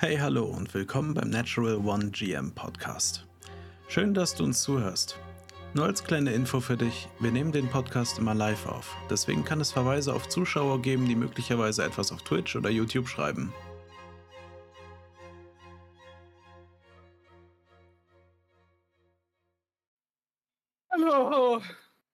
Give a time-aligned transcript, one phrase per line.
[0.00, 3.26] Hey, hallo und willkommen beim Natural One GM Podcast.
[3.88, 5.18] Schön, dass du uns zuhörst.
[5.74, 8.96] Nur als kleine Info für dich, wir nehmen den Podcast immer live auf.
[9.10, 13.52] Deswegen kann es Verweise auf Zuschauer geben, die möglicherweise etwas auf Twitch oder YouTube schreiben.
[20.90, 21.60] Hallo.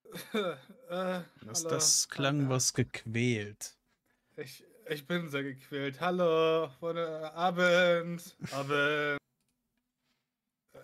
[0.32, 0.54] äh,
[0.88, 1.68] Das, hallo.
[1.70, 3.76] das klang was gequält.
[4.36, 6.00] Ich, ich bin sehr gequält.
[6.00, 8.36] Hallo, guten Abend.
[8.52, 9.18] Abend.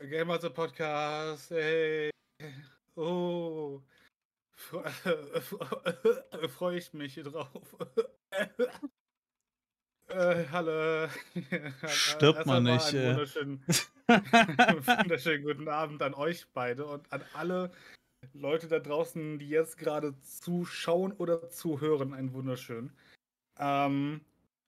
[0.00, 1.50] Äh, Game of the Podcast.
[1.50, 2.10] Hey.
[2.96, 3.82] Oh.
[6.48, 7.76] Freue ich mich drauf.
[10.08, 11.08] äh, hallo.
[11.86, 13.10] Stirbt man nicht, Einen äh.
[13.10, 13.64] wunderschönen,
[14.08, 17.70] wunderschönen guten Abend an euch beide und an alle
[18.32, 22.14] Leute da draußen, die jetzt gerade zuschauen oder zuhören.
[22.14, 22.96] Einen wunderschönen.
[23.60, 24.22] Ähm,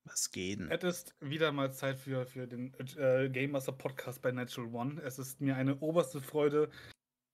[0.05, 0.71] Was geht denn?
[0.71, 5.01] es ist wieder mal Zeit für, für den äh, Game Master Podcast bei Natural One.
[5.03, 6.69] Es ist mir eine oberste Freude,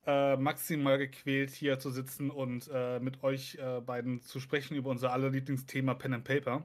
[0.07, 4.91] äh, maximal gequält hier zu sitzen und äh, mit euch äh, beiden zu sprechen über
[4.91, 6.63] unser aller Lieblingsthema Pen and Paper.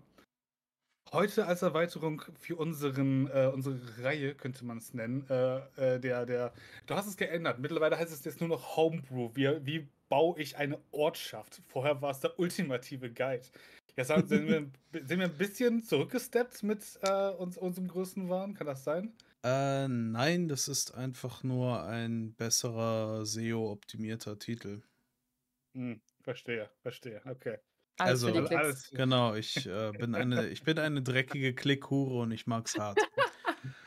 [1.11, 5.57] Heute als Erweiterung für unseren, äh, unsere Reihe, könnte man es nennen, äh,
[5.95, 6.53] äh, der, der,
[6.85, 7.59] du hast es geändert.
[7.59, 9.31] Mittlerweile heißt es jetzt nur noch Homebrew.
[9.33, 11.61] Wie, wie baue ich eine Ortschaft?
[11.67, 13.45] Vorher war es der ultimative Guide.
[13.95, 14.72] Jetzt haben- sind wir,
[15.08, 18.53] sind wir ein bisschen zurückgesteppt mit äh, uns, unserem größten Wahn.
[18.55, 19.13] Kann das sein?
[19.44, 24.81] Äh, nein, das ist einfach nur ein besserer SEO-optimierter Titel.
[25.75, 27.22] Hm, verstehe, verstehe.
[27.25, 27.58] Okay.
[28.00, 32.22] Alles Also, für die Alles- Genau, ich äh, bin eine, ich bin eine dreckige Klickhure
[32.23, 33.00] und ich mag's hart.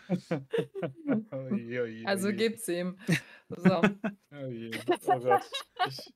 [0.09, 2.97] Oh je, oh je, oh Also gibt's ihm.
[3.48, 3.83] So.
[4.33, 4.70] Oh je.
[5.07, 5.43] Oh Gott.
[5.89, 6.13] Ich,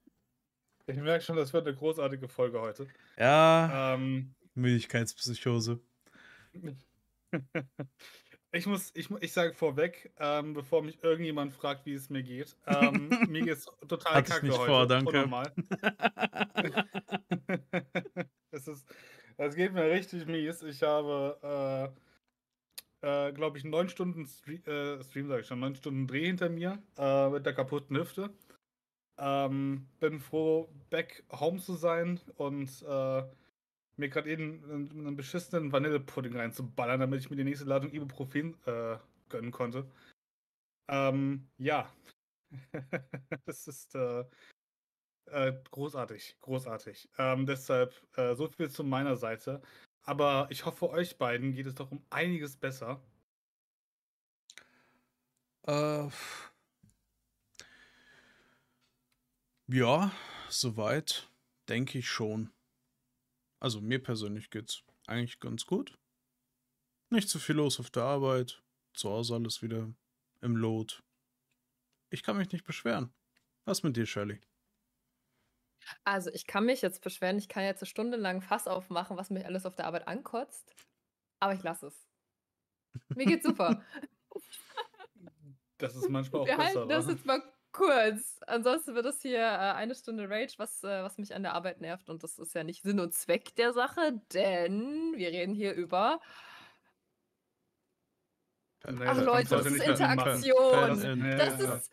[0.91, 2.87] ich merke schon, das wird eine großartige Folge heute.
[3.17, 5.81] Ja, Ähm, Müdigkeitspsychose.
[8.53, 12.57] ich muss, ich, ich sage vorweg, ähm, bevor mich irgendjemand fragt, wie es mir geht.
[12.67, 14.71] Ähm, mir geht's total Hatte ich kacke nicht heute.
[14.71, 15.55] vor, danke.
[18.51, 18.87] es ist,
[19.37, 20.63] es geht mir richtig mies.
[20.63, 21.95] Ich habe,
[23.03, 26.27] äh, äh, glaube ich, neun Stunden Stream, äh, Stream sage ich schon, neun Stunden Dreh
[26.27, 28.31] hinter mir äh, mit der kaputten Hüfte.
[29.23, 33.23] Ähm, bin froh, back home zu sein und äh,
[33.97, 38.57] mir gerade eben einen, einen beschissenen Vanillepudding reinzuballern, damit ich mir die nächste Ladung Ibuprofen
[38.67, 38.97] äh,
[39.29, 39.87] gönnen konnte.
[40.89, 41.93] Ähm, ja.
[43.45, 44.25] das ist äh,
[45.27, 47.09] äh, großartig, großartig.
[47.19, 49.63] Ähm, deshalb äh, so viel zu meiner Seite.
[50.03, 53.01] Aber ich hoffe, euch beiden geht es doch um einiges besser.
[55.67, 56.09] Äh,
[59.73, 60.13] ja,
[60.49, 61.31] soweit
[61.69, 62.53] denke ich schon.
[63.61, 65.99] Also mir persönlich geht's eigentlich ganz gut.
[67.11, 68.63] Nicht zu viel los auf der Arbeit.
[68.95, 69.93] Zu Hause alles wieder
[70.41, 71.03] im Lot.
[72.11, 73.13] Ich kann mich nicht beschweren.
[73.65, 74.41] Was mit dir, Shirley?
[76.05, 79.31] Also ich kann mich jetzt beschweren, ich kann jetzt eine Stunde lang Fass aufmachen, was
[79.31, 80.75] mich alles auf der Arbeit ankotzt.
[81.41, 82.09] Aber ich lasse es.
[83.15, 83.85] Mir geht's super.
[85.79, 86.81] Das ist manchmal auch Wir besser.
[86.81, 87.43] halten das jetzt mal
[87.73, 88.41] kurz.
[88.47, 91.81] Ansonsten wird es hier äh, eine Stunde Rage, was, äh, was mich an der Arbeit
[91.81, 92.09] nervt.
[92.09, 96.21] Und das ist ja nicht Sinn und Zweck der Sache, denn wir reden hier über.
[98.89, 99.83] Nee, Ach das Leute, das ist.
[99.83, 100.73] Interaktion.
[100.89, 101.75] Das- nee, Das ja.
[101.75, 101.93] ist.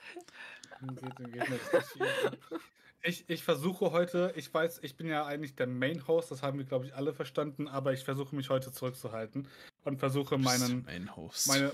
[3.03, 6.65] Ich, ich versuche heute, ich weiß, ich bin ja eigentlich der Main-Host, das haben wir,
[6.65, 9.47] glaube ich, alle verstanden, aber ich versuche mich heute zurückzuhalten
[9.83, 11.47] und versuche meinen, Main Host.
[11.47, 11.71] meine,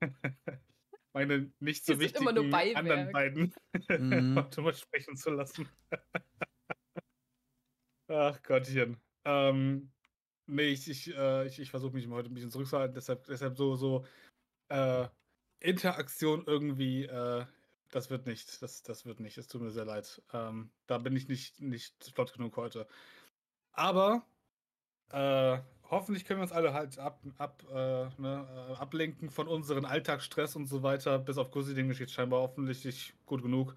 [1.12, 3.54] meine nicht so wichtigen anderen beiden
[3.88, 4.34] Mhm.
[4.62, 5.68] mal sprechen zu lassen.
[8.08, 8.96] Ach Gottchen.
[9.24, 9.90] Ähm,
[10.46, 13.76] nee, ich, ich, äh, ich, ich versuche mich heute ein bisschen zurückzuhalten, deshalb, deshalb so,
[13.76, 14.06] so
[14.68, 15.08] äh,
[15.60, 17.46] Interaktion irgendwie, äh,
[17.90, 20.22] das wird nicht, das, das wird nicht, es tut mir sehr leid.
[20.32, 22.86] Ähm, da bin ich nicht, nicht flott genug heute.
[23.72, 24.26] Aber
[25.10, 25.58] äh,
[25.90, 30.56] hoffentlich können wir uns alle halt ab, ab, äh, ne, äh, ablenken von unseren Alltagsstress
[30.56, 31.18] und so weiter.
[31.18, 33.74] Bis auf dem geschieht scheinbar offensichtlich gut genug.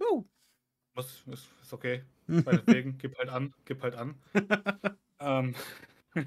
[0.00, 0.24] Uh.
[0.94, 2.04] Was, ist, ist okay.
[2.26, 4.20] Meinetwegen, gib halt an, gib halt an.
[5.20, 5.54] ähm,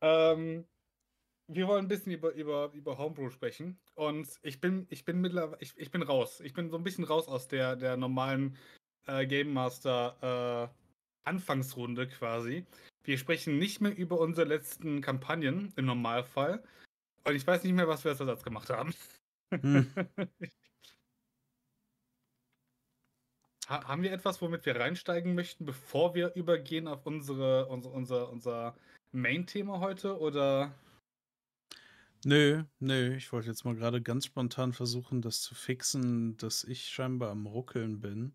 [0.00, 0.66] ähm,
[1.52, 3.78] wir wollen ein bisschen über, über, über Homebrew sprechen.
[3.94, 6.40] Und ich bin, ich bin mittlerweile, ich, ich bin raus.
[6.40, 8.56] Ich bin so ein bisschen raus aus der, der normalen
[9.06, 12.66] äh, Game Master äh, Anfangsrunde quasi.
[13.04, 16.62] Wir sprechen nicht mehr über unsere letzten Kampagnen im Normalfall.
[17.24, 18.94] Und ich weiß nicht mehr, was wir als Ersatz gemacht haben.
[19.52, 19.92] Hm.
[23.68, 28.28] Ha haben wir etwas, womit wir reinsteigen möchten, bevor wir übergehen auf unsere, unser, unser,
[28.28, 28.76] unser
[29.12, 30.18] Main-Thema heute?
[30.18, 30.74] Oder
[32.24, 36.88] Nö, nö, ich wollte jetzt mal gerade ganz spontan versuchen, das zu fixen, dass ich
[36.88, 38.34] scheinbar am Ruckeln bin.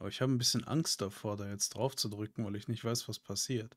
[0.00, 2.82] Aber ich habe ein bisschen Angst davor, da jetzt drauf zu drücken, weil ich nicht
[2.84, 3.76] weiß, was passiert.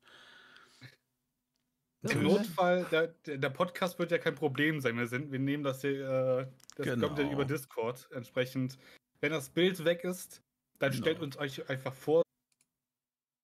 [2.02, 4.96] Im Notfall, der, der Podcast wird ja kein Problem sein.
[4.98, 7.06] Wir, sind, wir nehmen das hier, äh, das Genau.
[7.08, 8.08] kommt ja über Discord.
[8.12, 8.78] Entsprechend,
[9.20, 10.42] wenn das Bild weg ist,
[10.78, 11.02] dann Genau.
[11.02, 12.22] stellt uns euch einfach vor.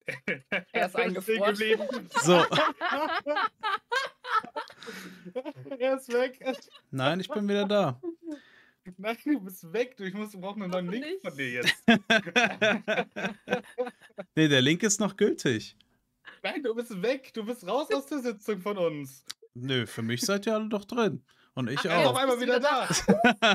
[0.73, 1.53] Er ist eingefroren.
[1.53, 1.87] geblieben.
[2.21, 2.33] So,
[5.79, 6.43] er ist weg.
[6.89, 8.01] nein, ich bin wieder da.
[8.97, 9.95] Nein, du bist weg.
[9.97, 11.21] Du, ich muss, brauchen einen neuen Noch Link nicht.
[11.21, 11.83] von dir jetzt.
[14.35, 15.75] nee, der Link ist noch gültig.
[16.43, 17.31] Nein, du bist weg.
[17.33, 19.23] Du bist raus aus der Sitzung von uns.
[19.53, 21.23] Nö, für mich seid ihr alle doch drin.
[21.53, 22.15] Und ich Ach, ist auf auch.
[22.17, 22.87] einmal wieder wieder da.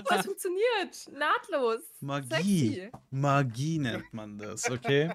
[0.05, 1.11] Oh, es funktioniert.
[1.13, 1.81] Nahtlos.
[2.01, 2.29] Magie.
[2.75, 2.91] Sexy.
[3.11, 5.13] Magie nennt man das, okay?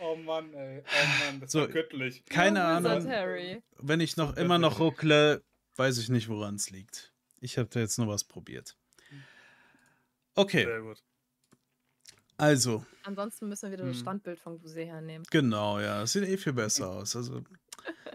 [0.00, 0.82] Oh Mann, ey.
[0.84, 2.24] Oh Mann, das So, war göttlich.
[2.26, 3.06] Keine Ahnung.
[3.78, 5.42] Wenn ich noch immer noch ruckle,
[5.76, 7.13] weiß ich nicht, woran es liegt.
[7.44, 8.76] Ich habe da jetzt nur was probiert.
[10.36, 11.04] Okay, Sehr gut.
[12.38, 14.00] also, Ansonsten müssen wir wieder das Hm.
[14.00, 15.24] Standbild von Guse hernehmen.
[15.30, 17.16] genau, ja, es sieht eh viel besser aus.
[17.16, 17.44] Also,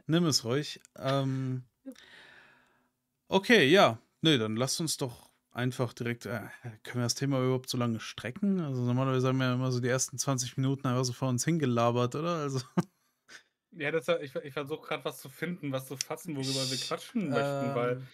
[0.07, 0.81] nimm es ruhig.
[0.97, 1.65] Ähm,
[3.27, 6.47] okay, ja, nee, dann lasst uns doch einfach direkt, äh,
[6.83, 8.59] können wir das Thema überhaupt so lange strecken?
[8.59, 11.45] Also normalerweise haben wir ja immer so die ersten 20 Minuten einfach so vor uns
[11.45, 12.35] hingelabert, oder?
[12.37, 12.59] Also,
[13.71, 17.31] Ja, das, ich, ich versuche gerade was zu finden, was zu fassen, worüber wir quatschen
[17.31, 18.09] möchten, weil ähm,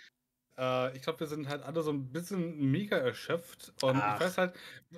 [0.58, 3.74] äh, ich glaube, wir sind halt alle so ein bisschen mega erschöpft.
[3.82, 4.16] Und Ach.
[4.16, 4.54] ich weiß halt,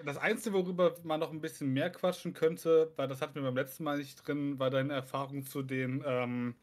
[0.06, 3.56] das Einzige, worüber man noch ein bisschen mehr quatschen könnte, weil das hatten wir beim
[3.56, 6.56] letzten Mal nicht drin, war deine Erfahrung zu den ähm,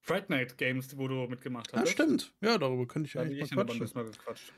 [0.00, 1.86] Fright Night Games, wo du mitgemacht hast.
[1.86, 2.32] ja, stimmt.
[2.40, 3.82] Ja, darüber könnte ich habe eigentlich ich mal quatschen.
[3.82, 4.52] ein bisschen mal gequatscht.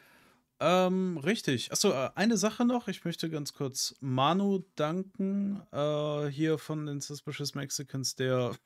[0.61, 1.71] Ähm, richtig.
[1.71, 2.89] Achso, äh, eine Sache noch.
[2.89, 8.57] Ich möchte ganz kurz Manu danken, äh, hier von den Suspicious Mexicans, der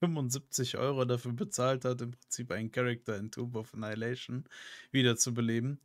[0.00, 4.44] 75 Euro dafür bezahlt hat, im Prinzip einen Charakter in Tomb of Annihilation
[4.90, 5.80] wiederzubeleben.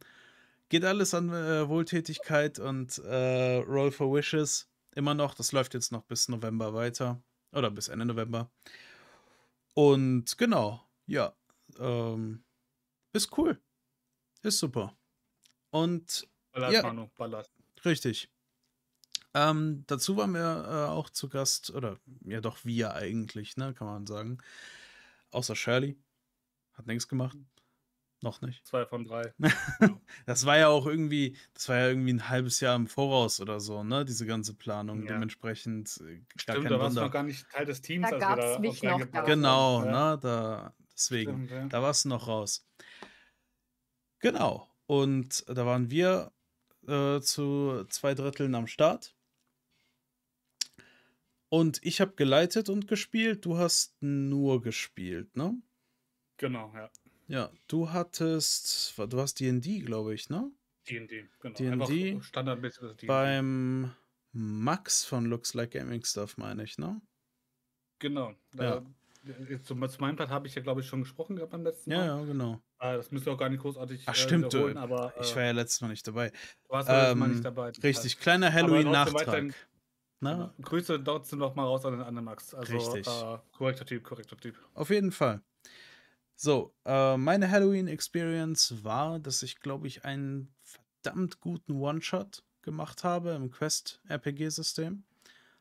[0.70, 4.70] Geht alles an äh, Wohltätigkeit und äh, Roll for Wishes.
[4.96, 5.34] Immer noch.
[5.34, 7.22] Das läuft jetzt noch bis November weiter.
[7.52, 8.52] Oder bis Ende November.
[9.74, 11.34] Und genau, ja.
[11.80, 12.44] Ähm,
[13.14, 13.60] ist cool.
[14.44, 14.96] Ist super.
[15.72, 16.84] Und Ballert, Ja.
[16.84, 17.50] Manu, ballert.
[17.86, 18.30] Richtig.
[19.34, 23.88] Ähm, dazu waren wir äh, auch zu Gast, oder ja doch wir eigentlich, ne, kann
[23.88, 24.40] man sagen.
[25.32, 25.98] Außer Shirley.
[26.74, 27.38] Hat nichts gemacht.
[28.22, 28.66] Noch nicht.
[28.66, 29.34] Zwei von drei.
[30.26, 33.60] Das war ja auch irgendwie, das war ja irgendwie ein halbes Jahr im Voraus oder
[33.60, 35.04] so, ne, diese ganze Planung.
[35.04, 35.14] Ja.
[35.14, 37.02] Dementsprechend äh, gar Stimmt, kein da warst du Wunder.
[37.04, 39.26] noch gar nicht Teil des Teams, Da als gab's wir da mich noch haben.
[39.26, 41.46] Genau, Ja, ne, da, deswegen.
[41.46, 41.68] Stimmt, ja.
[41.68, 42.68] Da war es noch raus.
[44.20, 44.70] Genau.
[44.86, 46.32] Und da waren wir
[46.88, 49.16] äh, zu zwei Dritteln am Start.
[51.50, 53.46] Und ich habe geleitet und gespielt.
[53.46, 55.60] Du hast nur gespielt, ne?
[56.38, 56.90] Genau, ja.
[57.28, 60.52] Ja, du hattest, du hast D&D, glaube ich, ne?
[60.90, 61.86] D&D, genau.
[61.86, 63.08] D&D standardmäßig D&D.
[63.08, 63.92] Beim
[64.32, 67.02] Max von Looks Like Gaming Stuff, meine ich, ne?
[68.00, 68.34] Genau.
[68.58, 68.82] Ja.
[69.50, 71.92] Jetzt Zu, zu meinem Part habe ich ja, glaube ich, schon gesprochen gehabt beim letzten
[71.92, 72.06] Mal.
[72.06, 72.54] Ja, ja, genau.
[72.80, 74.58] Äh, das müssen wir auch gar nicht großartig Ach, äh, stimmt, du.
[74.58, 76.30] wiederholen, aber äh, Ich war ja letztes Mal nicht dabei.
[76.30, 76.36] du
[76.70, 77.72] warst letzten Mal ähm, nicht dabei.
[77.72, 79.54] das Richtig, heißt, kleiner Halloween-Nachtrag.
[80.22, 80.32] Ne?
[80.32, 80.54] genau.
[80.62, 82.54] Grüße trotzdem noch mal raus an den anderen Max.
[82.54, 83.08] Also, Richtig.
[83.08, 84.56] Äh, korrekter Typ, korrekter Typ.
[84.74, 85.42] Auf jeden Fall.
[86.36, 93.32] So, äh, meine Halloween-Experience war, dass ich, glaube ich, einen verdammt guten One-Shot gemacht habe
[93.32, 95.04] im Quest-RPG-System.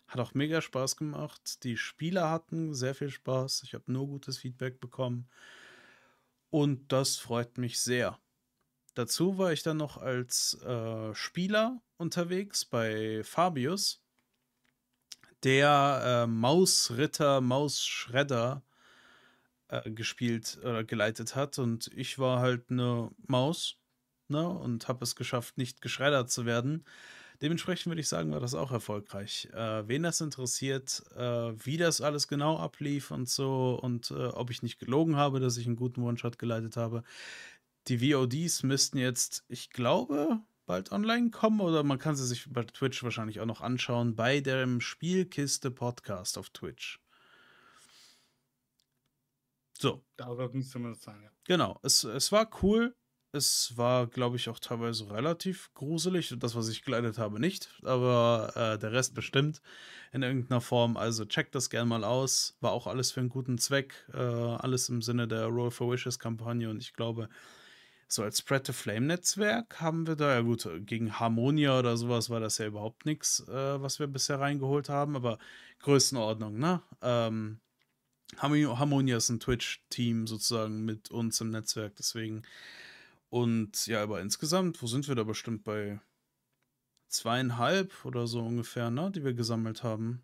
[0.09, 1.63] Hat auch mega Spaß gemacht.
[1.65, 3.63] Die Spieler hatten sehr viel Spaß.
[3.65, 5.29] Ich habe nur gutes Feedback bekommen.
[6.51, 8.19] Und das freut mich sehr.
[8.95, 14.01] Dazu war ich dann noch als äh, Spieler unterwegs bei Fabius,
[15.45, 18.63] der äh, Mausritter, Mausschredder
[19.69, 21.59] äh, gespielt oder geleitet hat.
[21.59, 23.77] Und ich war halt eine Maus
[24.29, 26.85] ne, und habe es geschafft, nicht geschreddert zu werden.
[27.41, 29.49] Dementsprechend würde ich sagen, war das auch erfolgreich.
[29.53, 34.51] Äh, wen das interessiert, äh, wie das alles genau ablief und so und äh, ob
[34.51, 37.05] ich nicht gelogen habe, dass ich einen guten One-Shot geleitet habe.
[37.87, 42.63] Die VODs müssten jetzt, ich glaube, bald online kommen oder man kann sie sich bei
[42.63, 47.01] Twitch wahrscheinlich auch noch anschauen bei dem Spielkiste Podcast auf Twitch.
[49.81, 51.31] So, Darüber ging es zumindest sein, ja.
[51.45, 52.95] Genau, es, es war cool.
[53.33, 56.35] Es war, glaube ich, auch teilweise relativ gruselig.
[56.39, 57.71] Das, was ich geleitet habe, nicht.
[57.83, 59.61] Aber äh, der Rest bestimmt
[60.13, 60.97] in irgendeiner Form.
[60.97, 62.57] Also checkt das gerne mal aus.
[62.61, 64.07] War auch alles für einen guten Zweck.
[64.13, 66.71] Äh, alles im Sinne der Roll for Wishes Kampagne.
[66.71, 67.29] Und ich glaube,
[68.09, 72.31] so als Spread the Flame Netzwerk haben wir da, ja gut, gegen Harmonia oder sowas
[72.31, 75.15] war das ja überhaupt nichts, äh, was wir bisher reingeholt haben.
[75.15, 75.39] Aber
[75.81, 76.83] Größenordnung, ne?
[77.03, 77.61] Ähm,
[78.37, 82.43] Harmonia ist ein Twitch-Team sozusagen mit uns im Netzwerk, deswegen.
[83.31, 86.01] Und ja, aber insgesamt, wo sind wir da bestimmt bei
[87.09, 90.23] zweieinhalb oder so ungefähr, ne, die wir gesammelt haben?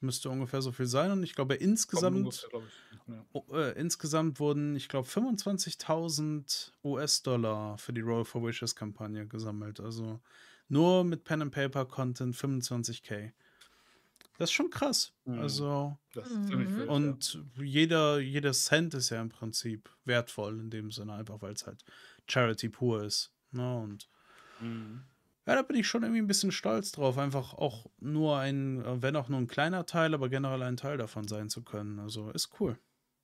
[0.00, 1.10] Müsste ungefähr so viel sein.
[1.10, 2.98] Und ich glaube, insgesamt, ungefähr, glaub ich.
[3.08, 3.24] Ja.
[3.32, 9.80] oh, äh, insgesamt wurden, ich glaube, 25.000 US-Dollar für die Roll for Wishes-Kampagne gesammelt.
[9.80, 10.20] Also
[10.68, 13.32] nur mit Pen and Paper Content 25k.
[14.38, 15.12] Das ist schon krass.
[15.24, 15.40] Mhm.
[15.40, 16.76] Also, Das ist ziemlich Mhm.
[16.78, 21.54] wild, und jeder, jeder Cent ist ja im Prinzip wertvoll in dem Sinne, einfach weil
[21.54, 21.82] es halt
[22.28, 23.32] Charity pur ist.
[23.50, 23.78] Ne?
[23.78, 24.08] Und.
[24.60, 25.02] Mhm.
[25.48, 29.16] Ja, da bin ich schon irgendwie ein bisschen stolz drauf, einfach auch nur ein, wenn
[29.16, 31.98] auch nur ein kleiner Teil, aber generell ein Teil davon sein zu können.
[32.00, 32.78] Also ist cool.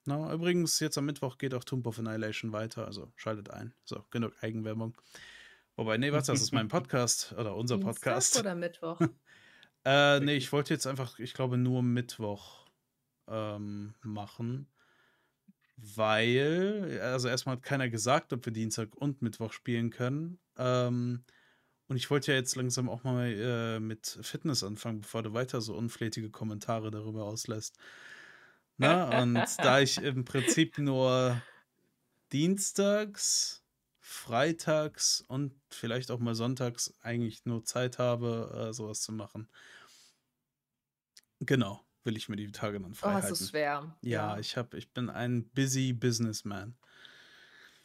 [0.07, 3.75] Na, übrigens, jetzt am Mittwoch geht auch Tomb of Annihilation weiter, also schaltet ein.
[3.85, 4.97] So, genug Eigenwerbung.
[5.77, 8.41] Wobei, nee, was, das ist mein Podcast oder unser Dienstag Podcast.
[8.41, 9.01] oder Mittwoch?
[9.87, 12.65] Äh, nee, ich wollte jetzt einfach, ich glaube, nur Mittwoch
[13.29, 14.67] ähm, machen.
[15.77, 20.39] Weil, also erstmal hat keiner gesagt, ob wir Dienstag und Mittwoch spielen können.
[20.57, 21.23] Ähm,
[21.89, 25.61] und ich wollte ja jetzt langsam auch mal äh, mit Fitness anfangen, bevor du weiter
[25.61, 27.77] so unflätige Kommentare darüber auslässt.
[28.77, 31.41] Na, und da ich im Prinzip nur
[32.33, 33.63] dienstags,
[34.01, 39.49] freitags und vielleicht auch mal sonntags eigentlich nur Zeit habe, äh, sowas zu machen.
[41.41, 43.45] Genau, will ich mir die Tage dann Oh, frei es halten.
[43.45, 43.97] ist schwer.
[44.03, 46.77] Ja, ich hab, ich bin ein busy Businessman.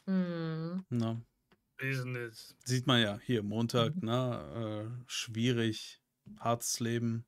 [0.06, 0.86] Hm.
[0.90, 1.22] Ne?
[1.80, 2.56] Business.
[2.66, 4.92] Sieht man ja hier Montag, ne?
[5.02, 6.02] Äh, schwierig,
[6.40, 7.26] hartes Leben.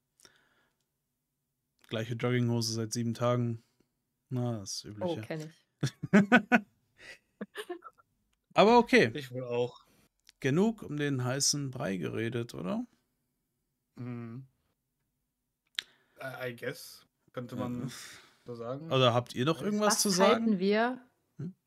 [1.88, 3.64] Gleiche Jogginghose seit sieben Tagen.
[4.30, 5.22] Na, das Oh, Übliche.
[5.22, 5.92] kenne ich.
[8.54, 9.86] Aber okay, Ich will auch.
[10.40, 12.86] genug um den heißen Brei geredet, oder?
[13.96, 14.48] Mhm.
[16.22, 17.92] I guess, könnte man
[18.46, 18.92] so sagen.
[18.92, 20.46] Oder habt ihr noch irgendwas Was zu sagen?
[20.46, 21.04] halten wir,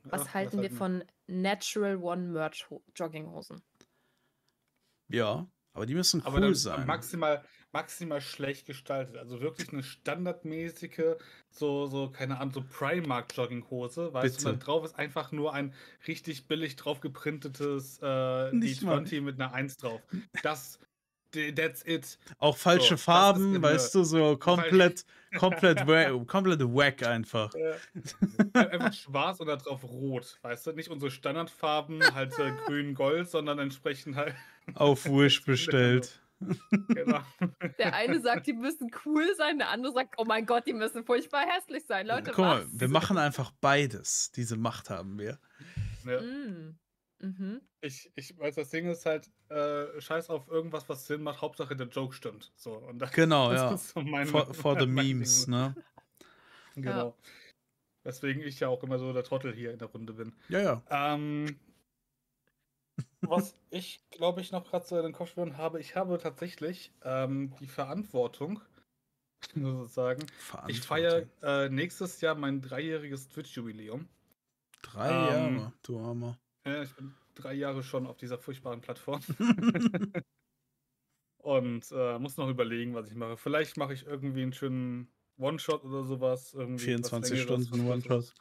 [0.05, 3.63] Ja, was halten wir von Natural One Merch Ho- Jogginghosen?
[5.09, 6.87] Ja, aber die müssen Aber cool sein.
[6.87, 9.17] maximal, maximal schlecht gestaltet.
[9.17, 11.17] Also wirklich eine standardmäßige,
[11.51, 14.49] so, so, keine Ahnung, so Primark-Jogginghose, weißt du, Bitte.
[14.51, 15.75] und da drauf ist einfach nur ein
[16.07, 18.99] richtig billig drauf geprintetes äh, Nicht mal.
[19.01, 20.01] D20 mit einer 1 drauf.
[20.43, 20.79] Das,
[21.55, 22.19] that's it.
[22.39, 25.05] Auch falsche So, Farben, weißt du, so komplett,
[25.39, 25.79] komplett,
[26.27, 27.55] komplett wack einfach.
[27.55, 27.75] Äh,
[28.55, 30.73] einfach schwarz und da drauf rot, weißt du?
[30.73, 34.35] Nicht unsere Standardfarben, halt äh, grün, gold, sondern entsprechend halt,
[34.75, 36.21] Auf Wish bestellt.
[36.89, 37.21] genau.
[37.79, 41.05] Der eine sagt, die müssen cool sein, der andere sagt, oh mein Gott, die müssen
[41.05, 42.07] furchtbar hässlich sein.
[42.07, 42.81] Leute, Guck mal, was?
[42.81, 44.31] wir machen einfach beides.
[44.33, 45.39] Diese Macht haben wir.
[46.05, 46.21] Ja.
[46.21, 46.77] Mm.
[47.25, 47.61] Mhm.
[47.81, 51.75] Ich, ich weiß, das Ding ist halt, äh, scheiß auf irgendwas, was Sinn macht, Hauptsache
[51.77, 52.53] der Joke stimmt.
[52.57, 53.75] So, und das, Genau, das ja.
[53.75, 55.55] ist so mein, For, for the memes, Ding.
[55.55, 55.77] ne?
[56.75, 57.17] Genau.
[58.03, 60.35] Weswegen ich ja auch immer so der Trottel hier in der Runde bin.
[60.49, 60.83] Ja, ja.
[60.91, 61.59] Ähm,
[63.23, 66.93] was ich, glaube ich, noch gerade so in den Kopf schwören habe, ich habe tatsächlich
[67.03, 68.61] ähm, die Verantwortung,
[69.55, 70.27] sozusagen.
[70.69, 71.31] Ich feiere Verantwortung.
[71.43, 74.09] äh, nächstes Jahr mein dreijähriges Twitch-Jubiläum.
[74.83, 76.39] Drei ähm, Jahre, du Armer.
[76.67, 79.21] Ja, ich bin drei Jahre schon auf dieser furchtbaren Plattform
[81.43, 83.37] und äh, muss noch überlegen, was ich mache.
[83.37, 86.55] Vielleicht mache ich irgendwie einen schönen One-Shot oder sowas.
[86.55, 88.11] Irgendwie was 24 Längeres, Stunden One-Shot.
[88.11, 88.35] Kurzes.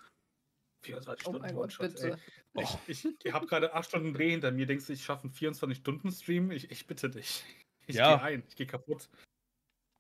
[0.84, 2.20] 24 Oh Stunden Gott, One-Shot.
[2.56, 4.65] Ich, ich, ich habe gerade 8 Stunden Dreh hinter mir.
[4.65, 6.51] Denkst du, ich schaffe einen 24-Stunden-Stream?
[6.51, 7.44] Ich, ich bitte dich.
[7.88, 8.15] Ich Ja.
[8.15, 8.44] gehe ein.
[8.48, 9.10] Ich gehe kaputt.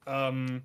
[0.05, 0.63] Ähm.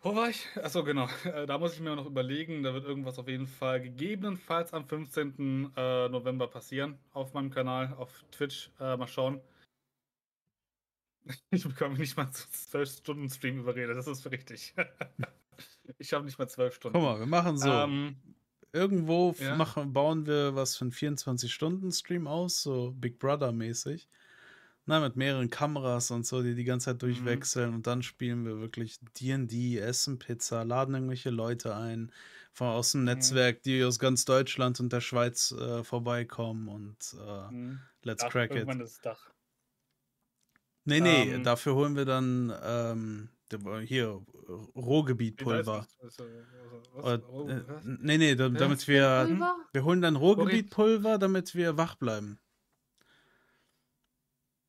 [0.00, 0.46] Wo war ich?
[0.62, 1.08] Achso, genau.
[1.24, 2.62] Äh, Da muss ich mir noch überlegen.
[2.62, 5.72] Da wird irgendwas auf jeden Fall gegebenenfalls am 15.
[5.76, 6.98] äh, November passieren.
[7.12, 8.70] Auf meinem Kanal, auf Twitch.
[8.80, 9.40] Äh, mal schauen.
[11.50, 13.96] Ich bekomme nicht mal zu 12 Stunden Stream überredet.
[13.96, 14.74] Das ist richtig.
[15.98, 16.98] ich habe nicht mal 12 Stunden.
[16.98, 17.70] Guck mal, wir machen so.
[17.70, 18.16] Ähm,
[18.72, 19.56] Irgendwo ja.
[19.56, 24.08] machen, bauen wir was für einen 24-Stunden-Stream aus, so Big Brother-mäßig.
[24.88, 26.92] Na, mit mehreren Kameras und so, die die ganze Mhm.
[26.94, 27.74] Zeit durchwechseln.
[27.74, 32.10] Und dann spielen wir wirklich D&D, essen Pizza, laden irgendwelche Leute ein
[32.54, 33.06] von, aus dem Mhm.
[33.06, 38.32] Netzwerk, die aus ganz Deutschland und der Schweiz äh, vorbeikommen und äh, hm, let's Dach,
[38.32, 38.66] crack it.
[38.78, 39.30] das Dach.
[40.84, 43.28] Nee, nee, Ähm, dafür holen wir dann ähm,
[43.84, 44.22] hier
[44.74, 45.86] Rohgebietpulver.
[46.02, 46.24] Also,
[47.28, 47.84] Oh, äh, was?
[47.84, 49.28] nee, nee, damit wir.
[49.72, 52.40] Wir holen dann Rohgebietpulver, damit wir wach bleiben.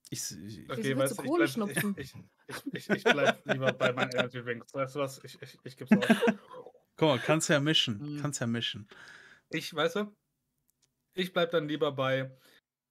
[0.10, 1.96] Ich, ich, Okay, weißt ich bleib, schnupfen?
[1.98, 2.14] ich,
[2.48, 4.74] ich, ich, ich bleib lieber bei meinen Energy Drinks.
[4.74, 5.24] Weißt du was?
[5.24, 6.08] Ich, ich, ich geb's auf.
[6.96, 8.00] guck mal, kannst ja mischen.
[8.00, 8.22] Mhm.
[8.22, 8.88] Kannst ja mischen.
[9.52, 10.16] Ich, weißt du,
[11.14, 12.36] ich bleib dann lieber bei,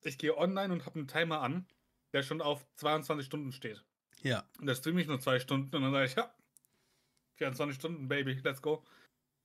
[0.02, 1.66] ich gehe online und habe einen Timer an,
[2.12, 3.84] der schon auf 22 Stunden steht.
[4.22, 4.48] Ja.
[4.60, 6.34] Und da streame ich nur zwei Stunden und dann sage ich, ja,
[7.36, 8.84] 24 Stunden, Baby, let's go.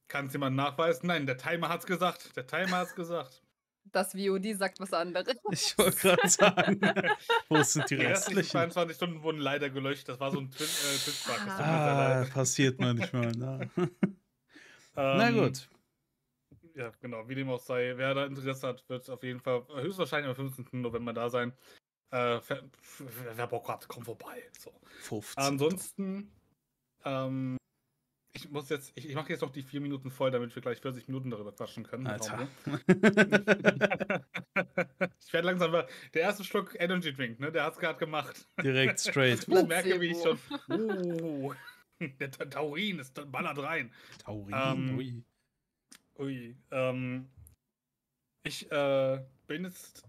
[0.08, 1.08] Kann es jemand nachweisen?
[1.08, 2.36] Nein, der Timer hat's gesagt.
[2.36, 3.44] Der Timer hat's gesagt.
[3.92, 5.36] Das VOD sagt was anderes.
[5.52, 6.80] Ich wollte gerade sagen,
[7.50, 8.72] wo sind die Die restlichen restlichen?
[8.72, 10.08] 22 Stunden wurden leider gelöscht.
[10.10, 11.36] Das war so ein Twin- äh, Twitch-Bug.
[11.46, 13.32] sehr Ah, passiert manchmal.
[13.34, 13.70] Ne?
[14.96, 15.70] Na Ähm, gut.
[16.76, 17.94] Ja, genau, wie dem auch sei.
[17.96, 20.82] Wer da Interesse hat, wird auf jeden Fall höchstwahrscheinlich am 15.
[20.82, 21.54] November da sein.
[22.10, 22.64] Äh, wer,
[23.36, 24.44] wer Bock hat, kommt vorbei.
[24.58, 24.72] So.
[25.02, 25.44] 15.
[25.44, 26.32] Ansonsten,
[27.06, 27.58] ähm,
[28.34, 30.82] ich muss jetzt, ich, ich mache jetzt noch die vier Minuten voll, damit wir gleich
[30.82, 32.08] 40 Minuten darüber quatschen können.
[32.08, 32.34] Alter.
[32.34, 32.48] Audio.
[35.20, 38.48] ich werde langsam mal, der erste Schluck Energy Drink, ne, der hat's gerade gemacht.
[38.62, 39.48] Direkt straight.
[39.48, 41.54] Ich merke, wie ich schon, uh,
[42.20, 43.92] der Ta- Taurin ist ballert rein.
[44.20, 44.56] Taurin.
[44.56, 45.24] Ähm, ui.
[46.20, 47.30] Ui, ähm,
[48.44, 50.04] ich äh, bin jetzt,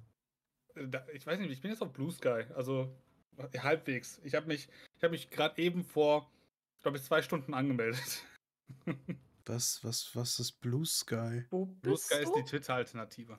[0.77, 2.95] äh, ich weiß nicht, ich bin jetzt auf Blue Sky, also
[3.59, 4.21] halbwegs.
[4.25, 6.31] Ich habe mich, ich habe mich gerade eben vor,
[6.85, 8.23] glaube ich, zwei Stunden angemeldet.
[9.47, 11.45] Was, was, was ist Blue Sky?
[11.51, 12.37] Wo Blue Sky ist du?
[12.37, 13.39] die Twitter-Alternative.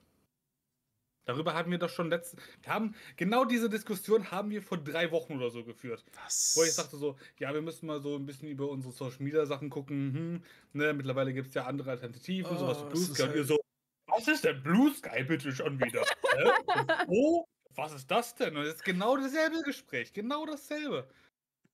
[1.27, 5.09] Darüber hatten wir doch schon letzte, wir haben, genau diese Diskussion haben wir vor drei
[5.11, 6.03] Wochen oder so geführt.
[6.23, 6.53] Was?
[6.55, 9.45] Wo ich sagte so, ja, wir müssen mal so ein bisschen über unsere Social Media
[9.45, 10.13] Sachen gucken.
[10.13, 13.23] Hm, ne, mittlerweile gibt es ja andere Alternativen, sowas Oh, wie es Blue ist Sky.
[13.23, 13.59] Und ihr halt- so,
[14.07, 16.01] was ist denn Blue Sky bitte schon wieder?
[16.01, 17.47] Und Wo?
[17.75, 18.55] Was ist das denn?
[18.55, 21.09] Und es ist genau dasselbe Gespräch, genau dasselbe.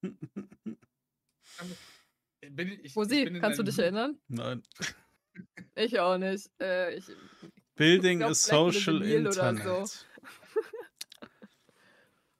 [2.49, 4.17] Bin ich, Rosi, ich kannst du dich erinnern?
[4.27, 4.63] Nein.
[5.75, 6.49] Ich auch nicht.
[6.59, 7.05] Äh, ich,
[7.75, 9.39] Building glaub, a Social oder so.
[9.39, 10.07] Internet.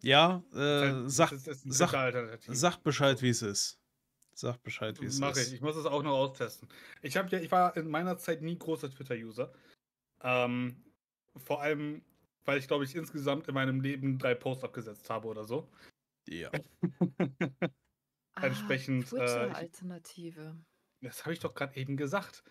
[0.04, 1.94] Ja, äh, sag, sag-
[2.48, 3.80] sag Bescheid, wie es ist.
[4.34, 5.50] Sag Bescheid, wie es Mache ist.
[5.50, 5.54] ich.
[5.56, 6.68] Ich muss es auch noch austesten.
[7.04, 9.54] Ich habe ja, ich war in meiner Zeit nie großer Twitter-User.
[10.22, 10.84] Ähm,
[11.38, 12.02] vor allem,
[12.46, 15.70] weil ich glaube ich insgesamt in meinem Leben drei Posts abgesetzt habe oder so.
[16.28, 16.50] Ja.
[18.40, 20.56] Entsprechend, äh, Ah, Twitter-Alternative.
[21.02, 22.44] Das habe ich doch gerade eben gesagt.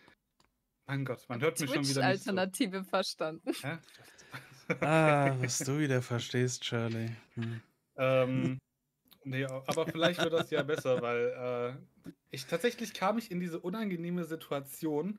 [0.86, 2.32] Mein Gott, man hört mich schon wieder nicht so.
[2.32, 3.52] Twitch-Alternative verstanden.
[3.62, 3.78] Hä?
[4.80, 7.10] Ah, was du wieder verstehst, Charlie.
[7.34, 7.60] Hm.
[7.96, 8.58] ähm,
[9.24, 13.58] nee, aber vielleicht wird das ja besser, weil äh, ich tatsächlich kam ich in diese
[13.58, 15.18] unangenehme Situation,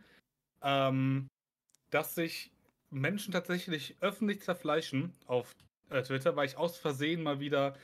[0.62, 1.28] ähm,
[1.89, 2.54] dass sich
[2.91, 5.52] Menschen tatsächlich öffentlich zerfleischen auf
[5.89, 7.76] äh, Twitter, weil ich aus Versehen mal wieder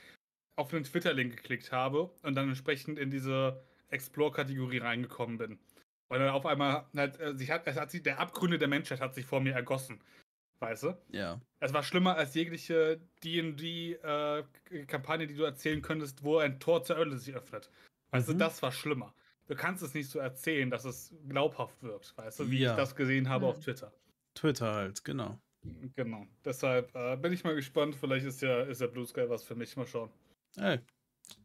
[0.58, 5.60] auf einen Twitter-Link geklickt habe und dann entsprechend in diese Explore-Kategorie reingekommen bin.
[6.10, 9.00] Und dann auf einmal halt, äh, sich hat, es hat sich, der Abgründe der Menschheit
[9.00, 10.02] hat sich vor mir ergossen.
[10.60, 10.98] Weißt du?
[11.10, 11.40] Ja.
[11.60, 17.18] Es war schlimmer als jegliche D&D-Kampagne, die du erzählen könntest, wo ein Tor zur Hölle
[17.18, 17.70] sich öffnet.
[18.12, 18.34] Weißt Mhm.
[18.34, 19.14] du, das war schlimmer.
[19.48, 22.72] Du kannst es nicht so erzählen, dass es glaubhaft wirkt, weißt du, wie Ja.
[22.72, 23.62] ich das gesehen habe auf Hm.
[23.64, 23.94] Twitter.
[24.34, 25.38] Twitter halt, genau.
[25.96, 26.26] Genau.
[26.46, 27.96] Deshalb äh, bin ich mal gespannt.
[27.96, 29.76] Vielleicht ist ja, ist ja Blue Sky was für mich.
[29.76, 30.10] Mal schauen.
[30.58, 30.80] Ey,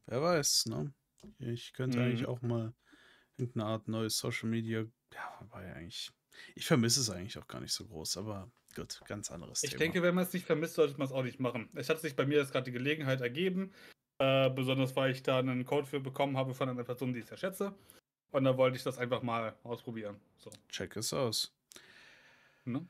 [0.07, 0.94] wer weiß, ne?
[1.38, 2.29] Ich könnte eigentlich Mhm.
[2.29, 2.75] auch mal
[3.37, 4.87] irgendeine Art neues Social Media.
[5.14, 6.12] Ja, wobei eigentlich.
[6.57, 9.77] Ich vermisse es eigentlich auch gar nicht so groß, aber gut, ganz anderes Ich Thema.
[9.77, 11.70] denke, wenn man es nicht vermisst, sollte man es auch nicht machen.
[11.75, 13.72] Es hat sich bei mir jetzt gerade die Gelegenheit ergeben.
[14.18, 17.27] Äh, besonders weil ich da einen Code für bekommen habe von einer Person, die ich
[17.27, 17.75] sehr schätze.
[18.33, 20.20] Und da wollte ich das einfach mal ausprobieren.
[20.38, 20.59] So.
[20.68, 21.53] Check es aus.
[22.66, 22.88] Ne?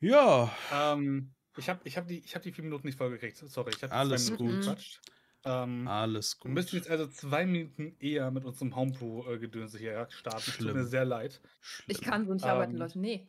[0.00, 3.36] Ja, Ähm, ich habe ich hab die, ich hab die vier Minuten nicht vollgekriegt.
[3.38, 4.46] Sorry, ich habe Alles gut.
[4.48, 5.00] gequatscht.
[5.44, 6.74] Ähm, alles wir müssen gut.
[6.80, 10.38] jetzt also zwei Minuten eher mit unserem Homebrew-Gedönse hier starten.
[10.38, 10.86] Es Tut mir Schlimm.
[10.86, 11.40] sehr leid.
[11.86, 12.10] Ich Schlimm.
[12.10, 12.78] kann so nicht arbeiten, Ähm.
[12.78, 12.98] Leute.
[12.98, 13.26] Nee.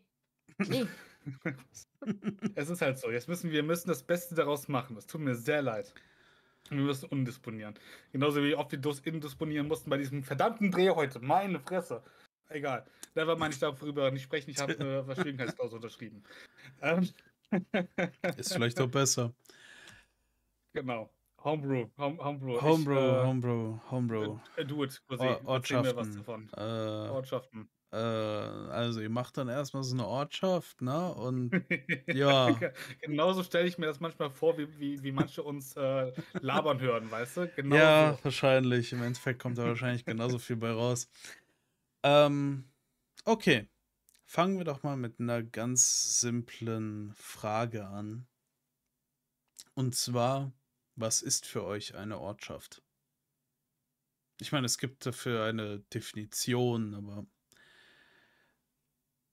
[0.67, 0.86] Nee.
[2.56, 3.12] es ist halt so.
[3.12, 4.97] Jetzt müssen wir müssen das Beste daraus machen.
[4.97, 5.93] Es tut mir sehr leid.
[6.69, 7.76] Wir müssen undisponieren.
[8.12, 11.19] Genauso wie oft wir dus- indisponieren mussten bei diesem verdammten Dreh heute.
[11.19, 12.04] Meine Fresse.
[12.50, 12.86] Egal.
[13.15, 14.50] Never meine ich darüber nicht sprechen.
[14.50, 16.24] Ich habe äh, Verschwiegenheitsklausel unterschrieben.
[16.82, 17.08] Ähm,
[18.38, 19.34] Ist vielleicht auch besser.
[20.74, 21.10] Genau.
[21.43, 21.88] Homebrew.
[21.97, 22.56] Home, Homebrew.
[22.58, 24.39] Ich, Homebrew, äh, Homebrew, Homebrew.
[24.56, 25.38] Äh, do it, Cosi.
[25.43, 26.17] Or Erzähl mir was Ortschaften.
[26.17, 26.49] davon.
[26.56, 27.69] Äh, Ortschaften.
[27.91, 31.13] äh, also ihr macht dann erstmal so eine Ortschaft, ne?
[31.13, 31.51] Und
[32.08, 32.58] ja.
[33.01, 37.10] Genauso stelle ich mir das manchmal vor, wie, wie, wie manche uns äh, labern hören,
[37.10, 37.47] weißt du?
[37.56, 38.23] Genau ja, so.
[38.25, 38.93] wahrscheinlich.
[38.93, 41.10] Im Endeffekt kommt da wahrscheinlich genauso viel bei raus.
[42.04, 42.65] Ähm,
[43.25, 43.67] okay.
[44.25, 48.27] Fangen wir doch mal mit einer ganz simplen Frage an.
[49.73, 50.54] Und zwar,
[50.95, 52.82] was ist für euch eine Ortschaft?
[54.39, 57.25] Ich meine, es gibt dafür eine Definition, aber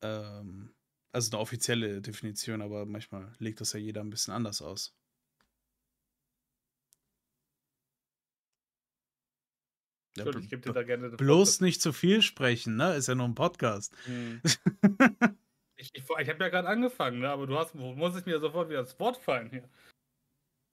[0.02, 0.74] ähm,
[1.12, 4.94] also eine offizielle Definition, aber manchmal legt das ja jeder ein bisschen anders aus.
[10.16, 11.60] Ja, ich gebe dir da gerne Bloß Vortritt.
[11.66, 12.94] nicht zu viel sprechen, ne?
[12.96, 13.94] Ist ja nur ein Podcast.
[14.04, 14.40] Hm.
[15.80, 17.30] Ich, ich, ich habe ja gerade angefangen, ne?
[17.30, 19.68] aber du hast, muss ich mir sofort wieder das Wort fallen hier?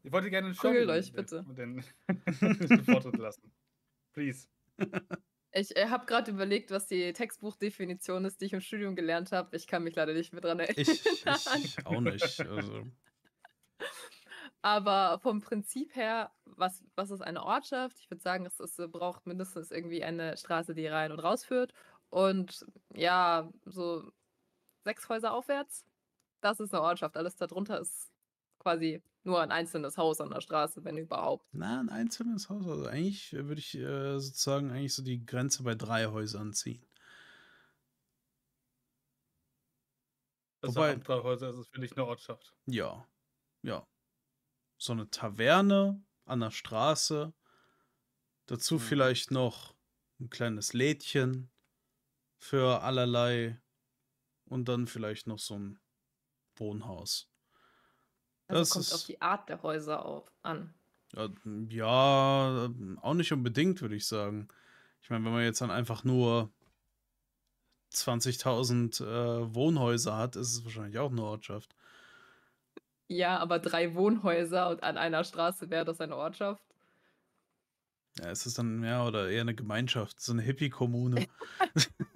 [0.06, 1.46] Ich wollte gerne Prügelt Shoggy euch, den- bitte.
[1.50, 1.84] Den,
[2.70, 3.52] den Vortritt lassen.
[4.13, 4.48] Please.
[5.58, 9.56] Ich äh, habe gerade überlegt, was die Textbuchdefinition ist, die ich im Studium gelernt habe.
[9.56, 10.82] Ich kann mich leider nicht mehr dran erinnern.
[10.86, 12.41] Ich, ich auch nicht.
[12.41, 12.84] Also.
[14.62, 17.98] Aber vom Prinzip her, was, was ist eine Ortschaft?
[18.02, 21.72] Ich würde sagen, es, es braucht mindestens irgendwie eine Straße, die rein und rausführt.
[22.10, 24.12] Und ja, so
[24.84, 25.86] sechs Häuser aufwärts.
[26.41, 27.15] Das ist eine Ortschaft.
[27.15, 28.12] Alles darunter ist
[28.60, 31.46] quasi nur ein einzelnes Haus an der Straße, wenn überhaupt.
[31.52, 32.68] Na, ein einzelnes Haus.
[32.68, 36.86] Also eigentlich würde ich äh, sozusagen eigentlich so die Grenze bei drei Häusern ziehen.
[40.62, 42.56] Das Wobei- sind drei Häuser, ist es für dich eine Ortschaft.
[42.66, 43.08] Ja.
[43.62, 43.86] Ja.
[44.78, 47.34] So eine Taverne an der Straße.
[48.48, 48.80] Dazu Mhm.
[48.80, 49.76] vielleicht noch
[50.20, 51.52] ein kleines Lädchen
[52.38, 53.62] für allerlei.
[54.48, 55.80] Und dann vielleicht noch so ein
[56.56, 57.28] Wohnhaus.
[58.47, 60.73] Also Das kommt auf die Art der Häuser auf, an.
[61.13, 61.29] Ja,
[61.69, 62.69] ja,
[63.01, 64.47] auch nicht unbedingt, würde ich sagen.
[65.01, 66.51] Ich meine, wenn man jetzt dann einfach nur
[67.93, 71.75] 20.000 äh, Wohnhäuser hat, ist es wahrscheinlich auch eine Ortschaft.
[73.08, 76.63] Ja, aber drei Wohnhäuser und an einer Straße wäre das eine Ortschaft.
[78.19, 81.27] Ja, ist es dann mehr oder eher eine Gemeinschaft, so eine Hippie-Kommune.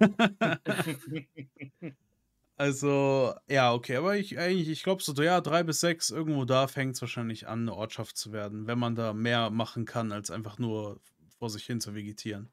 [2.60, 6.68] also, ja, okay, aber ich eigentlich, ich glaube so, ja, drei bis sechs, irgendwo da
[6.68, 10.30] fängt es wahrscheinlich an, eine Ortschaft zu werden, wenn man da mehr machen kann, als
[10.30, 11.00] einfach nur
[11.38, 12.52] vor sich hin zu vegetieren,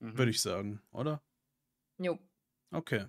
[0.00, 0.16] Mhm.
[0.16, 1.22] würde ich sagen, oder?
[1.98, 2.18] Jo.
[2.72, 3.06] Okay.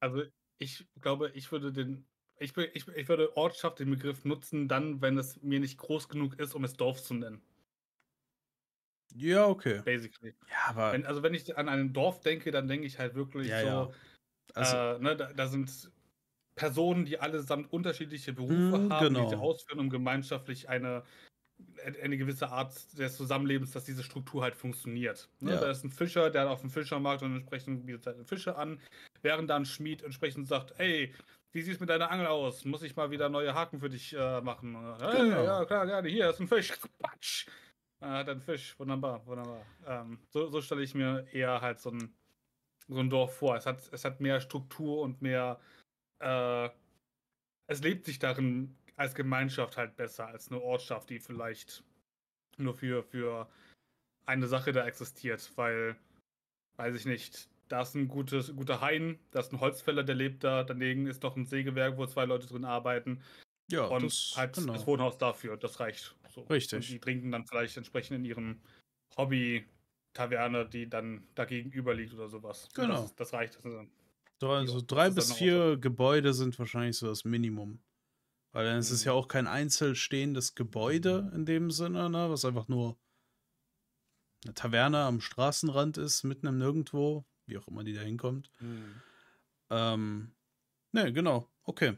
[0.00, 0.22] Also
[0.58, 5.18] ich glaube, ich würde den, ich, ich, ich würde Ortschaft den Begriff nutzen, dann, wenn
[5.18, 7.42] es mir nicht groß genug ist, um es Dorf zu nennen.
[9.14, 9.82] Ja, okay.
[9.84, 10.34] Basically.
[10.48, 13.52] Ja, aber Wenn, also wenn ich an ein Dorf denke, dann denke ich halt wirklich
[13.52, 13.96] Ja, so, ja.
[14.54, 15.90] Also, äh, ne, da, da sind
[16.56, 19.40] Personen, die allesamt unterschiedliche Berufe Mm, haben, die sie genau.
[19.40, 21.04] ausführen, um gemeinschaftlich eine,
[22.02, 25.30] eine gewisse Art des Zusammenlebens, dass diese Struktur halt funktioniert.
[25.40, 25.52] Ne?
[25.52, 25.58] Ja.
[25.58, 28.80] Da ist ein Fischer, der auf dem Fischermarkt und entsprechend bietet seine Fische an,
[29.22, 31.14] während da ein Schmied entsprechend sagt, ey,
[31.52, 32.64] wie sieht es mit deiner Angel aus?
[32.64, 34.76] Muss ich mal wieder neue Haken für dich äh, machen?
[35.00, 35.44] Hey, Genau.
[35.44, 36.72] Ja, klar, gerne, hier ist ein Fisch.
[36.98, 37.46] Patsch.
[38.00, 39.74] Er hat einen Fisch, wunderbar, wunderbar.
[39.86, 42.14] Ähm, so so stelle ich mir eher halt so ein,
[42.88, 43.56] so ein Dorf vor.
[43.56, 45.60] Es hat, es hat mehr Struktur und mehr.
[46.20, 46.68] Äh,
[47.68, 51.84] es lebt sich darin als Gemeinschaft halt besser als eine Ortschaft, die vielleicht
[52.56, 53.48] nur für, für
[54.24, 55.96] eine Sache da existiert, weil,
[56.76, 60.44] weiß ich nicht, da ist ein gutes, guter Hain, da ist ein Holzfäller, der lebt
[60.44, 63.22] da, daneben ist noch ein Sägewerk, wo zwei Leute drin arbeiten
[63.70, 64.72] ja, und das, halt genau.
[64.72, 66.14] das Wohnhaus dafür, das reicht.
[66.28, 66.42] So.
[66.42, 66.76] Richtig.
[66.76, 68.60] Und die trinken dann vielleicht entsprechend in ihrem
[70.18, 72.68] Hobby-Taverne, die dann da gegenüber liegt oder sowas.
[72.74, 73.02] Genau.
[73.02, 73.56] Das, das reicht.
[73.56, 73.90] Das ist dann-
[74.38, 77.80] Drei, also drei bis vier Gebäude sind wahrscheinlich so das Minimum.
[78.52, 79.06] Weil dann ist es Mhm.
[79.06, 82.98] ja auch kein einzelstehendes Gebäude in dem Sinne, ne, was einfach nur
[84.44, 88.50] eine Taverne am Straßenrand ist, mitten im Nirgendwo, wie auch immer die da hinkommt.
[89.70, 90.32] Ähm,
[90.92, 91.96] ne, genau, okay.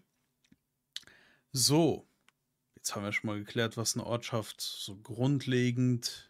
[1.53, 2.09] So,
[2.77, 6.28] jetzt haben wir schon mal geklärt, was eine Ortschaft so grundlegend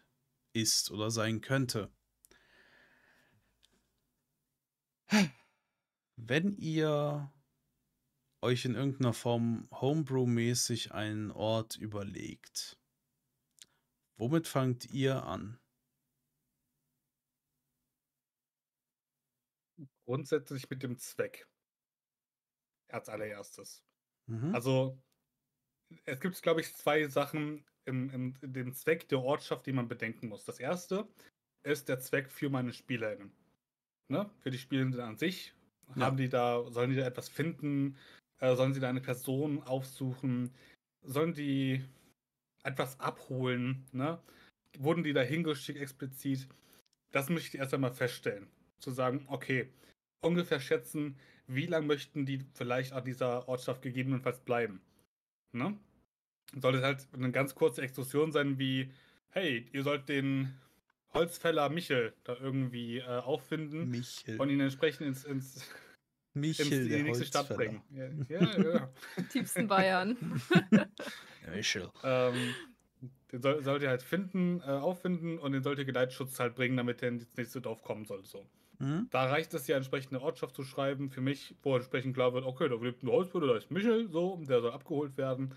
[0.53, 1.91] ist oder sein könnte.
[6.15, 7.33] Wenn ihr
[8.41, 12.77] euch in irgendeiner Form Homebrew-mäßig einen Ort überlegt,
[14.17, 15.59] womit fangt ihr an?
[20.05, 21.47] Grundsätzlich mit dem Zweck.
[22.89, 23.83] Als allererstes.
[24.25, 24.53] Mhm.
[24.55, 25.01] Also,
[26.05, 30.29] es gibt, glaube ich, zwei Sachen im, im, dem Zweck der Ortschaft, die man bedenken
[30.29, 30.45] muss.
[30.45, 31.07] Das erste
[31.63, 33.31] ist der Zweck für meine SpielerInnen.
[34.07, 34.29] Ne?
[34.39, 35.53] Für die Spielenden an sich.
[35.95, 36.05] Ja.
[36.05, 37.97] Haben die da, sollen die da etwas finden?
[38.39, 40.51] Äh, sollen sie da eine Person aufsuchen?
[41.01, 41.83] Sollen die
[42.63, 43.85] etwas abholen?
[43.91, 44.19] Ne?
[44.77, 46.47] Wurden die da hingeschickt explizit?
[47.11, 48.47] Das möchte ich erst einmal feststellen.
[48.79, 49.69] Zu sagen, okay,
[50.21, 54.81] ungefähr schätzen, wie lange möchten die vielleicht an dieser Ortschaft gegebenenfalls bleiben.
[55.51, 55.77] Ne?
[56.59, 58.91] Soll es halt eine ganz kurze Exkursion sein, wie,
[59.29, 60.57] hey, ihr sollt den
[61.13, 64.39] Holzfäller Michel da irgendwie äh, auffinden Michel.
[64.39, 65.69] und ihn entsprechend ins, ins, ins,
[66.33, 67.81] Michel, in die nächste Stadt bringen.
[68.29, 68.89] Ja, ja, ja.
[69.31, 70.17] Tiefsten Bayern.
[71.53, 71.89] Michel.
[72.03, 72.53] ähm,
[73.31, 76.77] den soll, sollt ihr halt finden, äh, auffinden und den sollt ihr Geleitschutz halt bringen,
[76.77, 78.23] damit der ins nächste Dorf kommen soll.
[78.25, 78.45] So.
[78.79, 79.07] Mhm.
[79.11, 82.69] Da reicht es ja, entsprechende Ortschaft zu schreiben, für mich, wo entsprechend klar wird, okay,
[82.69, 85.53] da lebt ein Holzfäller, da ist Michel, so, der soll abgeholt werden.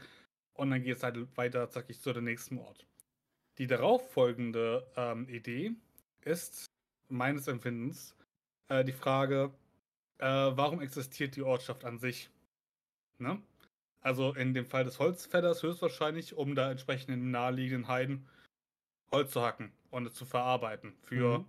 [0.55, 2.87] Und dann geht es halt weiter, zackig, zu dem nächsten Ort.
[3.59, 5.73] Die darauffolgende ähm, Idee
[6.23, 6.67] ist
[7.09, 8.15] meines Empfindens
[8.69, 9.53] äh, die Frage,
[10.19, 12.31] äh, warum existiert die Ortschaft an sich?
[13.19, 13.43] Ne?
[14.01, 18.29] Also in dem Fall des Holzfällers höchstwahrscheinlich, um da entsprechend im naheliegenden Heiden
[19.13, 21.47] Holz zu hacken und es zu verarbeiten für Mhm.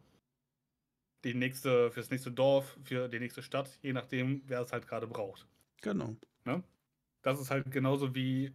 [1.24, 5.08] die nächste, fürs nächste Dorf, für die nächste Stadt, je nachdem, wer es halt gerade
[5.08, 5.48] braucht.
[5.82, 6.16] Genau.
[6.46, 6.62] Ne?
[7.22, 8.54] Das ist halt genauso wie.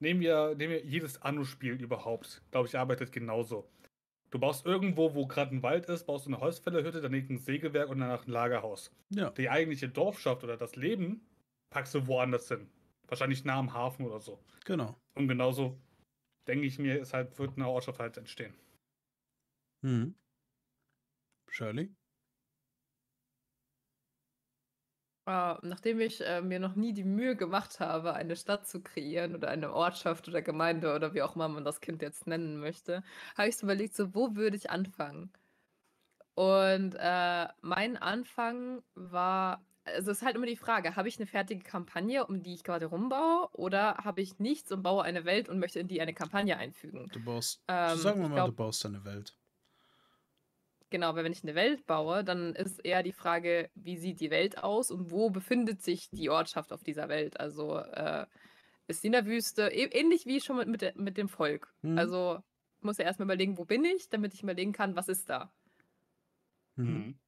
[0.00, 3.68] Nehmen wir, nehmen wir jedes Anno-Spiel überhaupt, glaube ich, arbeitet genauso.
[4.30, 7.88] Du baust irgendwo, wo gerade ein Wald ist, baust du eine Holzfällerhütte, daneben ein Sägewerk
[7.88, 8.94] und danach ein Lagerhaus.
[9.10, 9.30] Ja.
[9.30, 11.26] Die eigentliche Dorfschaft oder das Leben
[11.70, 12.68] packst du woanders hin.
[13.06, 14.38] Wahrscheinlich nah am Hafen oder so.
[14.66, 14.94] Genau.
[15.14, 15.78] Und genauso
[16.46, 18.54] denke ich mir, ist halt, wird eine Ortschaft halt entstehen.
[19.82, 20.14] Mhm.
[21.50, 21.90] Shirley?
[25.28, 29.34] Äh, nachdem ich äh, mir noch nie die Mühe gemacht habe, eine Stadt zu kreieren
[29.34, 33.02] oder eine Ortschaft oder Gemeinde oder wie auch immer man das Kind jetzt nennen möchte,
[33.36, 35.32] habe ich so überlegt, so wo würde ich anfangen?
[36.34, 41.26] Und äh, mein Anfang war, also es ist halt immer die Frage, habe ich eine
[41.26, 45.48] fertige Kampagne, um die ich gerade rumbaue, oder habe ich nichts und baue eine Welt
[45.48, 47.10] und möchte in die eine Kampagne einfügen?
[47.12, 49.37] Du baust, Ähm, sagen wir mal, glaub- du baust deine Welt.
[50.90, 54.30] Genau, weil wenn ich eine Welt baue, dann ist eher die Frage, wie sieht die
[54.30, 57.38] Welt aus und wo befindet sich die Ortschaft auf dieser Welt?
[57.38, 58.26] Also äh,
[58.86, 61.74] ist sie in der Wüste, e ähnlich wie schon mit, mit, mit dem Volk.
[61.82, 61.98] Mhm.
[61.98, 62.42] Also
[62.78, 65.52] ich muss ja erstmal überlegen, wo bin ich, damit ich überlegen kann, was ist da.
[66.76, 67.18] Mhm.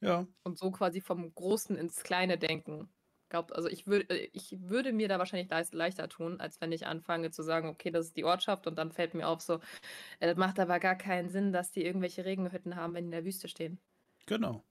[0.00, 2.88] Ja, Und so quasi vom Großen ins Kleine denken.
[3.28, 6.86] Glaub, also ich, würd, äh, ich würde mir da wahrscheinlich leichter tun, als wenn ich
[6.86, 9.54] anfange zu sagen, okay, das ist die Ortschaft und dann fällt mir auf so,
[10.20, 13.12] äh, das macht aber gar keinen Sinn, dass die irgendwelche Regenhütten haben, wenn die in
[13.12, 13.80] der Wüste stehen.
[14.26, 14.64] genau.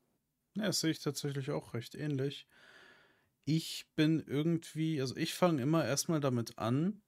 [0.55, 2.47] Ja, das sehe ich tatsächlich auch recht ähnlich.
[3.45, 7.01] Ich bin irgendwie, also ich fange immer erstmal damit an.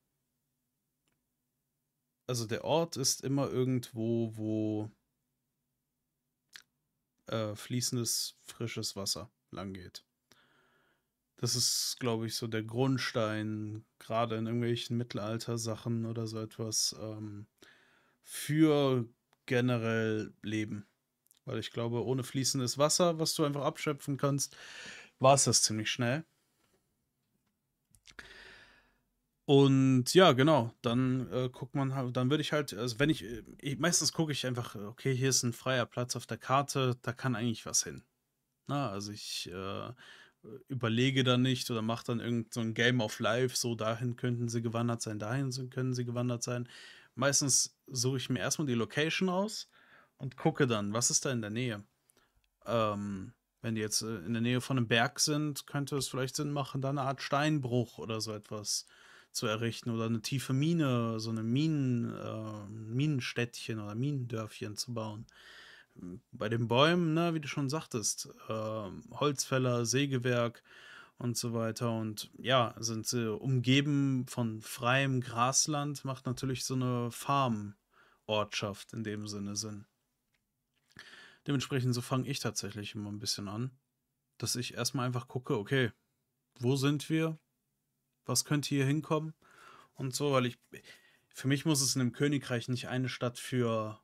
[2.27, 4.91] Also der Ort ist immer irgendwo, wo
[7.27, 10.06] äh, fließendes, frisches Wasser lang geht.
[11.37, 17.45] Das ist, glaube ich, so der Grundstein, gerade in irgendwelchen Mittelalter-Sachen oder so etwas, ähm,
[18.23, 19.07] für
[19.45, 20.87] generell Leben.
[21.45, 24.57] Weil ich glaube, ohne fließendes Wasser, was du einfach abschöpfen kannst,
[25.19, 26.25] war es das ziemlich schnell.
[29.45, 33.23] Und ja, genau, dann äh, guckt man halt, dann würde ich halt, also wenn ich,
[33.23, 36.97] äh, ich meistens gucke ich einfach, okay, hier ist ein freier Platz auf der Karte,
[37.01, 38.03] da kann eigentlich was hin.
[38.67, 39.93] Na, also ich äh,
[40.67, 44.49] überlege dann nicht oder mache dann irgend so ein Game of Life, so dahin könnten
[44.49, 46.69] sie gewandert sein, dahin können sie gewandert sein.
[47.15, 49.69] Meistens suche ich mir erstmal die Location aus
[50.17, 51.83] und gucke dann, was ist da in der Nähe.
[52.65, 56.35] Ähm, wenn die jetzt äh, in der Nähe von einem Berg sind, könnte es vielleicht
[56.35, 58.85] Sinn machen, da eine Art Steinbruch oder so etwas
[59.31, 65.25] zu errichten oder eine tiefe Mine, so eine Minen, äh, Minenstädtchen oder Minendörfchen zu bauen.
[66.31, 70.63] Bei den Bäumen, ne, wie du schon sagtest, äh, Holzfäller, Sägewerk
[71.17, 71.91] und so weiter.
[71.91, 79.27] Und ja, sind sie umgeben von freiem Grasland, macht natürlich so eine Farmortschaft in dem
[79.27, 79.85] Sinne Sinn.
[81.47, 83.71] Dementsprechend so fange ich tatsächlich immer ein bisschen an,
[84.37, 85.91] dass ich erstmal einfach gucke, okay,
[86.59, 87.39] wo sind wir?
[88.25, 89.33] Was könnte hier hinkommen?
[89.93, 90.59] Und so, weil ich,
[91.29, 93.99] für mich muss es in einem Königreich nicht eine Stadt für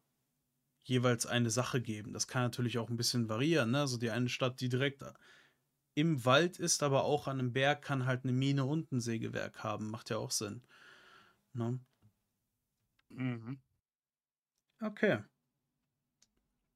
[0.84, 2.14] jeweils eine Sache geben.
[2.14, 3.82] Das kann natürlich auch ein bisschen variieren, ne?
[3.82, 5.04] Also die eine Stadt, die direkt
[5.96, 9.64] im Wald ist, aber auch an einem Berg, kann halt eine Mine und ein Sägewerk
[9.64, 9.90] haben.
[9.90, 10.64] Macht ja auch Sinn.
[11.54, 11.80] Ne?
[13.10, 13.62] Mhm.
[14.82, 15.24] Okay.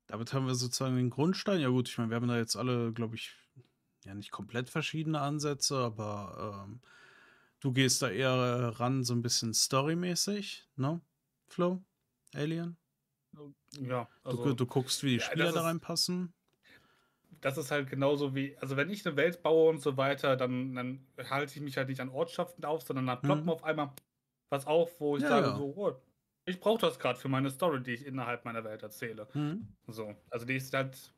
[0.06, 1.60] Damit haben wir sozusagen den Grundstein.
[1.60, 3.36] Ja gut, ich meine, wir haben da jetzt alle, glaube ich,
[4.06, 6.82] ja nicht komplett verschiedene Ansätze, aber ähm,
[7.60, 11.02] du gehst da eher ran, so ein bisschen storymäßig, ne?
[11.48, 11.84] Flo?
[12.34, 12.78] Alien?
[13.82, 16.34] Ja, Du, also gu- du guckst, wie die ja, Spieler das da reinpassen.
[17.42, 20.74] das ist halt genauso wie, also wenn ich eine Welt baue und so weiter, dann,
[20.76, 23.46] dann halte ich mich halt nicht an Ortschaften auf, sondern dann ploppt Mhm.
[23.46, 23.94] mir auf einmal
[24.50, 25.52] was auf, wo ich Ja, sage ja.
[25.52, 26.02] so, oh,
[26.46, 29.28] ich brauche das gerade für meine Story, die ich innerhalb meiner Welt erzähle.
[29.34, 29.78] Hm?
[29.88, 31.14] So, also die ist halt,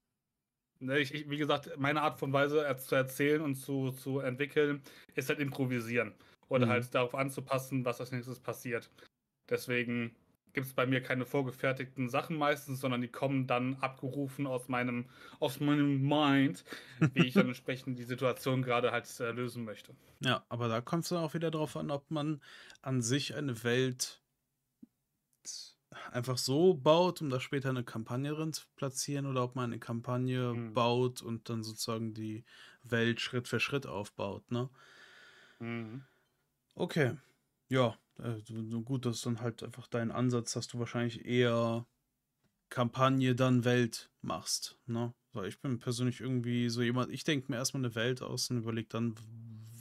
[0.80, 4.84] ne, ich, ich, wie gesagt, meine Art von Weise zu erzählen und zu, zu entwickeln,
[5.16, 6.16] ist halt improvisieren.
[6.50, 6.70] Oder Mhm.
[6.70, 8.92] halt darauf anzupassen, was als nächstes passiert.
[9.50, 10.16] Deswegen
[10.54, 15.10] gibt es bei mir keine vorgefertigten Sachen meistens, sondern die kommen dann abgerufen aus meinem,
[15.40, 16.64] aus meinem Mind,
[17.14, 19.96] wie ich dann entsprechend die Situation gerade halt äh, lösen möchte.
[20.22, 22.42] Ja, aber da kommt es dann auch wieder darauf an, ob man
[22.82, 24.22] an sich eine Welt
[26.12, 29.80] einfach so baut, um da später eine Kampagne drin zu platzieren, oder ob man eine
[29.80, 30.74] Kampagne Hm.
[30.74, 32.46] baut und dann sozusagen die
[32.84, 34.70] Welt Schritt für Schritt aufbaut, ne?
[36.78, 37.12] Okay.
[37.70, 41.26] Ja, äh, so- so gut, das ist dann halt einfach dein Ansatz, dass du wahrscheinlich
[41.26, 41.88] eher
[42.70, 45.14] Kampagne, dann Welt machst, ne?
[45.34, 48.58] Weil ich bin persönlich irgendwie so jemand, ich denke mir erstmal eine Welt aus und
[48.60, 49.16] überlege dann,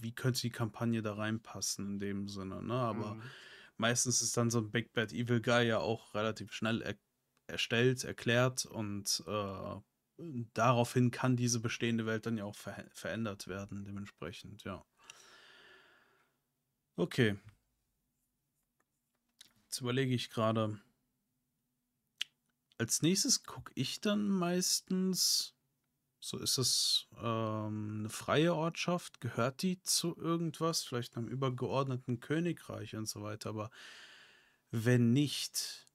[0.00, 2.74] wie könnte die Kampagne da reinpassen in dem Sinne, ne?
[2.74, 3.30] Aber Mhm.
[3.78, 6.96] meistens ist dann so ein Big Bad Evil Guy ja auch relativ schnell er
[7.48, 9.76] erstellt, erklärt und äh,
[10.54, 14.84] daraufhin kann diese bestehende Welt dann ja auch ver verändert werden, dementsprechend, ja.
[16.98, 17.36] Okay.
[19.68, 20.80] Jetzt überlege ich gerade.
[22.78, 25.54] Als nächstes gucke ich dann meistens,
[26.20, 32.96] so ist es ähm, eine freie Ortschaft, gehört die zu irgendwas, vielleicht einem übergeordneten Königreich
[32.96, 33.70] und so weiter, aber
[34.70, 35.86] wenn nicht,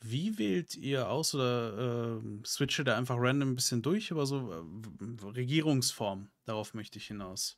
[0.00, 4.52] wie wählt ihr aus oder äh, switche da einfach random ein bisschen durch, aber so
[4.52, 7.56] äh, Regierungsform, darauf möchte ich hinaus.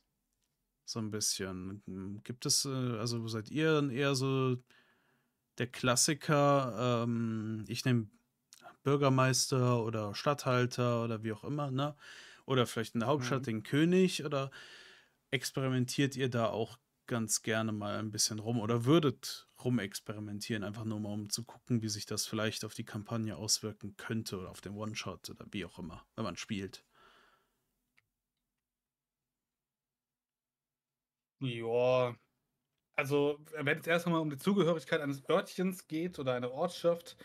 [0.85, 1.81] So ein bisschen.
[1.85, 4.57] Hm, gibt es, äh, also seid ihr dann eher so
[5.57, 8.07] der Klassiker, ähm, ich nehme
[8.83, 11.95] Bürgermeister oder Statthalter oder wie auch immer, ne?
[12.45, 13.45] Oder vielleicht in der Hauptstadt mhm.
[13.45, 14.51] den König oder
[15.31, 20.99] experimentiert ihr da auch ganz gerne mal ein bisschen rum oder würdet rumexperimentieren, einfach nur
[20.99, 24.61] mal um zu gucken, wie sich das vielleicht auf die Kampagne auswirken könnte oder auf
[24.61, 26.83] den One-Shot oder wie auch immer, wenn man spielt.
[31.43, 32.15] Ja,
[32.95, 37.17] also wenn es erst einmal um die Zugehörigkeit eines Örtchens geht oder einer Ortschaft,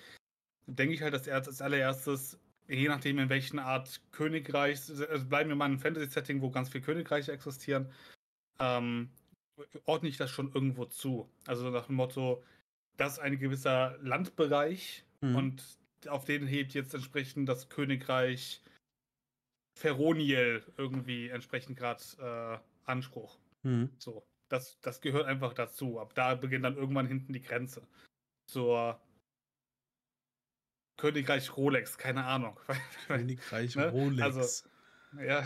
[0.67, 5.51] denke ich halt, dass er als allererstes, je nachdem in welchen Art Königreich, also bleiben
[5.51, 7.93] wir mal in einem Fantasy-Setting, wo ganz viele Königreiche existieren,
[8.59, 9.11] ähm,
[9.85, 11.31] ordne ich das schon irgendwo zu.
[11.47, 12.43] Also nach dem Motto,
[12.97, 15.37] das ist ein gewisser Landbereich mhm.
[15.37, 15.79] und
[16.09, 18.63] auf den hebt jetzt entsprechend das Königreich
[19.79, 23.39] Feroniel irgendwie entsprechend gerade äh, Anspruch.
[23.69, 23.91] Mhm.
[23.99, 26.01] So, das, das gehört einfach dazu.
[26.01, 27.87] Ab da beginnt dann irgendwann hinten die Grenze.
[28.47, 29.01] Zur
[30.97, 32.59] Königreich Rolex, keine Ahnung.
[33.07, 33.91] Königreich ne?
[33.91, 34.23] Rolex.
[34.23, 34.69] Also,
[35.23, 35.45] ja,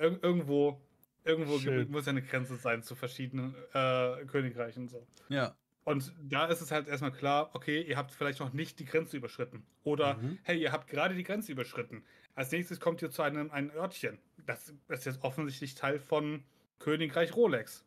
[0.00, 0.80] irgendwo
[1.26, 1.90] Irgendwo Schön.
[1.90, 4.88] muss ja eine Grenze sein zu verschiedenen äh, Königreichen.
[4.88, 5.04] So.
[5.28, 5.56] Ja.
[5.82, 9.16] Und da ist es halt erstmal klar, okay, ihr habt vielleicht noch nicht die Grenze
[9.16, 9.66] überschritten.
[9.82, 10.38] Oder, mhm.
[10.44, 12.04] hey, ihr habt gerade die Grenze überschritten.
[12.36, 14.18] Als nächstes kommt ihr zu einem, einem Örtchen.
[14.46, 16.44] Das, das ist jetzt offensichtlich Teil von
[16.78, 17.84] Königreich Rolex.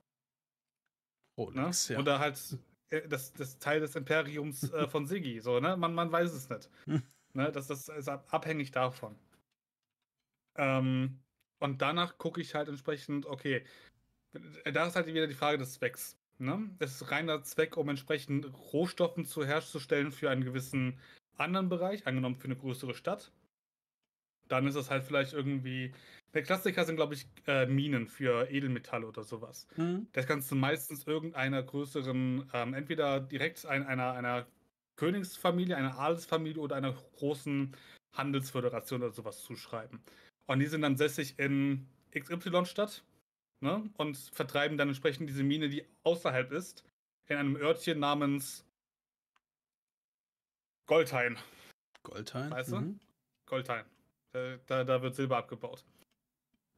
[1.38, 1.96] Rolex, ne?
[1.96, 2.02] ja.
[2.02, 2.58] Oder halt
[2.90, 5.40] äh, das, das Teil des Imperiums äh, von Siggi.
[5.40, 5.78] So, ne?
[5.78, 6.70] man, man weiß es nicht.
[7.34, 7.52] ne?
[7.52, 9.16] das, das ist abhängig davon.
[10.56, 11.20] Ähm,
[11.60, 13.64] und danach gucke ich halt entsprechend, okay,
[14.66, 16.18] da ist halt wieder die Frage des Zwecks.
[16.38, 16.70] Ne?
[16.80, 20.98] Das ist reiner Zweck, um entsprechend Rohstoffen zu herzustellen für einen gewissen
[21.38, 23.32] anderen Bereich, angenommen für eine größere Stadt.
[24.48, 25.94] Dann ist es halt vielleicht irgendwie.
[26.34, 29.68] Der Klassiker sind, glaube ich, äh, Minen für Edelmetalle oder sowas.
[29.76, 30.08] Mhm.
[30.14, 34.46] Das kannst du meistens irgendeiner größeren, ähm, entweder direkt ein, einer, einer
[34.96, 37.76] Königsfamilie, einer Adelsfamilie oder einer großen
[38.14, 40.02] Handelsföderation oder sowas zuschreiben.
[40.46, 43.04] Und die sind dann sässig in XY-Stadt
[43.62, 43.90] ne?
[43.98, 46.84] und vertreiben dann entsprechend diese Mine, die außerhalb ist,
[47.28, 48.66] in einem Örtchen namens
[50.88, 51.38] Goldhain.
[52.04, 52.50] Goldhain?
[52.50, 52.78] Weißt du?
[52.78, 53.00] Mhm.
[53.46, 53.86] Goldhain.
[54.32, 55.84] Da, da, da, wird Silber abgebaut.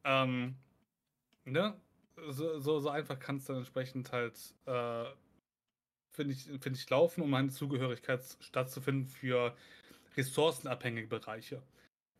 [0.04, 0.56] Ähm,
[1.44, 1.80] ne?
[2.28, 4.36] So, so, so einfach kann es dann entsprechend halt,
[4.66, 5.04] äh,
[6.12, 9.56] finde ich, find ich, laufen, um eine Zugehörigkeit stattzufinden für
[10.16, 11.62] ressourcenabhängige Bereiche.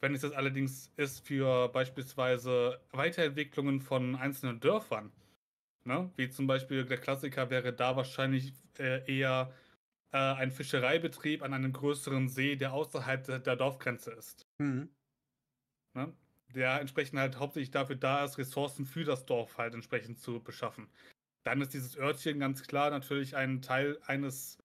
[0.01, 5.13] Wenn es das allerdings ist für beispielsweise Weiterentwicklungen von einzelnen Dörfern,
[5.85, 6.11] ne?
[6.17, 9.53] wie zum Beispiel der Klassiker wäre da wahrscheinlich äh, eher
[10.13, 14.47] äh, ein Fischereibetrieb an einem größeren See, der außerhalb der, der Dorfgrenze ist.
[14.59, 14.89] Mhm.
[15.95, 16.13] Ne?
[16.55, 20.89] Der entsprechend halt hauptsächlich dafür da ist, Ressourcen für das Dorf halt entsprechend zu beschaffen.
[21.45, 24.59] Dann ist dieses Örtchen ganz klar natürlich ein Teil eines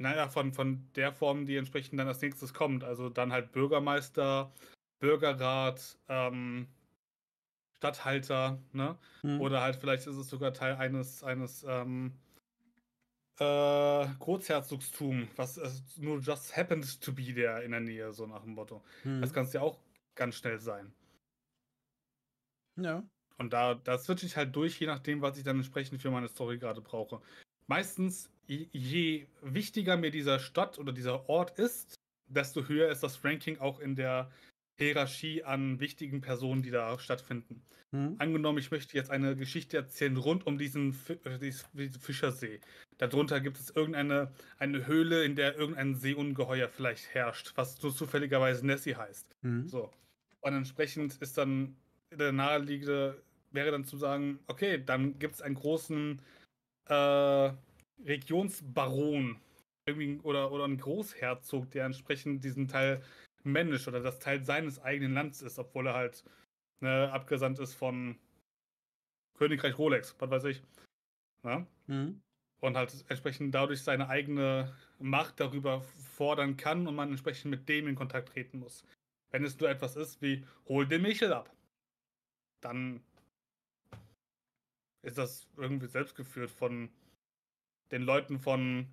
[0.00, 2.84] naja, von, von der Form, die entsprechend dann als nächstes kommt.
[2.84, 4.50] Also dann halt Bürgermeister,
[4.98, 6.68] Bürgerrat, ähm,
[7.76, 8.98] Stadthalter, ne?
[9.22, 9.40] Mhm.
[9.40, 12.14] Oder halt vielleicht ist es sogar Teil eines, eines ähm,
[13.38, 15.60] äh, Großherzogstum, was
[15.98, 18.82] nur just happened to be there in der Nähe, so nach dem Motto.
[19.04, 19.20] Mhm.
[19.20, 19.78] Das kann es ja auch
[20.14, 20.92] ganz schnell sein.
[22.76, 23.02] Ja.
[23.38, 26.28] Und da, da switche ich halt durch, je nachdem, was ich dann entsprechend für meine
[26.28, 27.20] Story gerade brauche.
[27.66, 31.94] Meistens je wichtiger mir dieser Stadt oder dieser Ort ist,
[32.26, 34.30] desto höher ist das Ranking auch in der
[34.78, 37.62] Hierarchie an wichtigen Personen, die da stattfinden.
[37.92, 38.16] Mhm.
[38.18, 41.52] Angenommen, ich möchte jetzt eine Geschichte erzählen rund um diesen, äh,
[42.00, 42.60] Fischersee.
[42.98, 48.66] Darunter gibt es irgendeine eine Höhle, in der irgendein Seeungeheuer vielleicht herrscht, was so zufälligerweise
[48.66, 49.26] Nessie heißt.
[49.42, 49.68] Mhm.
[49.68, 49.90] So.
[50.40, 51.76] Und entsprechend ist dann
[52.10, 56.20] der naheliegende, wäre dann zu sagen, okay, dann gibt es einen großen
[56.86, 57.52] äh,
[58.04, 59.40] Regionsbaron
[59.86, 63.02] irgendwie oder, oder ein Großherzog, der entsprechend diesen Teil
[63.42, 66.24] managt oder das Teil seines eigenen Landes ist, obwohl er halt
[66.80, 68.18] ne, abgesandt ist von
[69.38, 70.62] Königreich Rolex, was weiß ich.
[71.42, 71.66] Ja?
[71.86, 72.20] Mhm.
[72.60, 77.88] und halt entsprechend dadurch seine eigene Macht darüber fordern kann und man entsprechend mit dem
[77.88, 78.84] in Kontakt treten muss.
[79.30, 81.54] Wenn es nur etwas ist wie, hol den Michel ab,
[82.60, 83.02] dann
[85.02, 86.90] ist das irgendwie selbst geführt von
[87.90, 88.88] den Leuten von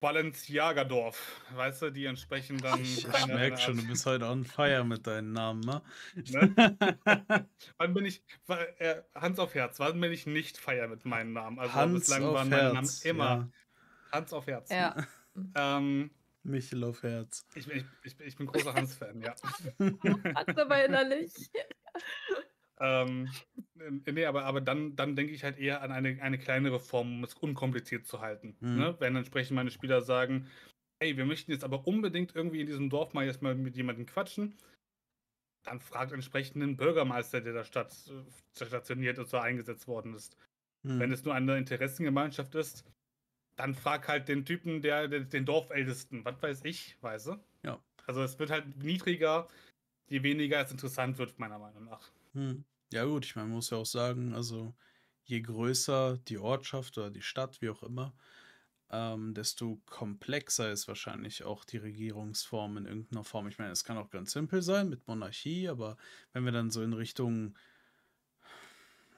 [0.00, 2.80] Balenciagadorf, weißt du, die entsprechend dann.
[2.80, 5.82] Ich, ich merke schon, du bist heute on fire mit deinen Namen, ne?
[6.14, 6.54] ne?
[7.76, 8.22] wann bin ich,
[8.78, 11.58] äh, Hans auf Herz, wann bin ich nicht feier mit meinen Namen?
[11.58, 13.48] Also Hans bislang waren meine Namen immer ja.
[14.10, 14.70] Hans auf Herz.
[14.70, 14.96] Ja.
[15.54, 16.10] ähm,
[16.42, 17.46] Michel auf Herz.
[17.54, 19.34] Ich, ich, ich, ich bin großer Hans-Fan, ja.
[20.34, 21.32] Hans aber innerlich.
[22.80, 23.28] ähm,
[24.06, 27.24] nee, aber, aber dann, dann denke ich halt eher an eine, eine kleinere Form, um
[27.24, 28.56] es unkompliziert zu halten.
[28.60, 28.76] Mhm.
[28.76, 28.96] Ne?
[28.98, 30.48] Wenn entsprechend meine Spieler sagen,
[31.02, 34.56] hey, wir möchten jetzt aber unbedingt irgendwie in diesem Dorf mal erstmal mit jemandem quatschen,
[35.62, 40.36] dann fragt entsprechend den Bürgermeister, der da Stadt, äh, stationiert ist oder eingesetzt worden ist.
[40.82, 40.98] Mhm.
[40.98, 42.84] Wenn es nur eine Interessengemeinschaft ist,
[43.60, 47.36] dann frag halt den Typen, der, den Dorfältesten, was weiß ich, weißt du?
[47.62, 47.78] Ja.
[48.06, 49.48] Also es wird halt niedriger,
[50.08, 52.10] je weniger es interessant wird, meiner Meinung nach.
[52.32, 52.64] Hm.
[52.92, 54.74] Ja, gut, ich meine, man muss ja auch sagen, also
[55.24, 58.14] je größer die Ortschaft oder die Stadt, wie auch immer,
[58.90, 63.46] ähm, desto komplexer ist wahrscheinlich auch die Regierungsform in irgendeiner Form.
[63.46, 65.98] Ich meine, es kann auch ganz simpel sein mit Monarchie, aber
[66.32, 67.54] wenn wir dann so in Richtung,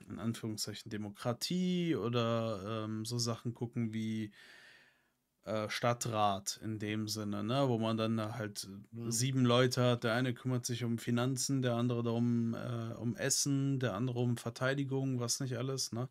[0.08, 4.32] in Anführungszeichen, Demokratie oder ähm, so Sachen gucken wie
[5.44, 7.68] äh, Stadtrat in dem Sinne, ne?
[7.68, 9.10] wo man dann halt mhm.
[9.10, 10.04] sieben Leute hat.
[10.04, 14.36] Der eine kümmert sich um Finanzen, der andere darum äh, um Essen, der andere um
[14.36, 15.90] Verteidigung, was nicht alles.
[15.92, 16.08] Ne?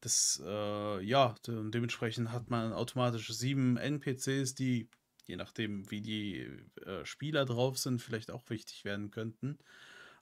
[0.00, 4.88] Das, äh, ja, de dementsprechend hat man automatisch sieben NPCs, die,
[5.24, 6.46] je nachdem, wie die
[6.84, 9.58] äh, Spieler drauf sind, vielleicht auch wichtig werden könnten.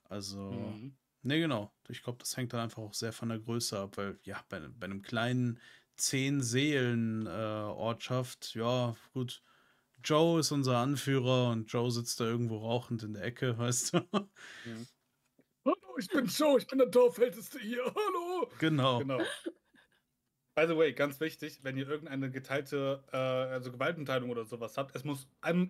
[0.05, 0.95] Also, mhm.
[1.21, 1.73] Ne, genau.
[1.89, 4.59] Ich glaube, das hängt dann einfach auch sehr von der Größe ab, weil, ja, bei,
[4.59, 5.59] bei einem kleinen
[5.95, 8.55] zehn Seelen äh, Ortschaft.
[8.55, 9.41] Ja, gut.
[10.03, 13.97] Joe ist unser Anführer und Joe sitzt da irgendwo rauchend in der Ecke, weißt du?
[14.65, 14.87] Mhm.
[15.65, 17.83] Hallo, ich bin Joe, ich bin der Dorfälteste hier.
[17.83, 18.49] Hallo.
[18.59, 18.99] Genau.
[18.99, 19.21] genau.
[20.55, 24.95] By the way, ganz wichtig, wenn ihr irgendeine geteilte, äh, also Gewaltenteilung oder sowas habt,
[24.95, 25.27] es muss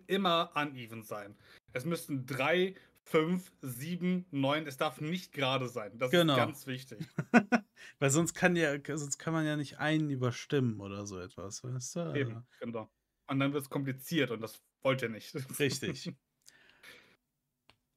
[0.08, 1.36] immer uneven sein.
[1.74, 2.76] Es müssten drei,
[3.08, 5.98] fünf, sieben, neun, es darf nicht gerade sein.
[5.98, 6.34] Das genau.
[6.34, 7.00] ist ganz wichtig.
[8.00, 11.96] Weil sonst kann ja, sonst kann man ja nicht einen überstimmen oder so etwas, weißt
[11.96, 12.14] du?
[12.16, 12.92] Eben, genau.
[13.28, 15.36] Und dann wird es kompliziert und das wollt ihr nicht.
[15.60, 16.14] Richtig.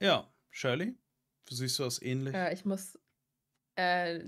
[0.01, 0.97] ja, Shirley,
[1.49, 2.35] siehst du das ähnlich?
[2.35, 2.99] Ja, ich muss.
[3.81, 4.25] Äh,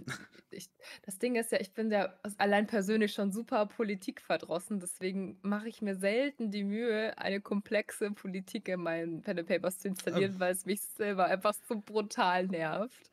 [0.50, 0.70] ich,
[1.02, 5.82] das Ding ist ja, ich bin ja allein persönlich schon super politikverdrossen, deswegen mache ich
[5.82, 10.40] mir selten die Mühe, eine komplexe Politik in meinen Pen and Papers zu installieren, äh,
[10.40, 13.10] weil es mich selber einfach so brutal nervt.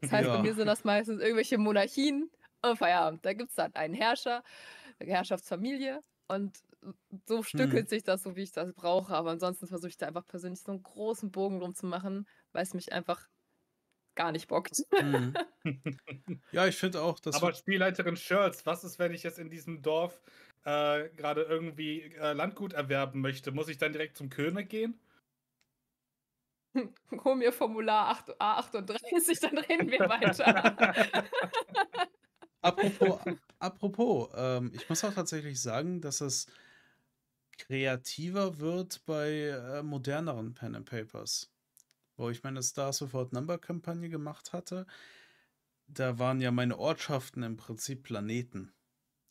[0.00, 0.36] Das heißt, ja.
[0.36, 2.30] bei mir sind das meistens irgendwelche Monarchien
[2.62, 3.24] und Feierabend.
[3.24, 4.42] Da gibt es dann einen Herrscher,
[4.98, 6.58] eine Herrschaftsfamilie und
[7.28, 7.86] so stückelt hm.
[7.86, 9.14] sich das so, wie ich das brauche.
[9.14, 12.64] Aber ansonsten versuche ich da einfach persönlich so einen großen Bogen drum zu machen, weil
[12.64, 13.28] es mich einfach
[14.14, 14.82] gar nicht bockt.
[15.00, 15.34] Mhm.
[16.52, 17.36] ja, ich finde auch, dass.
[17.36, 20.20] Aber Spielleiterin Shirts, was ist, wenn ich jetzt in diesem Dorf
[20.64, 23.52] äh, gerade irgendwie äh, Landgut erwerben möchte?
[23.52, 24.98] Muss ich dann direkt zum König gehen?
[27.24, 30.76] Hol mir Formular A38, dann reden wir weiter.
[32.62, 33.20] apropos,
[33.58, 36.46] apropos ähm, ich muss auch tatsächlich sagen, dass es
[37.58, 41.51] kreativer wird bei äh, moderneren Pen and Papers.
[42.16, 44.86] Wo ich meine Star Sofort Number Kampagne gemacht hatte,
[45.86, 48.72] da waren ja meine Ortschaften im Prinzip Planeten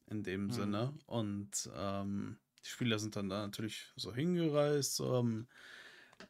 [0.08, 0.52] in dem hm.
[0.52, 0.94] Sinne.
[1.06, 5.48] Und ähm, die Spieler sind dann da natürlich so hingereist, haben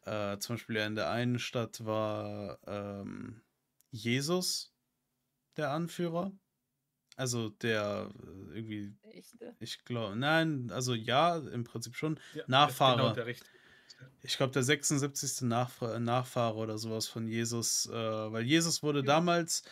[0.04, 3.42] äh, zum Beispiel in der einen Stadt war ähm,
[3.90, 4.72] Jesus
[5.56, 6.32] der Anführer.
[7.16, 8.94] Also der äh, irgendwie.
[9.02, 9.54] Echte?
[9.60, 12.18] Ich glaube, nein, also ja, im Prinzip schon.
[12.34, 13.14] Ja, Nachfahrer.
[13.14, 13.34] Genau
[14.22, 15.42] ich glaube, der 76.
[15.42, 19.06] Nachf Nachfahre oder sowas von Jesus, äh, weil Jesus wurde ja.
[19.06, 19.62] damals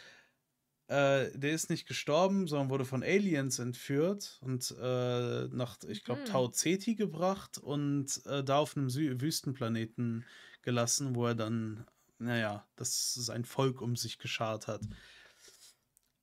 [0.91, 6.23] äh, der ist nicht gestorben, sondern wurde von Aliens entführt und äh, nach, ich glaube,
[6.23, 6.25] mhm.
[6.25, 10.25] Tau Ceti gebracht und äh, da auf einem Sü Wüstenplaneten
[10.63, 11.87] gelassen, wo er dann,
[12.19, 14.83] naja, das sein Volk um sich geschart hat.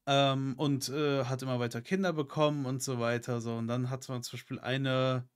[0.06, 3.40] Ähm, und äh, hat immer weiter Kinder bekommen und so weiter.
[3.40, 3.56] So.
[3.56, 5.30] Und dann hat man zum Beispiel eine,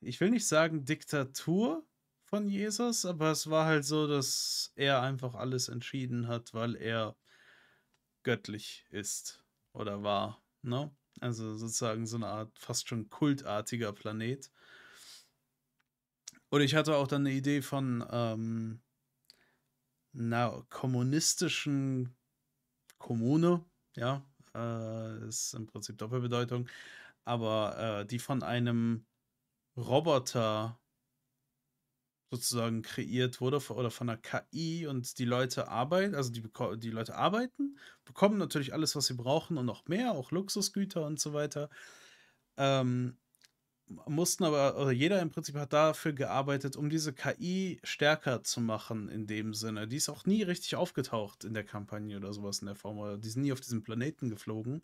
[0.00, 1.86] ich will nicht sagen Diktatur
[2.24, 7.16] von Jesus, aber es war halt so, dass er einfach alles entschieden hat, weil er
[8.22, 10.42] göttlich ist oder war.
[10.62, 10.90] Ne?
[11.20, 14.50] Also sozusagen so eine Art fast schon kultartiger Planet.
[16.50, 18.80] Oder ich hatte auch dann eine Idee von ähm,
[20.14, 22.16] einer kommunistischen
[22.98, 23.64] Kommune,
[23.94, 26.68] ja, äh, ist im Prinzip Doppelbedeutung,
[27.24, 29.04] aber äh, die von einem
[29.76, 30.80] Roboter
[32.30, 36.42] sozusagen kreiert wurde oder von einer KI und die Leute arbeiten, also die,
[36.78, 41.20] die Leute arbeiten, bekommen natürlich alles, was sie brauchen und noch mehr, auch Luxusgüter und
[41.20, 41.70] so weiter.
[42.56, 43.18] Ähm,
[44.06, 49.08] mussten aber, oder jeder im Prinzip hat dafür gearbeitet, um diese KI stärker zu machen
[49.08, 49.88] in dem Sinne.
[49.88, 53.18] Die ist auch nie richtig aufgetaucht in der Kampagne oder sowas in der Form, oder
[53.18, 54.82] die sind nie auf diesem Planeten geflogen.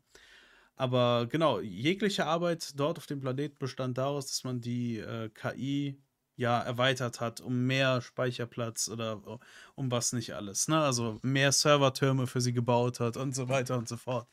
[0.77, 6.03] Aber genau, jegliche Arbeit dort auf dem Planeten bestand daraus, dass man die äh, KI
[6.37, 9.39] ja erweitert hat, um mehr Speicherplatz oder
[9.75, 10.68] um was nicht alles.
[10.68, 10.81] Ne?
[10.83, 14.29] Also mehr Servertürme für sie gebaut hat und so weiter und so fort.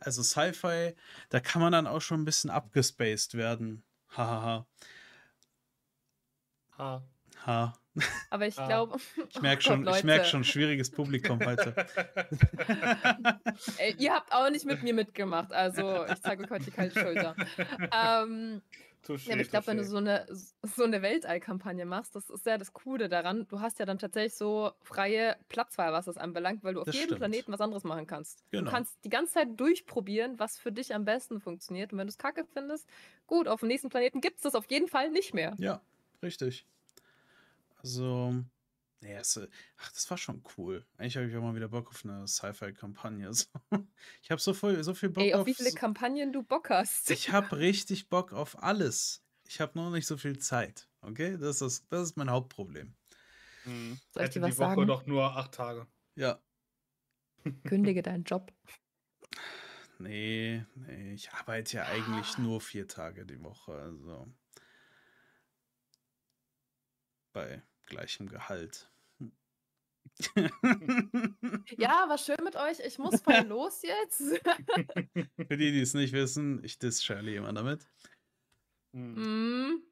[0.00, 0.94] Also Sci-Fi,
[1.30, 3.82] da kann man dann auch schon ein bisschen abgespaced werden.
[4.16, 4.66] Hahaha.
[6.78, 7.02] Ha.
[7.46, 7.72] Ha.
[8.30, 8.98] Aber ich glaube.
[9.28, 11.74] Ich merke schon, oh Gott, ich merk schon, schwieriges Publikum heute.
[13.78, 17.00] Ey, ihr habt auch nicht mit mir mitgemacht, also ich zeige euch heute die kalte
[17.00, 17.34] Schulter.
[17.92, 18.62] Ähm,
[19.06, 22.44] Touché, ja, aber ich glaube, wenn du so eine, so eine Weltall-Kampagne machst, das ist
[22.46, 26.64] ja das Coole daran, du hast ja dann tatsächlich so freie Platzwahl, was das anbelangt,
[26.64, 27.20] weil du auf Das jedem stimmt.
[27.20, 28.44] Planeten was anderes machen kannst.
[28.50, 28.64] Genau.
[28.64, 31.92] Du kannst die ganze Zeit durchprobieren, was für dich am besten funktioniert.
[31.92, 32.88] Und wenn du es kacke findest,
[33.26, 35.54] gut, auf dem nächsten Planeten gibt es das auf jeden Fall nicht mehr.
[35.58, 35.80] Ja,
[36.22, 36.66] richtig.
[37.78, 38.34] Also,
[39.00, 40.84] ja, es, äh, ach, das war schon cool.
[40.96, 43.30] Eigentlich habe ich auch mal wieder Bock auf eine Sci-Fi-Kampagne.
[43.32, 43.46] So.
[44.22, 45.46] Ich habe so viel, so viel Bock Ey, auf auf.
[45.46, 47.10] wie viele so- Kampagnen du Bock hast.
[47.10, 49.22] Ich habe richtig Bock auf alles.
[49.46, 50.88] Ich habe nur nicht so viel Zeit.
[51.00, 52.94] Okay, das ist, das ist mein Hauptproblem.
[53.64, 53.98] Hm.
[54.10, 54.86] Soll ich Hätte dir was die Woche sagen?
[54.86, 55.86] doch nur acht Tage.
[56.16, 56.40] Ja,
[57.64, 58.52] Kündige deinen Job.
[59.98, 63.72] nee, nee, ich arbeite ja eigentlich nur vier Tage die Woche.
[63.72, 64.28] Also
[67.32, 68.90] bei gleichem Gehalt.
[71.76, 72.80] Ja, war schön mit euch.
[72.80, 74.18] Ich muss voll los jetzt.
[74.20, 77.86] Für die, die es nicht wissen, ich diss Shirley immer damit.
[78.94, 79.14] Hm.
[79.72, 79.82] mm.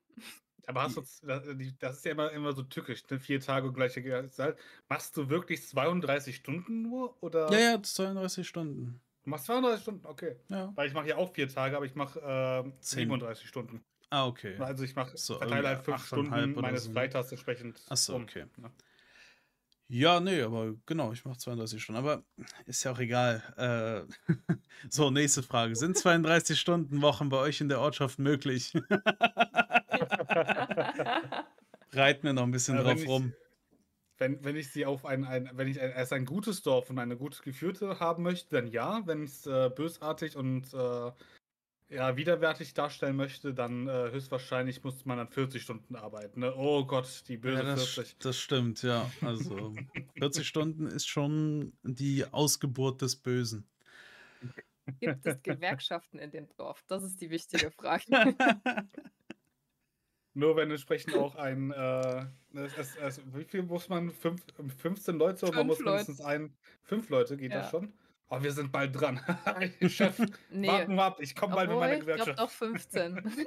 [0.68, 3.20] Aber hast du, das die- das ist ja immer, immer so tückisch, ne?
[3.20, 4.32] vier Tage gleiche Gehalt.
[4.88, 7.22] Machst du wirklich 32 Stunden nur?
[7.22, 9.00] Oder Ja, ja, 32 Stunden.
[9.22, 10.36] Du machst 32 Stunden, okay.
[10.48, 10.72] Ja.
[10.74, 13.00] Weil ich mache ja auch vier Tage, aber ich mache äh, Zehn.
[13.08, 13.84] 37 Stunden.
[14.10, 14.56] Ah, okay.
[14.58, 16.94] Also ich mache So, verteile halt fünf Stunden meines so, ne?
[16.94, 17.80] Freitags entsprechend.
[17.88, 18.44] Ach so, um, okay.
[18.56, 18.70] ne?
[19.88, 21.98] Ja, nee, aber genau, ich mache 32 Stunden.
[22.00, 22.24] Aber
[22.66, 23.42] ist ja auch egal.
[23.56, 24.02] Äh,
[24.90, 25.76] so, nächste Frage.
[25.76, 28.72] Sind 32 Stunden Wochen bei euch in der Ortschaft möglich?
[31.92, 33.32] Reit mir noch ein bisschen Ja, wenn drauf ich- rum.
[34.18, 36.98] Wenn, wenn ich sie auf ein, ein wenn ich ein, erst ein gutes Dorf und
[36.98, 39.06] eine gut geführte haben möchte, dann ja.
[39.06, 41.12] Wenn ich es äh, bösartig und äh,
[41.88, 46.40] ja, widerwärtig darstellen möchte, dann äh, höchstwahrscheinlich muss man dann 40 Stunden arbeiten.
[46.40, 46.54] Ne?
[46.56, 48.18] Oh Gott, die böse Ja, das, 40.
[48.18, 49.10] das stimmt, ja.
[49.20, 49.74] Also
[50.18, 53.68] 40 Stunden ist schon die Ausgeburt des Bösen.
[55.00, 56.82] Gibt es Gewerkschaften in dem Dorf?
[56.88, 58.04] Das ist die wichtige Frage.
[60.34, 64.10] Nur wenn entsprechend auch ein, äh, es, es, es, wie viel muss man?
[64.10, 64.44] Fünf,
[64.76, 65.46] 15 Leute?
[65.46, 67.60] und man muss mindestens ein, fünf Leute, geht Ja.
[67.60, 67.94] das schon?
[68.28, 69.20] Oh, wir sind bald dran.
[69.88, 70.18] Chef,
[70.50, 72.38] Nee, warten wir ab, ich komme bald mit meiner ich glaube Gewerkschaft.
[72.38, 73.46] doch 15.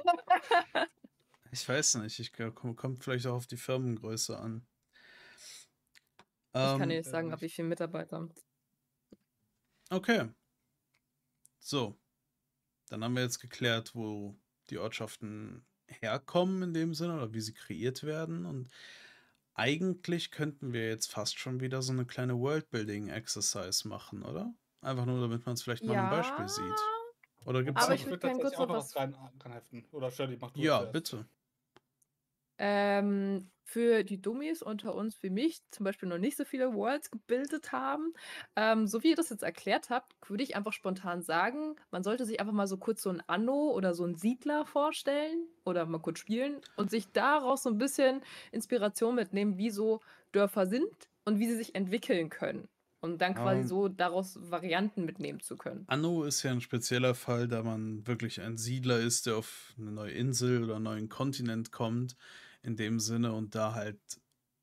[1.52, 4.64] Ich weiß nicht, ich glaub, kommt kommt vielleicht auch auf die Firmengröße an.
[6.52, 8.28] Ich kann Ähm, dir nicht sagen, äh, ab wie viele Mitarbeiter.
[9.90, 10.28] Okay.
[11.58, 11.98] So.
[12.88, 14.36] Dann haben wir jetzt geklärt, wo
[14.70, 18.46] die Ortschaften herkommen in dem Sinne oder wie sie kreiert werden.
[18.46, 18.70] Und
[19.54, 24.54] eigentlich könnten wir jetzt fast schon wieder so eine kleine Worldbuilding-Exercise machen, oder?
[24.82, 26.64] Einfach nur, damit man es vielleicht mal ein Beispiel sieht.
[27.46, 28.00] Oder gibt es Aber noch?
[28.00, 29.86] ich würd gerne kurz tatsächlich auch noch was- rein, reinheften.
[29.92, 31.26] Oder Shirley, mach du Ja, bitte.
[32.58, 37.10] Ähm, für die Dummies unter uns wie mich, zum Beispiel noch nicht so viele Worlds
[37.10, 38.12] gebildet haben,
[38.56, 42.26] ähm, so wie ihr das jetzt erklärt habt, würde ich einfach spontan sagen, man sollte
[42.26, 46.00] sich einfach mal so kurz so ein Anno oder so ein Siedler vorstellen oder mal
[46.00, 48.22] kurz spielen und sich daraus so ein bisschen
[48.52, 50.00] Inspiration mitnehmen, wie so
[50.32, 52.68] Dörfer sind und wie sie sich entwickeln können.
[53.00, 53.68] Und dann quasi Ähm.
[53.68, 55.86] so daraus Varianten mitnehmen zu können.
[55.88, 59.90] Anno ist ja ein spezieller Fall, da man wirklich ein Siedler ist, der auf eine
[59.90, 62.16] neue Insel oder einen neuen Kontinent kommt,
[62.62, 63.98] in dem Sinne und da halt,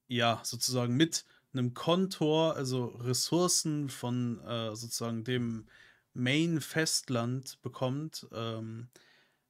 [0.07, 5.67] ja, sozusagen mit einem Kontor, also Ressourcen von äh, sozusagen dem
[6.13, 8.27] Main-Festland bekommt.
[8.31, 8.89] Ähm,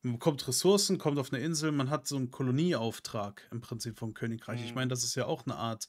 [0.02, 4.14] man bekommt Ressourcen, kommt auf eine Insel, man hat so einen Kolonieauftrag im Prinzip vom
[4.14, 4.64] Königreich.
[4.64, 4.76] Ich Mhm.
[4.76, 5.88] meine, das ist ja auch eine Art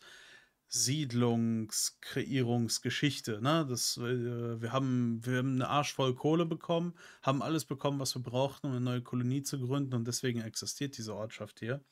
[0.69, 3.41] Siedlungskreierungsgeschichte.
[3.41, 3.67] Ne?
[3.69, 8.15] Das, äh, wir, haben, wir haben eine Arsch voll Kohle bekommen, haben alles bekommen, was
[8.15, 11.83] wir brauchten, um eine neue Kolonie zu gründen und deswegen existiert diese Ortschaft hier.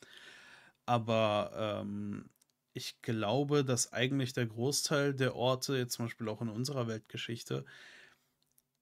[0.85, 2.29] Aber ähm,
[2.75, 7.65] ich glaube, dass eigentlich der Großteil der Orte, jetzt zum Beispiel auch in unserer Weltgeschichte,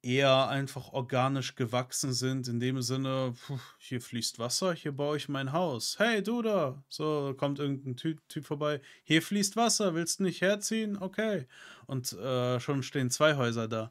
[0.05, 5.29] eher einfach organisch gewachsen sind, in dem Sinne, puh, hier fließt Wasser, hier baue ich
[5.29, 5.99] mein Haus.
[5.99, 6.83] Hey, du da!
[6.89, 8.81] So, kommt irgendein Typ, typ vorbei.
[9.05, 10.97] Hier fließt Wasser, willst du nicht herziehen?
[10.99, 11.47] Okay.
[11.87, 13.91] Und äh, schon stehen zwei Häuser da.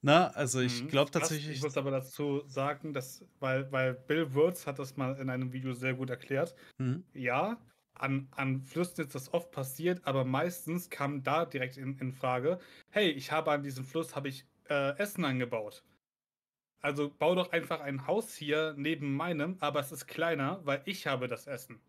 [0.00, 0.88] Na, also ich Mhm.
[0.88, 1.56] glaube tatsächlich.
[1.56, 5.52] Ich muss aber dazu sagen, dass, weil, weil Bill Wurz hat das mal in einem
[5.52, 6.54] Video sehr gut erklärt.
[6.78, 7.58] Hm, Ja,
[7.94, 12.60] an, an Flüssen ist das oft passiert, aber meistens kam da direkt in, in Frage,
[12.90, 15.84] hey, ich habe an diesem Fluss habe ich äh, Essen angebaut.
[16.80, 21.06] Also bau doch einfach ein Haus hier neben meinem, aber es ist kleiner, weil ich
[21.06, 21.80] habe das Essen.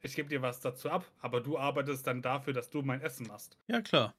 [0.00, 3.26] Ich gebe dir was dazu ab, aber du arbeitest dann dafür, dass du mein Essen
[3.26, 3.58] machst.
[3.68, 4.14] ja, klar.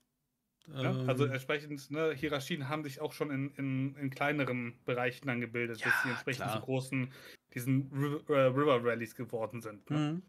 [0.67, 1.03] Ne?
[1.07, 5.41] also Ähm, entsprechend, ne, Hierarchien haben sich auch schon in, in, in kleineren Bereichen dann
[5.41, 6.59] gebildet, bis Ja, sie entsprechend klar.
[6.59, 7.11] zu großen,
[7.53, 9.89] diesen River, äh, River Rallies geworden sind.
[9.89, 9.97] Ne?
[9.97, 10.21] hm.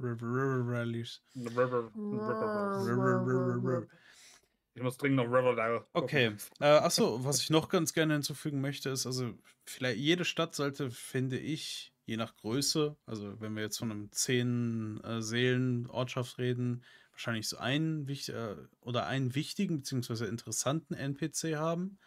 [0.00, 1.20] River, River Rallies.
[1.36, 2.36] River, River,
[2.76, 3.86] River, River, River.
[4.76, 5.80] Ich muss dringend noch Riverdale.
[5.80, 5.90] gucken.
[5.94, 6.32] Okay.
[6.60, 9.32] Äh, achso, was ich noch ganz gerne hinzufügen möchte, ist, also,
[9.64, 14.12] vielleicht jede Stadt sollte, finde ich, je nach Größe, also wenn wir jetzt von einem
[14.12, 21.56] zehn äh, Seelen Ortschaft reden, wahrscheinlich so einen äh, oder einen wichtigen beziehungsweise interessanten NPC
[21.56, 21.98] haben.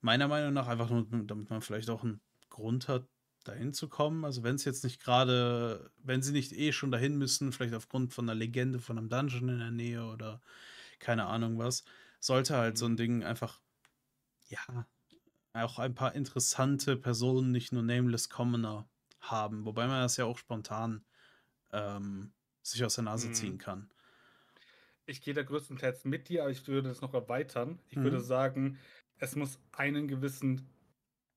[0.00, 2.20] Meiner Meinung nach einfach nur, damit man vielleicht auch einen
[2.50, 3.06] Grund hat,
[3.44, 4.24] dahin zu kommen.
[4.24, 8.12] Also wenn es jetzt nicht gerade, wenn sie nicht eh schon dahin müssen, vielleicht aufgrund
[8.12, 10.42] von einer Legende von einem Dungeon in der Nähe oder
[11.00, 11.84] keine Ahnung was,
[12.20, 12.98] sollte halt so ein Mhm.
[12.98, 13.62] Ding einfach,
[14.48, 14.86] ja,
[15.54, 18.90] auch ein paar interessante Personen, nicht nur Nameless Commoner
[19.20, 21.06] haben, wobei man das ja auch spontan
[21.72, 23.32] ähm, sich aus der Nase Mhm.
[23.32, 23.92] ziehen kann.
[25.06, 27.80] Ich gehe da größtenteils mit dir, aber ich würde das noch erweitern.
[27.88, 28.02] Ich Mhm.
[28.02, 28.78] würde sagen,
[29.18, 30.70] es muss einen gewissen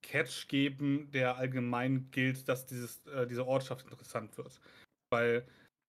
[0.04, 4.62] Catch geben, der allgemein gilt, dass dieses, äh, diese Ortschaft interessant wird.
[5.12, 5.48] Weil,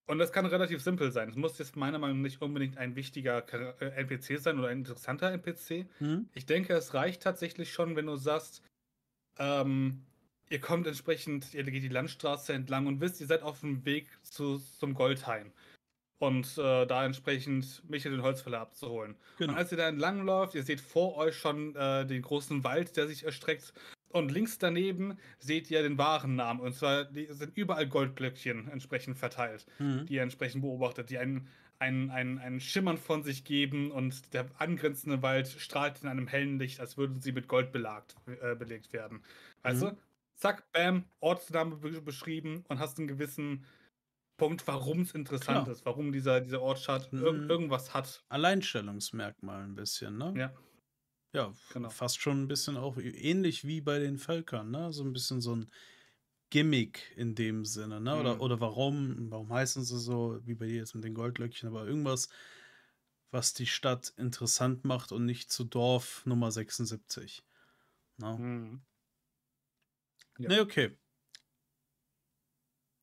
[0.08, 1.28] und das kann relativ simpel sein.
[1.28, 3.44] Es muss jetzt meiner Meinung nach nicht unbedingt ein wichtiger
[3.80, 5.86] äh, NPC sein oder ein interessanter NPC.
[5.98, 6.28] Hm?
[6.32, 8.62] Ich denke, es reicht tatsächlich schon, wenn du sagst,
[9.38, 10.02] ähm,
[10.48, 14.08] ihr kommt entsprechend, ihr geht die Landstraße entlang und wisst, ihr seid auf dem Weg
[14.22, 15.52] zu, zum Goldhain.
[16.18, 19.14] Und äh, da entsprechend Michael den Holzfäller abzuholen.
[19.36, 19.52] Genau.
[19.52, 22.96] Und als ihr da entlang läuft, ihr seht vor euch schon äh, den großen Wald,
[22.96, 23.74] der sich erstreckt.
[24.10, 26.60] Und links daneben seht ihr den wahren Namen.
[26.60, 30.08] Und zwar die, sind überall Goldblöckchen entsprechend verteilt Hm.
[30.08, 31.48] die ihr entsprechend beobachtet, die einen,
[31.78, 36.58] einen, einen, einen Schimmern von sich geben und der angrenzende Wald strahlt in einem hellen
[36.58, 39.22] Licht, als würden sie mit Gold belagt, äh, belegt werden.
[39.62, 39.82] Weißt Mhm.
[39.82, 39.98] du?
[40.34, 43.64] Zack, bam, Ortsname be beschrieben und hast einen gewissen
[44.38, 45.68] Punkt, warum es interessant Klar.
[45.68, 47.48] ist, warum dieser, dieser Ortschaft ir Mhm.
[47.48, 48.24] irgendwas hat.
[48.30, 50.32] Alleinstellungsmerkmal ein bisschen, ne?
[50.34, 50.52] Ja,
[51.32, 51.90] Ja, Genau.
[51.90, 54.92] fast schon ein bisschen auch ähnlich wie bei den Völkern, ne?
[54.92, 55.70] So ein bisschen so ein
[56.50, 58.18] Gimmick in dem Sinne, ne?
[58.18, 58.40] Oder, Mhm.
[58.40, 62.28] oder warum, warum heißen sie so, wie bei dir jetzt mit den Goldlöckchen, aber irgendwas,
[63.30, 67.42] was die Stadt interessant macht und nicht zu Dorf Nummer 76.
[68.18, 68.38] Ne?
[68.38, 68.82] Mhm.
[70.38, 70.48] Ja.
[70.48, 70.96] Ne, okay.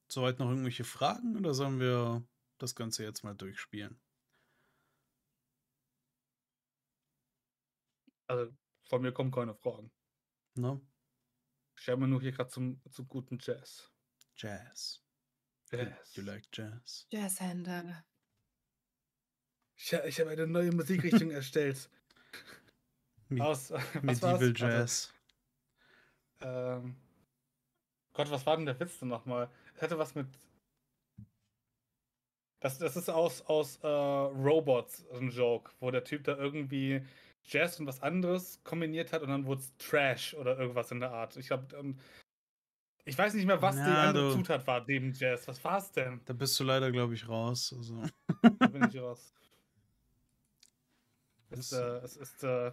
[0.07, 3.99] Soweit noch irgendwelche Fragen oder sollen wir das Ganze jetzt mal durchspielen?
[8.27, 8.51] Also
[8.87, 9.91] von mir kommen keine Fragen.
[10.55, 10.81] Ne?
[11.77, 13.91] Ich habe mir nur hier gerade zum, zum guten Jazz.
[14.37, 15.03] Jazz.
[15.71, 16.15] Jazz.
[16.15, 17.07] You like Jazz?
[17.09, 18.05] Jazzhändler.
[19.77, 21.89] Ich, ich habe eine neue Musikrichtung erstellt.
[23.27, 23.69] Me Aus,
[24.01, 24.59] Medieval war's?
[24.59, 25.13] Jazz.
[26.39, 26.95] Also, ähm,
[28.13, 29.49] Gott, was war denn der Witz denn nochmal?
[29.75, 30.27] Es hatte was mit.
[32.61, 37.05] Das, das ist aus, aus äh, Robots ein Joke, wo der Typ da irgendwie
[37.47, 41.11] Jazz und was anderes kombiniert hat und dann wurde es Trash oder irgendwas in der
[41.11, 41.35] Art.
[41.37, 41.97] Ich glaube, ähm,
[43.05, 45.47] ich weiß nicht mehr, was die Ja, andere du- Zutat war neben Jazz.
[45.47, 46.21] Was war es denn?
[46.25, 47.73] Da bist du leider, glaube ich, raus.
[47.77, 48.03] Also.
[48.59, 49.31] Da bin ich raus.
[51.51, 52.71] Es, Das- äh, es ist äh,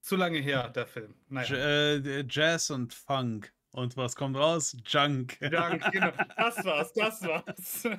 [0.00, 1.14] zu lange her, der Film.
[1.28, 1.94] Naja.
[1.96, 3.52] J äh, Jazz und Funk.
[3.74, 4.76] Und was kommt raus?
[4.86, 5.36] Junk.
[5.40, 6.12] Junk, genau.
[6.36, 7.82] Das war's, das war's.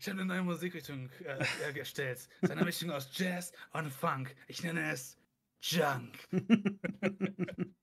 [0.00, 2.18] Ich habe eine neue Musikrichtung äh, äh, erstellt.
[2.18, 4.34] Es ist eine Mischung aus Jazz und Funk.
[4.46, 5.16] Ich nenne es
[5.60, 6.16] Junk.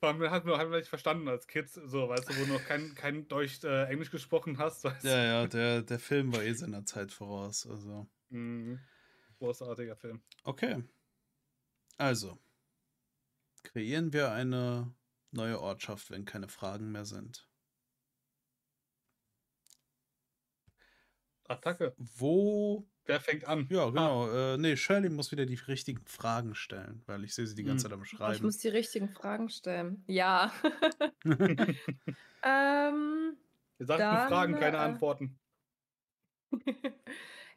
[0.00, 2.64] Vor allem hat man, man nicht verstanden als Kind, so, weißt du, wo du noch
[2.64, 4.82] kein, kein Deutsch, äh, Englisch gesprochen hast.
[4.82, 5.08] Weißt du?
[5.08, 7.66] ja, ja, der, der Film war eh seiner Zeit voraus.
[7.68, 8.08] Also.
[8.30, 8.80] Mhm.
[9.38, 10.22] Großartiger Film.
[10.42, 10.82] Okay.
[11.98, 12.38] Also.
[13.62, 14.92] Kreieren wir eine
[15.32, 17.48] neue Ortschaft, wenn keine Fragen mehr sind.
[21.48, 21.94] Attacke.
[21.98, 22.86] Wo.
[23.04, 23.66] Wer fängt an?
[23.70, 24.30] Ja, genau.
[24.30, 27.88] Äh, nee, Shirley muss wieder die richtigen Fragen stellen, weil ich sehe sie die ganze
[27.88, 27.90] Hm.
[27.90, 28.44] Zeit am Oh, ich Schreiben.
[28.44, 30.04] muss die richtigen Fragen stellen.
[30.06, 30.52] Ja.
[32.44, 33.36] ähm,
[33.78, 35.38] Wir sagten Dann, Fragen, keine äh, Antworten.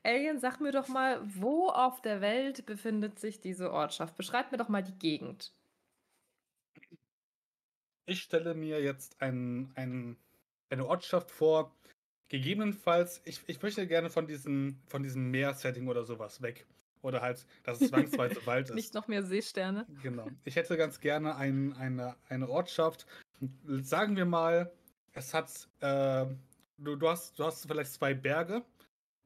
[0.04, 4.16] Alien, sag mir doch mal, wo auf der Welt befindet sich diese Ortschaft?
[4.16, 5.54] Beschreib mir doch mal die Gegend.
[8.06, 10.18] Ich stelle mir jetzt ein, ein,
[10.70, 11.76] eine Ortschaft vor,
[12.30, 16.66] gegebenenfalls, ich, ich möchte gerne von diesem, von diesem Meer-Setting oder sowas weg.
[17.02, 18.76] Oder halt, dass es zwangsweise Wald ist.
[18.76, 19.86] Nicht noch mehr Seesterne.
[20.02, 20.28] Genau.
[20.44, 23.06] Ich hätte ganz gerne ein, eine, eine Ortschaft.
[23.82, 24.72] Sagen wir mal,
[25.14, 26.26] es hat, äh,
[26.80, 28.64] du, du, hast, du hast vielleicht zwei Berge,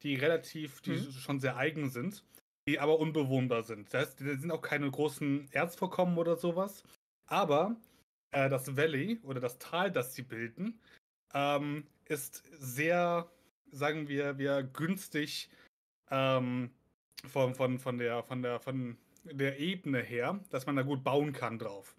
[0.03, 1.11] die relativ, die Mhm.
[1.11, 2.25] schon sehr eigen sind,
[2.67, 3.93] die aber unbewohnbar sind.
[3.93, 6.83] Das heißt, da sind auch keine großen Erzvorkommen oder sowas.
[7.27, 7.77] Aber
[8.31, 10.79] äh, das Valley oder das Tal, das sie bilden,
[11.33, 13.31] ähm, ist sehr,
[13.71, 15.49] sagen wir, wir günstig
[16.11, 16.71] ähm,
[17.27, 21.33] von, von, von, der, von, der, von der Ebene her, dass man da gut bauen
[21.33, 21.95] kann drauf.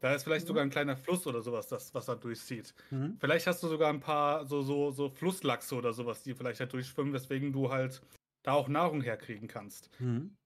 [0.00, 0.48] Da ist vielleicht Mhm.
[0.48, 2.74] sogar ein kleiner Fluss oder sowas, das, was da durchzieht.
[2.90, 3.18] Mhm.
[3.20, 6.66] Vielleicht hast du sogar ein paar so, so, so Flusslachse oder sowas, die vielleicht da
[6.66, 8.02] durchschwimmen, weswegen du halt
[8.44, 9.90] da auch Nahrung herkriegen kannst.
[10.00, 10.36] Mhm.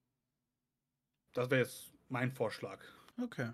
[1.33, 2.83] Das wäre jetzt mein Vorschlag.
[3.21, 3.53] Okay.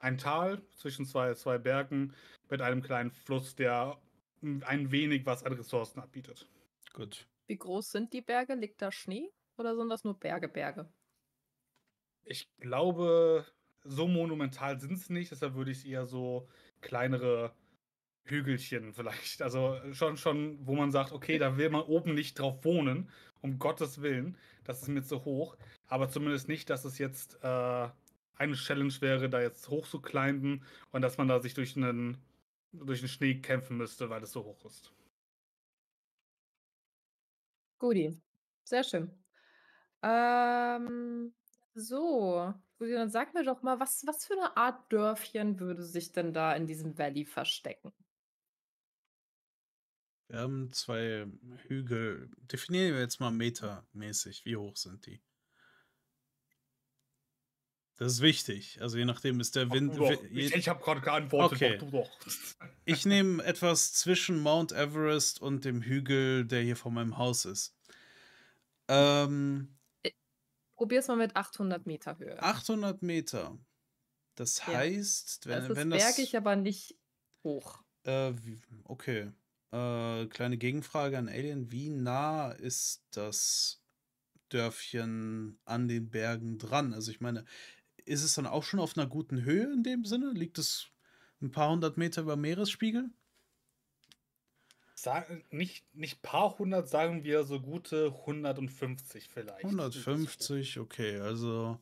[0.00, 2.14] Ein Tal zwischen zwei, zwei Bergen
[2.48, 3.98] mit einem kleinen Fluss, der
[4.42, 6.48] ein wenig was an Ressourcen abbietet.
[6.92, 7.26] Gut.
[7.46, 8.54] Wie groß sind die Berge?
[8.54, 9.30] Liegt da Schnee?
[9.56, 10.88] Oder sind das nur Berge, Berge?
[12.24, 13.44] Ich glaube,
[13.84, 16.48] so monumental sind es nicht, deshalb würde ich eher so
[16.80, 17.54] kleinere
[18.24, 19.42] Hügelchen vielleicht.
[19.42, 23.10] Also schon, schon, wo man sagt, okay, da will man oben nicht drauf wohnen,
[23.42, 24.36] um Gottes Willen.
[24.64, 25.56] Das ist mir zu hoch.
[25.88, 27.88] Aber zumindest nicht, dass es jetzt äh,
[28.40, 32.16] eine Challenge wäre, da jetzt hoch zu climben und dass man da sich durch einen,
[32.72, 34.92] durch den Schnee kämpfen müsste, weil es so hoch ist.
[37.78, 38.18] Guti.
[38.64, 39.10] Sehr schön.
[40.02, 41.34] Ähm,
[41.74, 42.54] so.
[42.78, 46.32] Guti, dann sag mir doch mal, was, was für eine Art Dörfchen würde sich denn
[46.32, 47.92] da in diesem Valley verstecken?
[50.28, 51.26] Wir haben zwei
[51.66, 52.30] Hügel.
[52.50, 54.46] Definieren wir jetzt mal metermäßig.
[54.46, 55.20] Wie hoch sind die?
[58.00, 58.78] Das ist wichtig.
[58.80, 59.94] Also je nachdem ist der Wind.
[60.30, 61.78] Ich, ich habe gerade geantwortet, Okay.
[61.78, 62.10] mach du doch.
[62.86, 67.76] Ich nehme etwas zwischen Mount Everest und dem Hügel, der hier vor meinem Haus ist.
[68.88, 69.76] Ähm,
[70.76, 72.42] Probier's mal mit 800 Meter Höhe.
[72.42, 73.58] 800 Meter.
[74.34, 74.68] Das Ja.
[74.68, 76.16] heißt, wenn, das ist wenn das.
[76.16, 76.96] bergig, aber nicht
[77.44, 77.82] hoch.
[78.04, 78.32] Äh,
[78.84, 79.30] okay.
[79.72, 81.70] Äh, kleine Gegenfrage an Alien.
[81.70, 83.82] Wie nah ist das
[84.48, 86.94] Dörfchen an den Bergen dran?
[86.94, 87.44] Also ich meine,
[88.06, 90.32] ist es dann auch schon auf einer guten Höhe in dem Sinne?
[90.32, 90.88] Liegt es
[91.40, 93.10] ein paar hundert Meter über Meeresspiegel?
[94.94, 99.64] Sagen, nicht, nicht paar hundert, sagen wir so gute 150 vielleicht.
[99.64, 101.78] 150, okay, also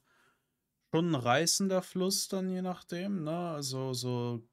[0.92, 3.50] schon ein reißender Fluss dann je nachdem, ne?
[3.50, 4.46] Also so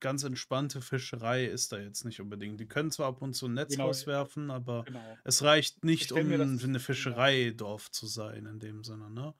[0.00, 2.60] ganz entspannte Fischerei ist da jetzt nicht unbedingt.
[2.60, 3.86] Die können zwar ab und zu ein Netz Genau.
[3.86, 9.10] rauswerfen, aber Genau, es reicht nicht, um das- eine Fischereidorf zu sein in dem Sinne,
[9.10, 9.34] ne?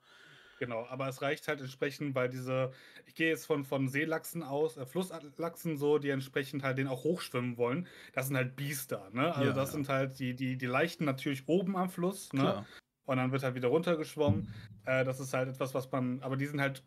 [0.57, 0.85] Genau.
[0.87, 2.71] Aber es reicht halt entsprechend, weil diese,
[3.05, 7.03] ich gehe jetzt von, von Seelachsen aus, äh, Flusslachsen so, die entsprechend halt den auch
[7.03, 7.87] hochschwimmen wollen.
[8.13, 9.33] Das sind halt Biester, ne?
[9.33, 9.73] Also Ja, das ja.
[9.73, 12.41] sind halt die, die, die leichten natürlich oben am Fluss, ne?
[12.41, 12.65] Klar.
[13.05, 14.51] Und dann wird halt wieder runtergeschwommen.
[14.85, 16.83] Äh, das ist halt etwas, was man, aber die sind halt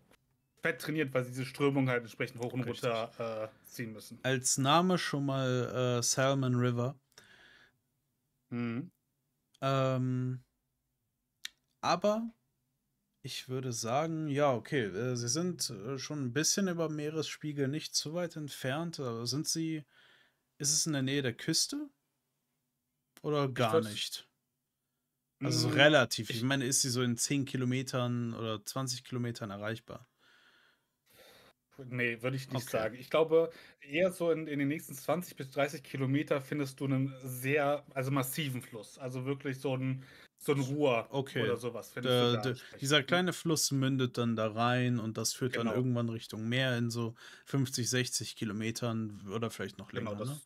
[0.62, 2.90] fett trainiert, weil sie diese Strömung halt entsprechend hoch und Richtig.
[2.90, 4.18] runter äh, ziehen müssen.
[4.22, 6.96] Als Name schon mal äh, Salmon River.
[8.50, 8.90] Mhm.
[9.60, 10.40] Ähm,
[11.80, 12.30] aber
[13.28, 17.94] ich würde sagen, ja, okay, äh, sie sind äh, schon ein bisschen über Meeresspiegel, nicht
[17.94, 18.98] zu weit entfernt.
[19.00, 19.84] Aber sind sie,
[20.58, 21.90] ist es in der Nähe der Küste?
[23.22, 24.28] Oder gar nicht?
[25.42, 26.32] Also so Mm, relativ.
[26.32, 30.08] Ich ich- meine, ist sie so in 10 Kilometern oder 20 Kilometern erreichbar?
[31.80, 32.68] Nee, würde ich nicht Okay.
[32.68, 32.96] sagen.
[32.98, 33.50] Ich glaube,
[33.80, 38.10] eher so in, in den nächsten 20 bis 30 Kilometer findest du einen sehr, also
[38.10, 38.98] massiven Fluss.
[38.98, 40.04] Also wirklich so ein,
[40.38, 41.42] so ein Ruhr Okay.
[41.42, 41.92] oder sowas.
[41.92, 42.80] Da entsprechend.
[42.80, 45.74] dieser kleine Fluss mündet dann da rein und das führt dann Genau.
[45.76, 47.14] irgendwann Richtung Meer in so
[47.46, 50.10] 50, 60 Kilometern oder vielleicht noch länger.
[50.10, 50.40] Genau, ne?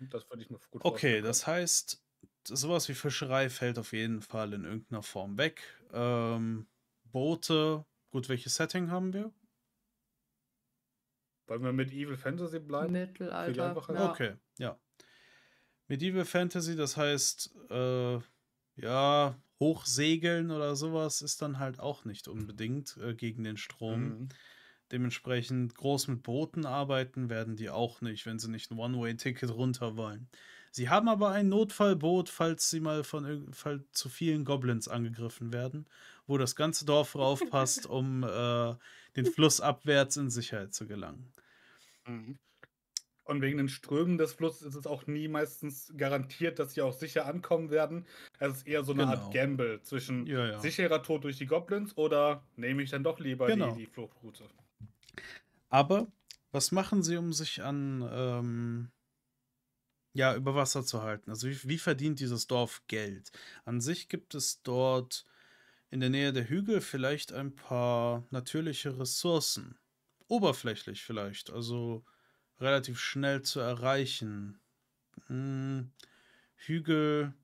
[0.00, 2.02] das, das würde ich mir gut Okay, das heißt,
[2.44, 5.62] sowas wie Fischerei fällt auf jeden Fall in irgendeiner Form weg.
[5.92, 6.66] Ähm,
[7.04, 9.32] Boote, gut, welches Setting haben wir?
[11.46, 12.92] Wollen wir mit Evil Fantasy bleiben?
[12.92, 13.76] Mittelalter.
[13.94, 14.10] Ja.
[14.10, 14.78] Okay, ja.
[15.88, 18.18] Medieval Fantasy, das heißt, äh,
[18.76, 24.18] ja, hochsegeln oder sowas ist dann halt auch nicht unbedingt äh, gegen den Strom.
[24.18, 24.28] Mhm.
[24.92, 29.96] Dementsprechend groß mit Booten arbeiten werden die auch nicht, wenn sie nicht ein One-Way-Ticket runter
[29.96, 30.28] wollen.
[30.70, 35.52] Sie haben aber ein Notfallboot, falls sie mal von irg- fall zu vielen Goblins angegriffen
[35.52, 35.86] werden,
[36.26, 38.74] wo das ganze Dorf raufpasst, um äh,
[39.16, 41.32] den Fluss abwärts in Sicherheit zu gelangen.
[42.06, 42.36] Mhm.
[43.26, 46.92] Und wegen den Strömen des Flusses ist es auch nie meistens garantiert, dass sie auch
[46.92, 48.06] sicher ankommen werden.
[48.38, 49.08] Es ist eher so eine Genau.
[49.08, 50.60] Art Gamble zwischen Ja, ja.
[50.60, 53.52] sicherer Tod durch die Goblins oder nehme ich dann doch lieber Genau.
[53.52, 54.48] die, die Fluchtroute.
[55.68, 56.10] Aber
[56.52, 58.92] was machen sie, um sich an, ähm,
[60.14, 61.30] ja, über Wasser zu halten?
[61.30, 63.30] Also wie, wie verdient dieses Dorf Geld?
[63.64, 65.24] An sich gibt es dort
[65.90, 69.78] in der Nähe der Hügel vielleicht ein paar natürliche Ressourcen.
[70.28, 72.04] Oberflächlich vielleicht, also
[72.60, 74.60] relativ schnell zu erreichen.
[75.28, 75.92] Hm,
[76.56, 77.34] Hügel,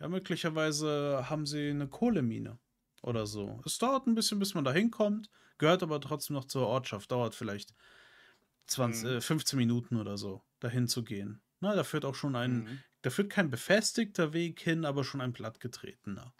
[0.00, 2.58] ja, möglicherweise haben sie eine Kohlemine
[3.02, 3.62] oder so.
[3.66, 7.10] Es dauert ein bisschen, bis man da hinkommt, gehört aber trotzdem noch zur Ortschaft.
[7.12, 7.74] Dauert vielleicht
[8.66, 9.10] 20, Mhm.
[9.10, 11.42] äh, 15 Minuten oder so, dahin zu gehen.
[11.60, 12.82] Na, da führt auch schon ein, Mhm.
[13.02, 16.34] da führt kein befestigter Weg hin, aber schon ein plattgetretener.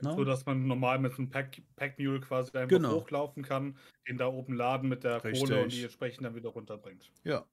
[0.00, 0.10] Ne?
[0.16, 2.88] So dass man normal mit einem Pack, Packmule quasi einfach Genau.
[2.88, 3.78] hochlaufen kann,
[4.08, 5.72] den da oben laden mit der Kohle und Richtig.
[5.72, 7.12] die entsprechend dann wieder runterbringt.
[7.24, 7.48] Ja.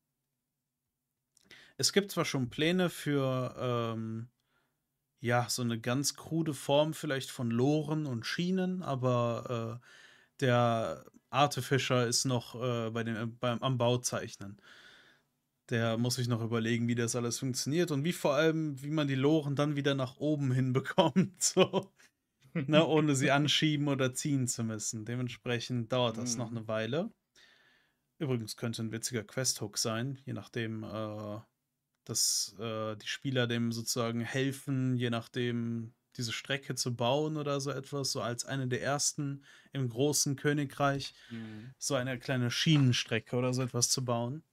[1.77, 4.29] Es gibt zwar schon Pläne für, ähm,
[5.21, 9.87] ja, so eine ganz krude Form vielleicht von Loren und Schienen, aber äh,
[10.41, 14.61] der Artefischer ist noch äh, bei dem, beim, am Bauzeichnen.
[15.69, 19.07] Der muss sich noch überlegen, wie das alles funktioniert und wie vor allem, wie man
[19.07, 21.91] die Loren dann wieder nach oben hinbekommt, so,
[22.67, 25.05] ne, ohne sie anschieben oder ziehen zu müssen.
[25.05, 26.51] Dementsprechend dauert das noch Mhm.
[26.51, 27.11] eine Weile.
[28.17, 31.39] Übrigens könnte ein witziger Quest-Hook sein, je nachdem, äh,
[32.05, 37.71] dass äh, die Spieler dem sozusagen helfen, je nachdem diese Strecke zu bauen oder so
[37.71, 41.73] etwas, so als eine der ersten im großen Königreich, Mhm.
[41.77, 44.43] so eine kleine Schienenstrecke oder so etwas zu bauen.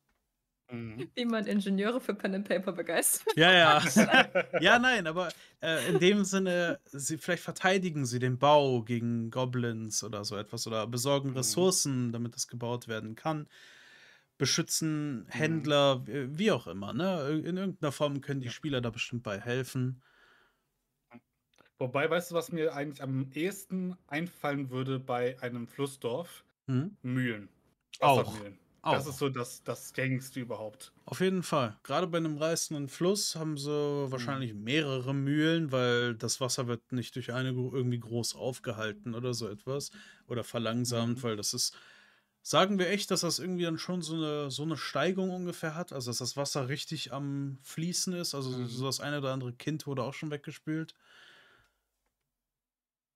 [0.73, 1.13] Mhm.
[1.15, 3.35] Wie man Ingenieure für Pen and Paper begeistert.
[3.37, 3.83] Ja, ja.
[4.59, 10.05] Ja, nein, aber äh, in dem Sinne, sie, vielleicht verteidigen sie den Bau gegen Goblins
[10.05, 11.35] oder so etwas oder besorgen Mhm.
[11.35, 13.49] Ressourcen, damit es gebaut werden kann.
[14.39, 17.31] Beschützen Händler, wie wie auch immer, ne?
[17.45, 18.53] In irgendeiner Form können die Ja.
[18.53, 20.03] Spieler da bestimmt bei helfen.
[21.79, 26.45] Wobei, weißt du, was mir eigentlich am ehesten einfallen würde bei einem Flussdorf?
[26.69, 26.97] Hm?
[27.03, 27.51] Mühlen.
[28.01, 28.43] Auch.
[28.43, 28.59] Wassermühlen.
[28.83, 29.03] Auch.
[29.03, 30.95] Das ist so das, das gängigste überhaupt.
[31.05, 31.79] Auf jeden Fall.
[31.83, 37.17] Gerade bei einem reißenden Fluss haben sie wahrscheinlich mehrere Mühlen, weil das Wasser wird nicht
[37.17, 39.91] durch eine irgendwie groß aufgehalten oder so etwas.
[40.29, 41.25] Oder verlangsamt, Mhm.
[41.25, 41.77] weil das ist.
[42.45, 45.93] Sagen wir echt, dass das irgendwie dann schon so eine, so eine Steigung ungefähr hat?
[45.93, 48.35] Also, dass das Wasser richtig am Fließen ist?
[48.35, 48.67] Also, Mhm.
[48.67, 50.95] so das eine oder andere Kind wurde auch schon weggespült.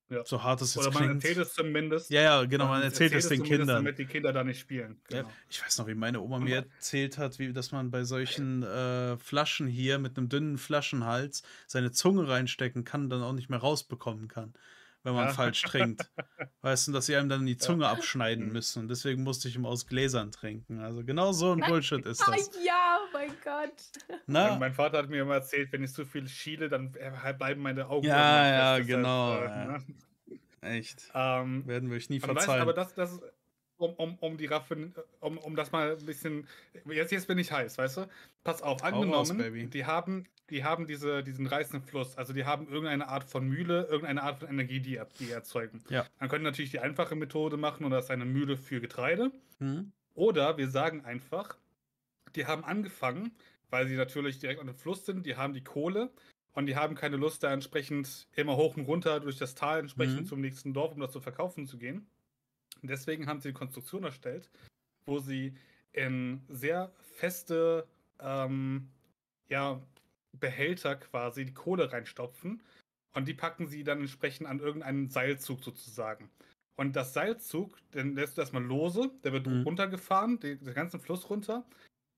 [0.08, 0.24] Ja.
[0.24, 1.24] So hart es jetzt Oder man klingt.
[1.24, 2.10] erzählt es zumindest.
[2.10, 3.66] ja, ja, genau, man erzählt es den Kindern.
[3.68, 5.00] Damit die Kinder da nicht spielen.
[5.10, 5.32] Ja, Genau.
[5.50, 9.16] ich weiß noch, wie meine Oma mir erzählt hat, wie, dass man bei solchen äh,
[9.18, 13.58] Flaschen hier mit einem dünnen Flaschenhals seine Zunge reinstecken kann und dann auch nicht mehr
[13.58, 14.54] rausbekommen kann,
[15.06, 15.32] wenn man Ja.
[15.32, 16.10] falsch trinkt.
[16.62, 18.52] Weißt du, dass sie einem dann die Zunge abschneiden Mhm.
[18.52, 20.80] müssen und deswegen musste ich immer aus Gläsern trinken.
[20.80, 22.50] Also genau so ein Bullshit ist das.
[22.66, 23.72] ja, oh mein Gott.
[24.26, 27.62] Na, Mein Vater hat mir immer erzählt, wenn ich zu viel schiele, dann äh, bleiben
[27.62, 28.04] meine Augen.
[28.06, 29.64] Ja, ja, genau, äh, ja.
[29.66, 29.84] ne?
[30.60, 31.10] echt.
[31.14, 32.62] ähm, Werden wir euch nie Aber, weißt, verzeihen.
[32.62, 33.22] aber das, das ist,
[33.78, 36.48] um, um, um die Raffin, um, um das mal ein bisschen,
[36.86, 38.08] jetzt, jetzt bin ich heiß, weißt du?
[38.42, 39.66] Pass auf, angenommen, Baby.
[39.66, 43.84] die haben, die haben diese, diesen reißenden Fluss, also die haben irgendeine Art von Mühle,
[43.84, 45.82] irgendeine Art von Energie, die, die erzeugen.
[45.88, 46.06] Ja.
[46.20, 49.32] Man könnte natürlich die einfache Methode machen und das ist eine Mühle für Getreide.
[49.58, 49.92] Hm?
[50.14, 51.56] Oder wir sagen einfach,
[52.34, 53.32] die haben angefangen,
[53.70, 56.10] weil sie natürlich direkt an dem Fluss sind, die haben die Kohle
[56.52, 60.22] und die haben keine Lust, da entsprechend immer hoch und runter durch das Tal entsprechend
[60.22, 60.26] Mhm.
[60.26, 62.06] zum nächsten Dorf, um das zu verkaufen zu gehen.
[62.82, 64.48] Und deswegen haben sie eine Konstruktion erstellt,
[65.06, 65.54] wo sie
[65.92, 67.86] in sehr feste
[68.20, 68.88] ähm,
[69.48, 69.80] ja,
[70.40, 72.62] Behälter quasi die Kohle reinstopfen
[73.14, 76.30] und die packen sie dann entsprechend an irgendeinen Seilzug sozusagen.
[76.78, 79.62] Und das Seilzug, den lässt du erstmal lose, der wird Mhm.
[79.62, 81.64] runtergefahren, den, den ganzen Fluss runter.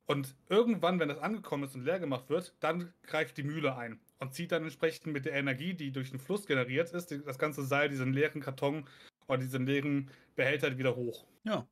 [0.07, 4.01] Und irgendwann, wenn das angekommen ist und leer gemacht wird, dann greift die Mühle ein
[4.19, 7.63] und zieht dann entsprechend mit der Energie, die durch den Fluss generiert ist, das ganze
[7.63, 8.89] Seil, diesen leeren Karton
[9.29, 11.27] oder diesen leeren Behälter wieder hoch.
[11.45, 11.69] Ja.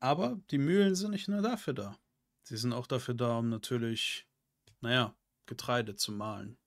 [0.00, 1.96] Aber die Mühlen sind nicht nur dafür da.
[2.42, 4.26] Sie sind auch dafür da, um natürlich,
[4.84, 5.16] naja,
[5.46, 6.58] Getreide zu mahlen.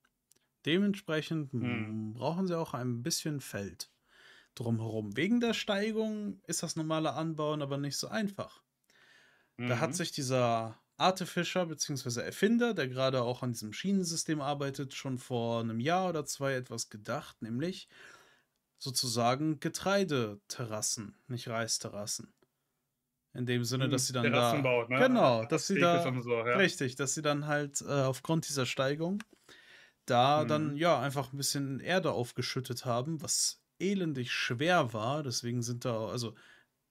[0.65, 1.84] Dementsprechend Hm.
[2.13, 3.91] brauchen sie auch ein bisschen Feld
[4.55, 5.18] drumherum.
[5.18, 8.63] Wegen der Steigung ist das normale Anbauen aber nicht so einfach.
[9.65, 9.95] Da hat Mhm.
[9.95, 12.22] sich dieser Artefischer bzw.
[12.22, 16.89] Erfinder, der gerade auch an diesem Schienensystem arbeitet, schon vor einem Jahr oder zwei etwas
[16.89, 17.88] gedacht, nämlich
[18.80, 22.34] sozusagen Getreideterrassen, nicht Reisterrassen.
[23.38, 24.63] In dem Sinne, Hm, dass sie dann Terrassen da.
[24.63, 24.97] baut, ne?
[24.97, 26.21] Genau, dass sie da.
[26.23, 26.57] so, ja.
[26.57, 29.23] Richtig, dass sie dann halt äh, aufgrund dieser Steigung
[30.05, 30.77] da dann Mhm.
[30.77, 35.23] ja einfach ein bisschen Erde aufgeschüttet haben, was elendig schwer war.
[35.23, 36.35] Deswegen sind da, also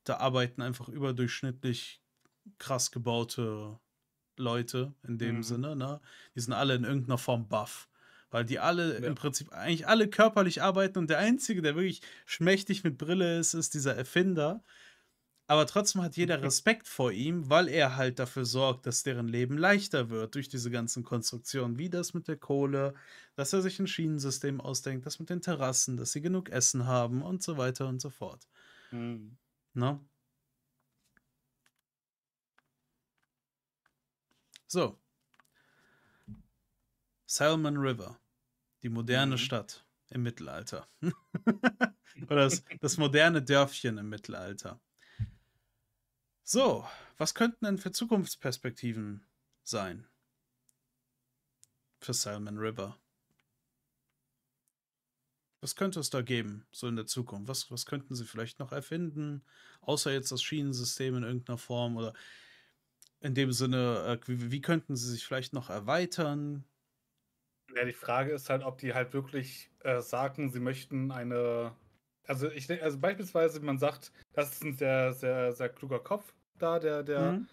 [0.05, 2.03] da arbeiten einfach überdurchschnittlich
[2.59, 3.81] krass gebaute
[4.39, 5.43] Leute in dem Mhm.
[5.43, 6.01] Sinne, ne?
[6.35, 7.89] Die sind alle in irgendeiner Form buff.
[8.31, 9.09] Weil die alle Ja.
[9.09, 13.55] im Prinzip eigentlich alle körperlich arbeiten und der Einzige, der wirklich schmächtig mit Brille ist,
[13.55, 14.65] ist dieser Erfinder.
[15.49, 19.57] Aber trotzdem hat jeder Respekt vor ihm, weil er halt dafür sorgt, dass deren Leben
[19.59, 22.95] leichter wird durch diese ganzen Konstruktionen, wie das mit der Kohle,
[23.37, 27.23] dass er sich ein Schienensystem ausdenkt, das mit den Terrassen, dass sie genug Essen haben
[27.23, 28.49] und so weiter und so fort.
[28.91, 29.39] Mhm.
[29.75, 30.01] Ne?
[34.69, 34.99] So.
[37.27, 38.19] Salmon River.
[38.83, 39.39] Die moderne Mhm.
[39.39, 40.89] Stadt im Mittelalter.
[42.31, 44.81] Oder das, das moderne Dörfchen im Mittelalter.
[46.49, 46.87] So,
[47.19, 49.27] was könnten denn für Zukunftsperspektiven
[49.65, 50.07] sein?
[52.01, 52.97] Für Salmon River.
[55.61, 57.49] Was könnte es da geben, so in der Zukunft?
[57.49, 59.45] Was, was könnten sie vielleicht noch erfinden,
[59.81, 62.13] außer jetzt das Schienensystem in irgendeiner Form oder
[63.19, 66.65] in dem Sinne, äh, wie, wie könnten sie sich vielleicht noch erweitern?
[67.75, 71.77] Ja, die Frage ist halt, ob die halt wirklich äh, sagen, sie möchten eine.
[72.25, 76.79] Also ich also beispielsweise, man sagt, das ist ein sehr, sehr, sehr kluger Kopf da,
[76.79, 77.47] der, der Mhm.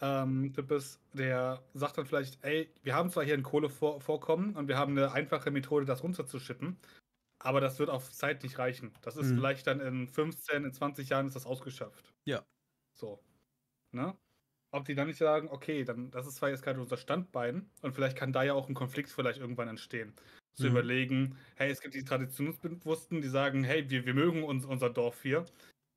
[0.00, 4.68] ähm, Typ ist, der sagt dann vielleicht, ey, wir haben zwar hier ein Kohlevorkommen und
[4.68, 6.78] wir haben eine einfache Methode, das runterzuschippen,
[7.40, 8.94] aber das wird auf Zeit nicht reichen.
[9.02, 9.34] Das ist Mhm.
[9.34, 12.12] vielleicht dann in 15, in 20 Jahren ist das ausgeschöpft.
[12.24, 12.44] Ja.
[12.94, 13.20] So.
[13.92, 14.18] Ne?
[14.72, 17.94] Ob die dann nicht sagen, okay, dann das ist zwar jetzt gerade unser Standbein und
[17.94, 20.14] vielleicht kann da ja auch ein Konflikt vielleicht irgendwann entstehen.
[20.54, 20.68] Zu Mhm.
[20.68, 25.22] überlegen, hey, es gibt die Traditionsbewussten, die sagen, hey, wir, wir mögen uns, unser Dorf
[25.22, 25.46] hier.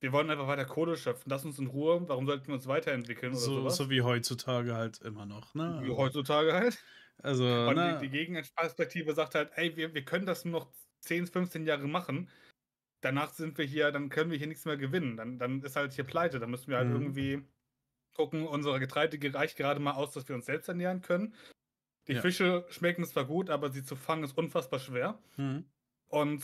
[0.04, 1.30] Wir wollen einfach weiter Kohle schöpfen.
[1.30, 2.04] Lass uns in Ruhe.
[2.10, 3.78] Warum sollten wir uns weiterentwickeln oder So, sowas?
[3.78, 5.80] so wie heutzutage halt immer noch, ne?
[5.82, 6.84] Wie heutzutage halt.
[7.20, 8.00] Also, Und ne?
[8.02, 11.88] die, die Gegenperspektive sagt halt, ey, wir, wir können das nur noch 10, 15 Jahre
[11.88, 12.30] machen.
[13.00, 15.16] Danach sind wir hier, dann können wir hier nichts mehr gewinnen.
[15.16, 16.40] Dann, dann ist halt hier pleite.
[16.40, 16.96] Dann müssen wir halt Mhm.
[16.96, 17.44] irgendwie
[18.14, 21.34] gucken, unsere Getreide reicht gerade mal aus, dass wir uns selbst ernähren können.
[22.10, 22.22] Die Ja.
[22.22, 25.18] Fische schmecken zwar gut, aber sie zu fangen ist unfassbar schwer.
[25.38, 25.64] Mhm.
[26.10, 26.44] Und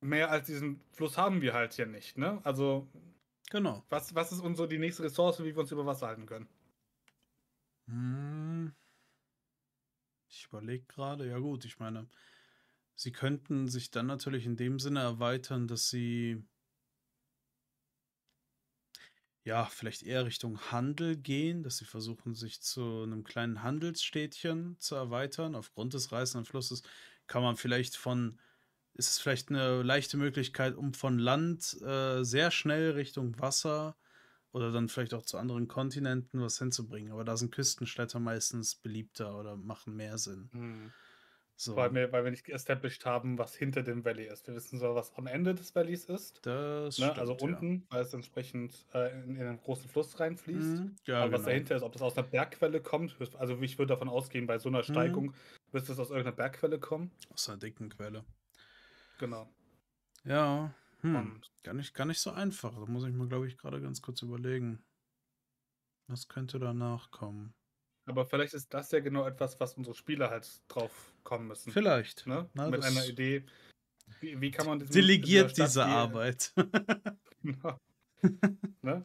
[0.00, 2.18] mehr als diesen Fluss haben wir halt hier nicht.
[2.18, 2.40] Ne?
[2.44, 2.88] Also,
[3.50, 3.84] Genau.
[3.90, 6.48] was, was ist unsere die nächste Ressource, wie wir uns über Wasser halten können?
[7.88, 8.72] Hm.
[10.28, 12.08] Ich überlege gerade, ja gut, ich meine,
[12.94, 16.44] sie könnten sich dann natürlich in dem Sinne erweitern, dass sie
[19.44, 24.94] ja vielleicht eher Richtung Handel gehen, dass sie versuchen, sich zu einem kleinen Handelsstädtchen zu
[24.94, 25.54] erweitern.
[25.54, 26.82] Aufgrund des reißenden Flusses
[27.26, 28.38] kann man vielleicht von,
[29.00, 33.96] ist es vielleicht eine leichte Möglichkeit, um von Land äh, sehr schnell Richtung Wasser
[34.52, 37.12] oder dann vielleicht auch zu anderen Kontinenten was hinzubringen.
[37.12, 40.50] Aber da sind Küstenstädte meistens beliebter oder machen mehr Sinn.
[41.56, 44.46] So, Weil, wir, weil wir nicht established haben, was hinter dem Valley ist.
[44.46, 46.42] Wir wissen zwar, was am Ende des Valleys ist.
[46.42, 47.04] das Ne?
[47.06, 47.38] stimmt, also ja.
[47.38, 50.84] unten, weil es entsprechend äh, in, in einen großen Fluss reinfließt.
[50.84, 51.50] Mhm, ja, Aber was genau.
[51.50, 54.68] dahinter ist, ob das aus einer Bergquelle kommt, also ich würde davon ausgehen, bei so
[54.68, 55.30] einer Mhm.
[55.30, 55.34] Steigung
[55.72, 57.12] müsste es aus irgendeiner Bergquelle kommen.
[57.30, 58.24] Aus einer dicken Quelle.
[59.20, 59.46] Genau.
[60.24, 61.16] Ja, hm.
[61.16, 62.74] Und gar, nicht, gar nicht so einfach.
[62.74, 64.82] Da muss ich mir, glaube ich, gerade ganz kurz überlegen.
[66.08, 67.54] Was könnte danach kommen?
[68.06, 71.70] aber vielleicht ist das ja genau etwas, was unsere Spieler halt drauf kommen müssen.
[71.70, 72.26] Vielleicht.
[72.26, 72.48] Ne?
[72.54, 73.44] Na, Mit das einer Idee.
[74.18, 76.52] Wie, wie kann man diesen, Delegiert diese Arbeit.
[77.42, 77.80] Genau.
[78.82, 79.02] ne?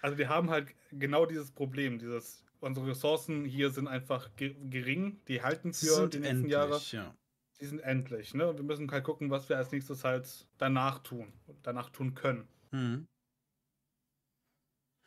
[0.00, 5.20] Also wir haben halt genau dieses Problem, dieses unsere Ressourcen hier sind einfach ge gering,
[5.26, 7.12] die halten für die nächsten endlich, Jahre, ja.
[7.60, 8.48] Die sind endlich, ne?
[8.48, 11.32] Und wir müssen halt gucken, was wir als nächstes halt danach tun,
[11.62, 12.48] danach tun können.
[12.72, 13.04] Hm.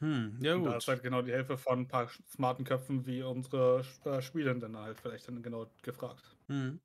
[0.01, 0.78] Hm, ja Und da gut.
[0.78, 4.99] ist halt genau die Hilfe von ein paar smarten Köpfen wie unsere äh, Spielenden halt
[4.99, 6.36] vielleicht dann genau gefragt.
[6.49, 6.80] Hm.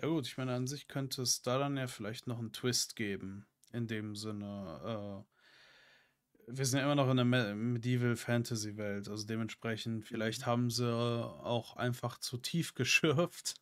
[0.00, 2.96] Ja gut, ich meine, an sich könnte es da dann ja vielleicht noch einen Twist
[2.96, 3.46] geben.
[3.72, 9.08] In dem Sinne, äh, wir sind ja immer noch in der Me Medieval Fantasy Welt,
[9.08, 13.54] also dementsprechend, vielleicht haben sie auch einfach zu tief geschürft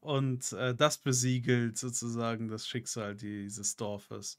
[0.00, 4.38] und äh, das besiegelt sozusagen das Schicksal dieses Dorfes.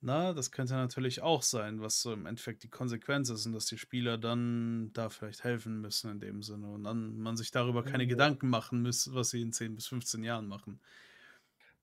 [0.00, 3.66] Na, das könnte natürlich auch sein, was so im Endeffekt die Konsequenz ist und dass
[3.66, 7.84] die Spieler dann da vielleicht helfen müssen in dem Sinne und dann man sich darüber
[7.84, 8.06] keine Ja.
[8.06, 10.80] Gedanken machen muss, was sie in 10 bis 15 Jahren machen.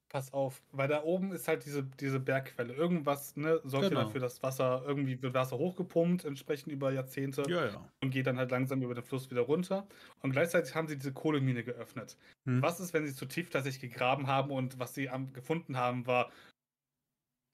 [0.09, 2.73] Pass auf, weil da oben ist halt diese, diese Bergquelle.
[2.73, 4.03] Irgendwas ne, sorgt ja Genau.
[4.05, 7.43] dafür, dass Wasser, irgendwie wird Wasser hochgepumpt, entsprechend über Jahrzehnte.
[7.47, 7.91] Ja, ja.
[8.01, 9.87] und geht dann halt langsam über den Fluss wieder runter.
[10.21, 12.17] Und gleichzeitig haben sie diese Kohlemine geöffnet.
[12.45, 12.59] Hm.
[12.63, 16.07] Was ist, wenn sie zu tief tatsächlich gegraben haben und was sie am, gefunden haben,
[16.07, 16.31] war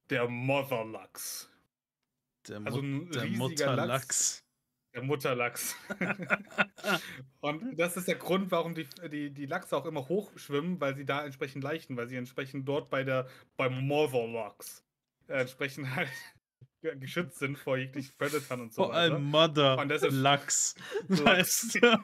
[0.09, 1.49] der Motherlachs.
[2.47, 4.44] Der, Also Mut ein der riesiger Lachs.
[5.03, 5.75] Mutterlachs.
[5.99, 7.01] Der Mutterlachs.
[7.41, 11.05] und das ist der Grund, warum die, die, die Lachse auch immer hochschwimmen, weil sie
[11.05, 13.27] da entsprechend leichten, weil sie entsprechend dort bei der
[13.57, 14.83] beim Motherlachs
[15.27, 16.09] äh, entsprechend halt
[16.81, 19.13] ge- geschützt sind vor jeglichen Predatern und so Vor weiter.
[19.15, 20.75] allem Mother Und deshalb- Lachs.
[21.07, 21.23] Lachs.
[21.25, 21.97] Weißt du?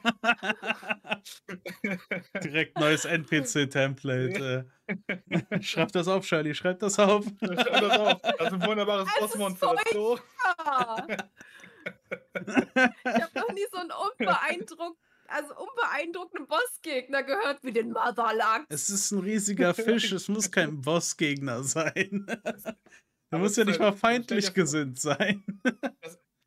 [2.42, 4.66] Direkt neues NPC-Template.
[4.88, 5.62] Äh.
[5.62, 7.24] Schreib das auf, Charlie, schreib das auf.
[7.42, 8.20] Schreib das auf.
[8.22, 9.74] Das ist ein wunderbares Bossmonster.
[9.92, 10.18] So.
[12.34, 18.66] Ich habe noch nie so einen unbeeindruckt, also unbeeindruckten Bossgegner gehört wie den Mother Lachs.
[18.68, 22.26] Es ist ein riesiger Fisch, es muss kein Bossgegner sein.
[23.30, 25.42] Er muss ja nicht halt- mal feindlich gesinnt sein.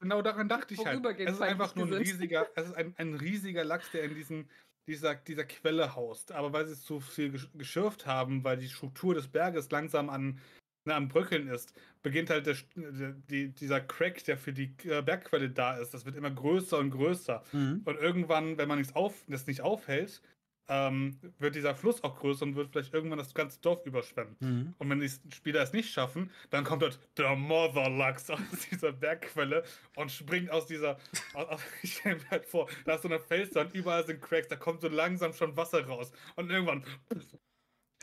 [0.01, 1.03] Genau daran dachte ich halt.
[1.19, 4.47] Es ist einfach nur ein riesiger, es ist ein, ein riesiger Lachs, der in diesen,
[4.87, 6.31] dieser, dieser Quelle haust.
[6.31, 10.11] Aber weil sie es zu viel gesch- geschürft haben, weil die Struktur des Berges langsam
[10.11, 10.39] an,
[10.85, 11.73] ne, am Bröckeln ist,
[12.03, 15.93] beginnt halt der, die, dieser Crack, der für die äh, Bergquelle da ist.
[15.93, 17.43] Das wird immer größer und größer.
[17.51, 17.81] Mhm.
[17.85, 20.21] Und irgendwann, wenn man nichts auf, das nicht aufhält,
[20.67, 24.35] ähm, wird dieser Fluss auch größer und wird vielleicht irgendwann das ganze Dorf überschwemmen.
[24.39, 24.75] Mhm.
[24.77, 28.39] Und wenn die Spieler es nicht schaffen, dann kommt dort der Mother Lachs aus
[28.71, 29.63] dieser Bergquelle
[29.95, 30.97] und springt aus dieser.
[31.33, 34.47] Aus, aus, ich stelle mir halt vor, da ist so eine Felswand, überall sind Cracks,
[34.47, 36.11] da kommt so langsam schon Wasser raus.
[36.35, 36.83] Und irgendwann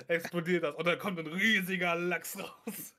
[0.08, 2.94] explodiert das und dann kommt ein riesiger Lachs raus.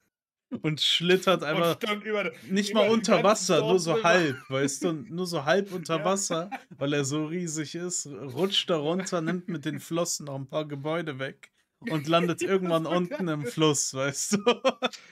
[0.62, 4.84] Und schlittert und einfach stürmt über, nicht über mal unter Wasser, nur so halb, weißt
[4.84, 6.06] du, nur so halb unter Ja.
[6.06, 10.48] Wasser, weil er so riesig ist, rutscht da runter, nimmt mit den Flossen noch ein
[10.48, 13.46] paar Gebäude weg und landet irgendwann unten im.
[13.46, 14.62] Fluss, weißt du.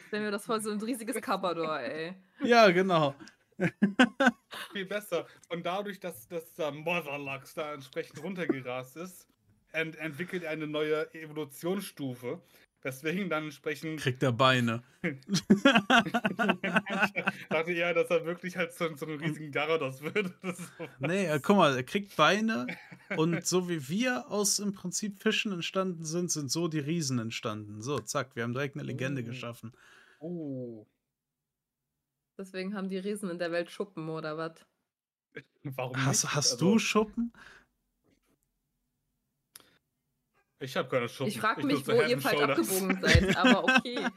[0.08, 2.14] Stell mir das vor, so ein riesiges Kabador, ey.
[2.44, 3.16] Ja, genau.
[4.74, 5.26] viel besser.
[5.50, 9.28] Und dadurch, dass das äh, Mother Lachs da entsprechend runtergerast ist,
[9.74, 12.42] ent entwickelt er eine neue Evolutionsstufe.
[12.84, 14.82] Weswegen dann entsprechend Kriegt er Beine.
[17.50, 20.34] dachte ja, dass er wirklich halt so, so einen riesigen Gyarados wird.
[21.00, 22.66] Nee, äh, guck mal, er kriegt Beine
[23.18, 27.82] und so wie wir aus im Prinzip Fischen entstanden sind, sind so die Riesen entstanden.
[27.82, 29.26] So, zack, wir haben direkt eine Legende Oh.
[29.26, 29.74] geschaffen.
[30.20, 30.88] Oh,
[32.38, 34.66] Deswegen haben die Riesen in der Welt Schuppen oder was?
[35.64, 36.36] warum Hast, nicht?
[36.36, 37.34] hast Also, du Schuppen?
[40.62, 41.28] Ich habe keine Schuppen.
[41.32, 44.08] Ich frage mich, nutze wo ihr falsch abgebogen seid, aber okay.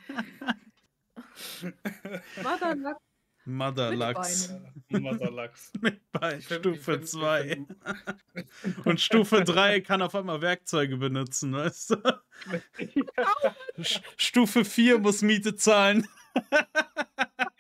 [2.43, 3.01] Mother Lachs
[3.47, 4.49] Mother mit Lachs.
[4.89, 5.03] Beinen.
[5.03, 5.73] Mother Lachs.
[6.13, 7.67] Bei Ich find- ich Stufe find- ich 2.
[8.33, 12.23] find- Und Stufe 3 kann auf einmal Werkzeuge benutzen, weißt du?
[14.17, 16.07] Stufe 4 muss Miete zahlen.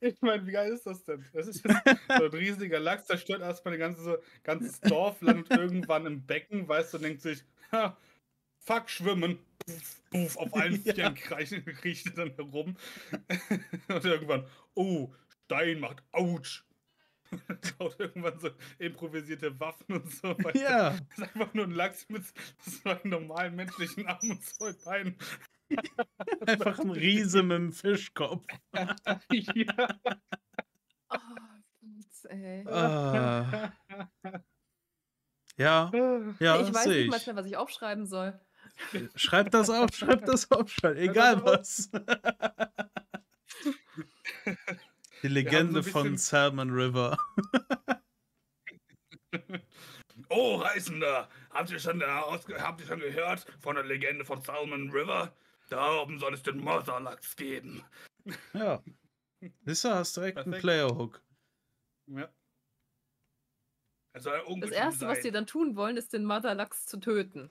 [0.00, 1.24] Ich meine, wie geil ist das denn?
[1.32, 1.68] Das ist so
[2.08, 6.98] ein riesiger Lachs, zerstört erstmal ein ganzes, ganzes Dorf, landet irgendwann im Becken, weißt du,
[6.98, 7.96] und denkt sich, ha,
[8.58, 9.38] fuck, schwimmen.
[9.64, 10.94] Puff, puff, auf allen Ja.
[10.94, 12.76] Vieren kriecht, kriecht er dann herum.
[13.88, 15.12] und irgendwann, oh,
[15.44, 16.64] Stein macht Autsch.
[17.78, 20.60] Baut irgendwann so improvisierte Waffen und so weiter.
[20.60, 22.22] Ja, Das ist einfach nur ein Lachs mit
[22.60, 25.16] zwei normalen menschlichen Armen und zwei Beinen.
[26.46, 28.46] einfach ein Riese mit einem Fischkopf.
[29.30, 30.00] ja.
[31.08, 32.66] Oh, Gott, ey.
[32.66, 33.72] Ah.
[35.58, 35.90] Ja,
[36.38, 38.38] ja, ich weiß nicht mal schnell, was ich aufschreiben soll.
[39.14, 41.90] Schreib das auf, schreib das auf, schreib, egal was.
[45.22, 47.16] Die Legende so von Salmon River.
[50.28, 54.90] Oh, Reisender, habt ihr, schon, äh, habt ihr schon gehört von der Legende von Salmon
[54.90, 55.34] River?
[55.68, 57.82] Da oben soll es den Motherlachs geben.
[58.54, 58.82] Ja.
[59.64, 60.62] Siehst du, hast direkt einen Perfekt.
[60.62, 61.22] Player-Hook.
[62.08, 62.28] Ja.
[64.18, 65.24] Soll Das Erste, was sein.
[65.24, 67.50] die dann tun wollen, ist den Mother Lachs zu töten.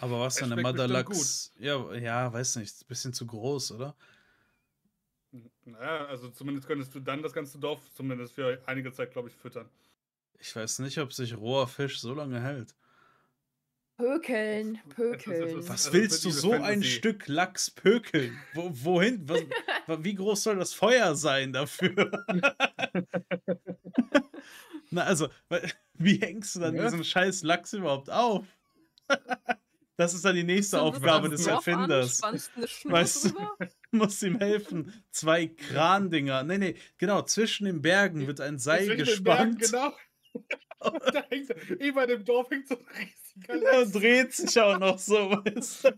[0.00, 1.52] Aber was denn der schmeckt Mother bestimmt Lachs?
[1.58, 3.94] Ja, ja, weiß nicht, bisschen zu groß, oder?
[5.64, 9.34] Naja, also zumindest könntest du dann das ganze Dorf zumindest für einige Zeit, glaube ich,
[9.34, 9.68] füttern.
[10.38, 12.74] Ich weiß nicht, ob sich roher Fisch so lange hält.
[13.98, 15.68] Pökeln, pökeln.
[15.68, 16.84] Was willst du so ein.
[16.84, 18.38] Stück Lachs pökeln?
[18.54, 19.28] Wo, wohin?
[19.28, 19.42] Was,
[19.88, 22.10] wa- wie groß soll das Feuer sein dafür?
[24.90, 25.28] Na, also,
[25.94, 26.84] wie hängst du dann Ja.
[26.84, 28.46] diesen scheiß Lachs überhaupt auf?
[30.00, 32.20] Das ist dann die nächste Aufgabe des an, Erfinders.
[32.68, 33.28] Schnur Weißt du?
[33.30, 33.56] drüber.
[33.90, 34.92] Muss ihm helfen.
[35.10, 36.44] Zwei Krandinger.
[36.44, 37.22] Nee, nee, genau.
[37.22, 39.96] Zwischen den Bergen wird ein Seil Zwischen den Bergen, gespannt.
[40.78, 40.92] Genau.
[40.92, 41.50] Und da hängt,
[41.82, 43.16] über dem Dorf hängt so ein riesiger
[43.46, 43.92] Er Lachs.
[43.92, 45.92] dreht sich auch noch so, weißt du?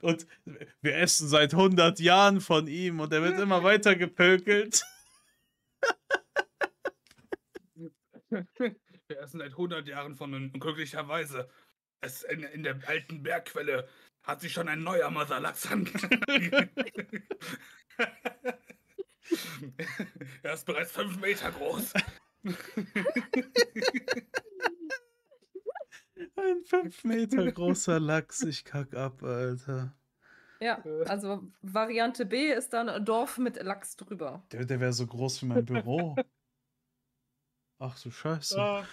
[0.00, 0.26] Und
[0.80, 4.82] wir essen seit 100 Jahren von ihm und er wird immer weiter gepökelt.
[8.30, 11.48] Wir essen seit 100 Jahren von ihm und glücklicherweise
[12.00, 13.88] es in, in der alten Bergquelle
[14.22, 15.86] hat sich schon ein neuer Motherlachs an.
[20.42, 21.94] er ist bereits fünf Meter groß.
[26.38, 29.94] Ein 5 Meter großer Lachs, ich kack ab, Alter.
[30.60, 31.04] Ja, Äh.
[31.04, 34.42] also Variante B ist dann ein Dorf mit Lachs drüber.
[34.52, 36.16] Der, der wäre so groß wie mein Büro.
[37.80, 38.58] Ach du Scheiße.
[38.60, 38.84] Ah,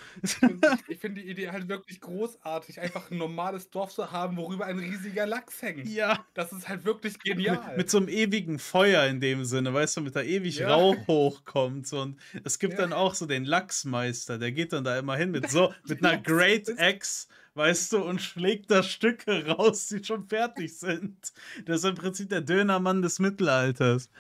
[0.88, 4.78] ich finde die Idee halt wirklich großartig, einfach ein normales Dorf zu haben, worüber ein
[4.78, 5.88] riesiger Lachs hängt.
[5.88, 6.24] Ja.
[6.36, 7.76] Das ist halt wirklich Mit, genial.
[7.78, 10.76] mit so einem ewigen Feuer in dem Sinne, weißt du, mit da ewig Ja.
[10.76, 11.88] Rauch hochkommt.
[11.88, 12.00] So.
[12.02, 12.82] Und es gibt Ja.
[12.82, 16.20] dann auch so den Lachsmeister, der geht dann da immer hin mit so, mit einer
[16.22, 21.34] Great Axe, weißt du, und schlägt da Stücke raus, die schon fertig sind.
[21.66, 24.12] Das ist im Prinzip der Dönermann des Mittelalters.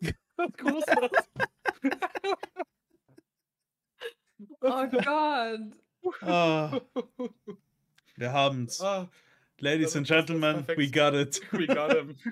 [0.56, 1.18] Großartig.
[4.60, 5.06] Oh Gott.
[6.22, 6.80] Ah,
[8.16, 8.80] wir haben's.
[8.80, 9.08] Ah,
[9.60, 11.40] Ladies das and Gentlemen, we got it.
[11.52, 12.16] we got him.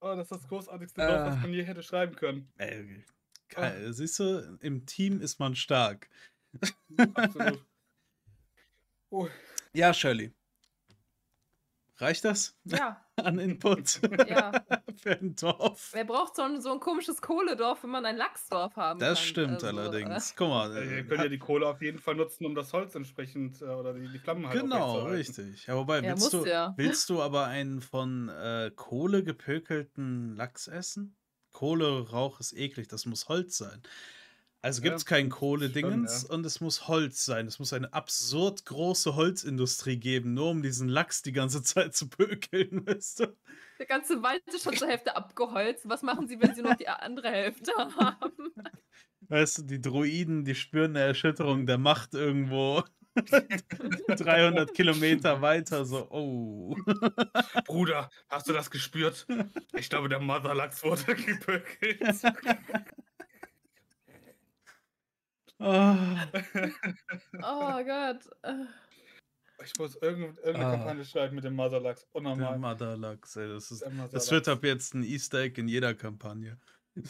[0.00, 1.36] Oh, das ist das großartigste was Ah.
[1.36, 2.52] man je hätte schreiben können.
[2.58, 3.02] Ey,
[3.48, 6.10] ke- Siehst du, im Team ist man stark.
[7.14, 7.64] Absolut.
[9.08, 9.28] Oh,
[9.72, 10.30] Ja, Shirley.
[11.96, 14.52] Reicht das Ja, an Input ja.
[14.96, 15.90] für ein Dorf?
[15.92, 19.08] Wer braucht so ein, so ein komisches Kohledorf, wenn man ein Lachsdorf haben kann?
[19.08, 20.34] Das stimmt Also, allerdings.
[20.36, 20.76] Guck mal.
[20.76, 23.62] äh, ihr äh, könnt ja die Kohle auf jeden Fall nutzen, um das Holz entsprechend
[23.62, 25.66] äh, oder die, die Flammen halt Genau, richtig.
[25.66, 26.74] Ja, wobei, Ja, willst, du, ja.
[26.76, 31.16] willst du aber einen von äh, Kohle gepökelten Lachs essen?
[31.52, 33.82] Kohle, Rauch ist eklig, das muss Holz sein.
[34.64, 37.46] Also Ja, gibt es kein das Kohle-Dingens schon, und es muss Holz sein.
[37.46, 42.08] Es muss eine absurd große Holzindustrie geben, nur um diesen Lachs die ganze Zeit zu
[42.08, 43.36] pökeln, weißt du?
[43.78, 45.86] Der ganze Wald ist schon zur Hälfte abgeholzt.
[45.86, 48.54] Was machen sie, wenn sie noch die andere Hälfte haben?
[49.28, 52.84] Weißt du, die Druiden, die spüren eine Erschütterung der Macht irgendwo
[54.08, 56.74] 300 Kilometer weiter, so, oh.
[57.66, 59.26] Bruder, hast du das gespürt?
[59.76, 62.00] Ich glaube, der Motherlachs wurde gepökelt.
[65.60, 66.26] Ah.
[67.42, 68.28] Oh Gott.
[68.42, 68.64] Äh,
[69.64, 70.76] Ich muss irgend, irgendeine Ah.
[70.76, 72.02] Kampagne schreiben mit dem Motherlachs.
[72.06, 72.58] Der Unnormal.
[72.58, 76.58] Motherlachs, ey, das, ist, Der das wird ab jetzt ein Easter Egg in jeder Kampagne.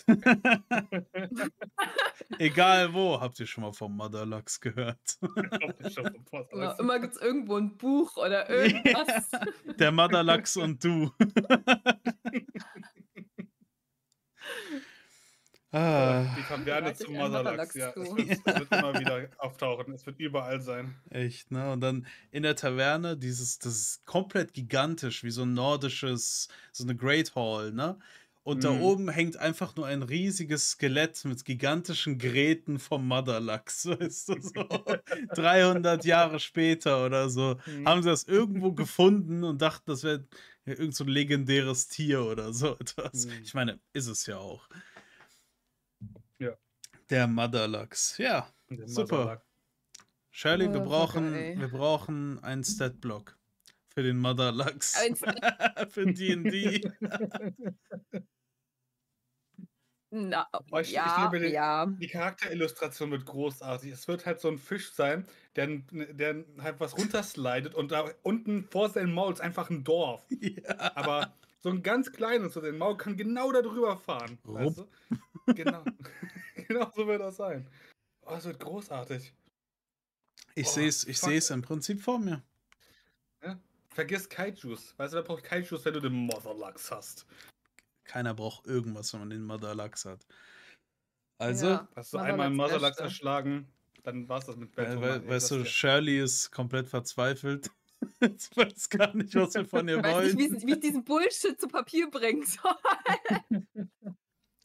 [2.38, 5.18] Egal wo, habt ihr schon mal vom Motherlachs gehört?
[6.50, 9.30] immer immer gibt es irgendwo ein Buch oder irgendwas.
[9.78, 11.10] Der Motherlachs und du.
[15.74, 17.90] ah, Die Taverne zum Motherlachs, ja.
[17.90, 19.92] Es wird, es wird immer wieder auftauchen.
[19.94, 20.94] Es wird überall sein.
[21.10, 21.72] echt, ne?
[21.72, 26.84] Und dann in der Taverne, dieses, das ist komplett gigantisch, wie so ein nordisches, so
[26.84, 27.98] eine Great Hall, ne?
[28.42, 28.80] Und da Mhm.
[28.80, 34.64] oben hängt einfach nur ein riesiges Skelett mit gigantischen Gräten vom Motherlachs, weißt du, so
[35.34, 37.86] 300 Jahre später oder so, Mhm.
[37.86, 40.26] haben sie das irgendwo gefunden und dachten, das wäre
[40.66, 43.26] ja, irgend so ein legendäres Tier oder so etwas.
[43.26, 43.42] Mhm.
[43.44, 44.68] Ich meine, ist es ja auch.
[47.10, 48.48] Der Motherlachs, ja.
[48.70, 49.16] Der Super.
[49.16, 49.44] Motherlachs.
[50.30, 51.58] Shirley, wir Oh, brauchen, ey.
[51.60, 53.38] wir brauchen einen Statblock
[53.88, 54.94] für den Motherlachs.
[54.96, 55.14] Ein
[55.90, 56.90] für D&D.
[60.10, 61.86] Na, Oh, ich- ich ja, liebe den- ja.
[61.86, 63.90] Die Charakterillustration wird großartig.
[63.92, 65.26] Es wird halt so ein Fisch sein,
[65.56, 70.24] der, der halt was runterslidet und da unten vor seinem Maul ist einfach ein Dorf.
[70.30, 70.92] ja.
[70.96, 74.38] Aber so ein ganz kleines, so den Maul kann genau da drüber fahren.
[74.44, 74.86] Weißt du?
[75.54, 75.84] Genau.
[76.68, 77.68] genau so wird das sein.
[78.22, 79.32] Oh, es wird großartig.
[80.54, 81.28] Ich Oh, sehe es ich fuck.
[81.30, 82.42] seh's im Prinzip vor mir.
[83.90, 84.92] Vergiss Kaijus.
[84.96, 87.26] Weißt du, wer braucht Kaijus, wenn du den Motherlachs hast?
[88.04, 90.26] Keiner braucht irgendwas, wenn man den Motherlachs hat.
[91.38, 93.04] Also, Ja, Hast du einmal einen Motherlachs Beste.
[93.04, 93.68] erschlagen,
[94.02, 95.64] dann war's das mit weil, ey, weißt du.
[95.64, 97.70] Shirley ist komplett verzweifelt.
[98.20, 100.62] Jetzt weiß gar nicht, was wir von ihr Ich weiß nicht, wollen.
[100.62, 102.74] wie, wie ich diesen Bullshit zu Papier bringen soll.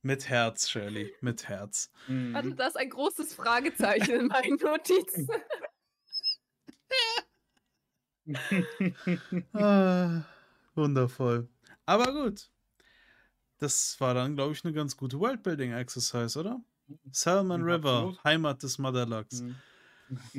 [0.10, 1.92] Mit Herz, Shirley, mit Herz.
[2.08, 2.34] Mhm.
[2.34, 5.30] Warte, da ist ein großes Fragezeichen in meinen Notizen.
[9.54, 10.24] Ah,
[10.74, 11.48] wundervoll.
[11.86, 12.50] Aber gut.
[13.60, 16.60] Das war dann, glaube ich, eine ganz gute Worldbuilding-Exercise, oder?
[17.12, 18.24] Salmon Mhm, River, absolut.
[18.24, 19.42] Heimat des Motherlachs.
[19.42, 19.56] Mhm.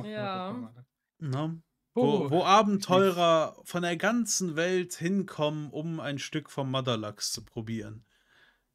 [0.04, 0.72] Ja.
[1.20, 1.52] Puh.
[1.94, 8.04] Wo, wo Abenteurer von der ganzen Welt hinkommen, um ein Stück vom Motherlachs zu probieren.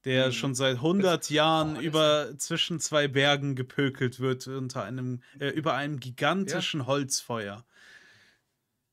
[0.05, 0.31] Der Mhm.
[0.33, 5.99] schon seit 100 Jahren über zwischen zwei Bergen gepökelt wird unter einem äh, über einem
[5.99, 7.65] gigantischen Holzfeuer.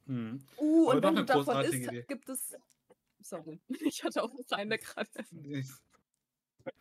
[0.06, 0.42] Mhm.
[0.56, 2.04] Uh, Aber und doch wenn du eine davon großartige isst, Idee.
[2.08, 2.54] gibt es.
[3.20, 5.08] Sorry, ich hatte auch eine gerade.
[5.44, 5.68] Ich-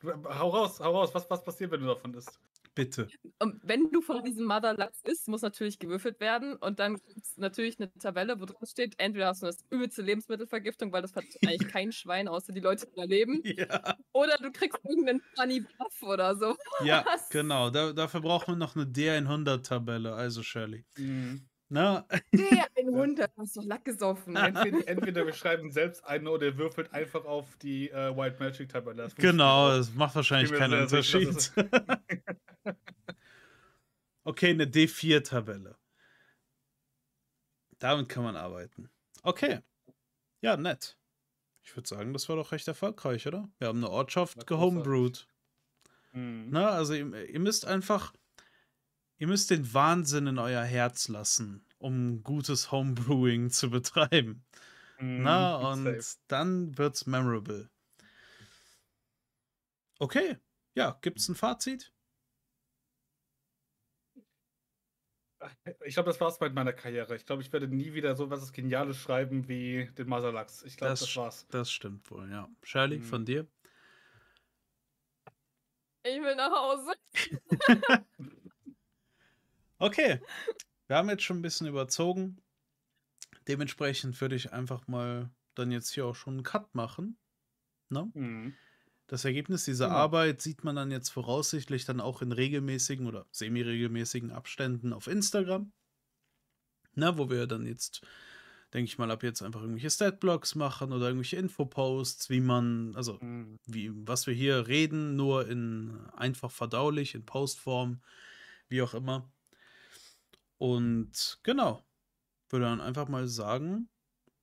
[0.03, 1.09] Hau raus, hau raus.
[1.13, 2.39] Was, was passiert, wenn du davon isst?
[2.73, 3.07] Bitte.
[3.39, 6.55] Und wenn du von diesem Motherlachs isst, muss natürlich gewürfelt werden.
[6.55, 10.01] Und dann gibt es natürlich eine Tabelle, wo drin steht, entweder hast du das übelste
[10.01, 13.41] Lebensmittelvergiftung, weil das hat eigentlich kein Schwein, außer die Leute, die da leben.
[13.43, 16.55] Ja, Oder du kriegst irgendeinen funny Buff oder so.
[16.83, 17.69] ja genau.
[17.69, 20.13] Da, dafür brauchen wir noch eine D100-Tabelle.
[20.13, 20.85] Also, Shirley.
[20.97, 21.50] Mhm.
[21.73, 24.35] Na, Der ein Hund, der hast doch Lack gesoffen.
[24.35, 28.67] Entweder, entweder wir schreiben selbst einen oder der würfelt einfach auf die äh, White Magic
[28.67, 29.07] Tabelle.
[29.15, 31.53] Genau, das macht wahrscheinlich keinen Unterschied.
[34.25, 35.77] okay, eine D4-Tabelle.
[37.79, 38.89] Damit kann man arbeiten.
[39.23, 39.59] Okay.
[40.41, 40.97] Ja, nett.
[41.63, 43.49] Ich würde sagen, das war doch recht erfolgreich, oder?
[43.59, 45.25] Wir haben eine Ortschaft gehomebrewed.
[46.11, 46.47] Mhm.
[46.49, 48.13] Na, also ihr, ihr müsst einfach,
[49.21, 54.43] ihr müsst den Wahnsinn in euer Herz lassen, um gutes Homebrewing zu betreiben.
[54.99, 56.17] Mhm, Na, und safe.
[56.27, 57.69] dann wird's memorable.
[59.99, 60.37] Okay,
[60.73, 61.93] ja, gibt's ein Fazit?
[65.85, 67.15] Ich glaube, das war's mit meiner Karriere.
[67.15, 70.63] Ich glaube, ich werde nie wieder so was Geniales schreiben wie den Maserlachs.
[70.63, 71.47] Ich glaube, das, sch- war's.
[71.49, 72.49] Das stimmt wohl, ja.
[72.63, 73.03] Shirley, Mhm.
[73.03, 73.47] von dir?
[76.03, 76.93] Ich will nach Hause.
[79.81, 80.21] Okay,
[80.87, 82.41] wir haben jetzt schon ein bisschen überzogen.
[83.47, 87.19] Dementsprechend würde ich einfach mal dann jetzt hier auch schon einen Cut machen.
[87.89, 88.13] Ne?
[88.13, 88.57] Mhm.
[89.07, 89.95] Das Ergebnis dieser Genau.
[89.95, 95.73] Arbeit sieht man dann jetzt voraussichtlich dann auch in regelmäßigen oder semi-regelmäßigen Abständen auf Instagram.
[96.95, 98.01] Na, wo wir dann jetzt,
[98.73, 103.21] denke ich mal, ab jetzt einfach irgendwelche Statblocks machen oder irgendwelche Infoposts, wie man, also
[103.21, 103.57] Mhm.
[103.65, 108.01] wie, was wir hier reden, nur in einfach verdaulich, in Postform,
[108.69, 109.31] wie auch immer.
[110.61, 111.83] Und genau,
[112.49, 113.89] würde dann einfach mal sagen,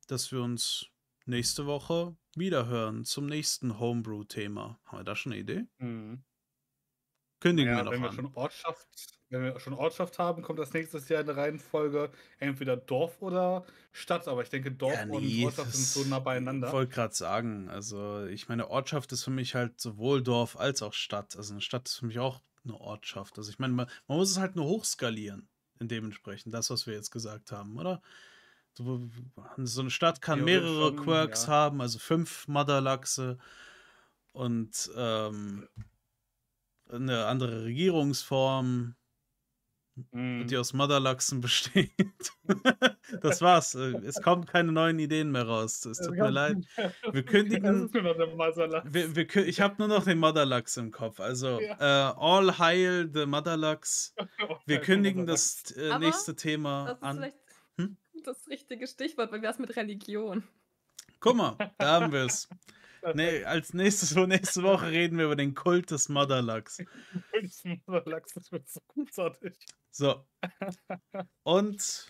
[0.08, 0.88] dass wir uns
[1.26, 4.80] nächste Woche wiederhören zum nächsten Homebrew-Thema.
[4.86, 5.66] Haben wir da schon eine Idee?
[5.80, 6.22] Mhm.
[7.40, 8.12] Kündigen Ja, wir doch wenn wir an.
[8.12, 8.88] schon Ortschaft,
[9.30, 13.66] wenn wir schon Ortschaft haben, kommt das nächstes Jahr in der Reihenfolge entweder Dorf oder
[13.92, 14.28] Stadt.
[14.28, 16.20] Aber ich denke, Dorf Ja, und nee, Ortschaft sind so nah
[16.64, 16.72] Ich beieinander.
[16.72, 20.94] wollte gerade sagen, also ich meine, Ortschaft ist für mich halt sowohl Dorf als auch
[20.94, 21.36] Stadt.
[21.36, 23.38] Also eine Stadt ist für mich auch eine Ortschaft.
[23.38, 25.48] Also ich meine, man, man muss es halt nur hochskalieren,
[25.80, 28.02] dementsprechend, das, was wir jetzt gesagt haben, oder?
[28.74, 29.08] So,
[29.56, 31.52] so eine Stadt kann mehrere schon, Quirks ja.
[31.52, 33.38] haben, also fünf Motherlachse
[34.32, 35.68] und ähm,
[36.88, 38.94] eine andere Regierungsform,
[40.12, 40.46] Mhm.
[40.46, 41.92] die aus Motherlachsen besteht.
[43.22, 43.74] das war's.
[43.74, 45.84] Äh, Es kommen keine neuen Ideen mehr raus.
[45.84, 46.56] Es tut mir leid.
[47.12, 47.92] Wir kündigen-.
[47.92, 51.20] Wir, wir, ich habe nur noch den Motherlachs im Kopf.
[51.20, 52.10] Also, Ja.
[52.10, 54.14] äh, all hail the Motherlachs.
[54.66, 57.16] Wir kündigen das äh, nächste Thema Das ist an.
[57.16, 57.36] vielleicht
[57.78, 57.96] Hm?
[58.24, 60.42] das richtige Stichwort, weil wir es mit Religion.
[61.20, 62.48] Guck mal, da haben wir es.
[63.14, 66.78] Nee, als nächstes nächste Woche reden wir über den Kult des Motherlachs.
[66.78, 69.54] Der Maserlachs, das wird so großartig.
[69.90, 70.24] So.
[71.42, 72.08] Und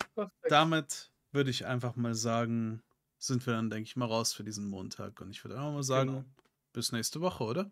[0.49, 2.83] damit würde ich einfach mal sagen,
[3.19, 5.21] sind wir dann, denke ich mal, raus für diesen Montag.
[5.21, 6.25] Und ich würde einfach mal sagen, Genau.
[6.73, 7.71] bis nächste Woche, oder?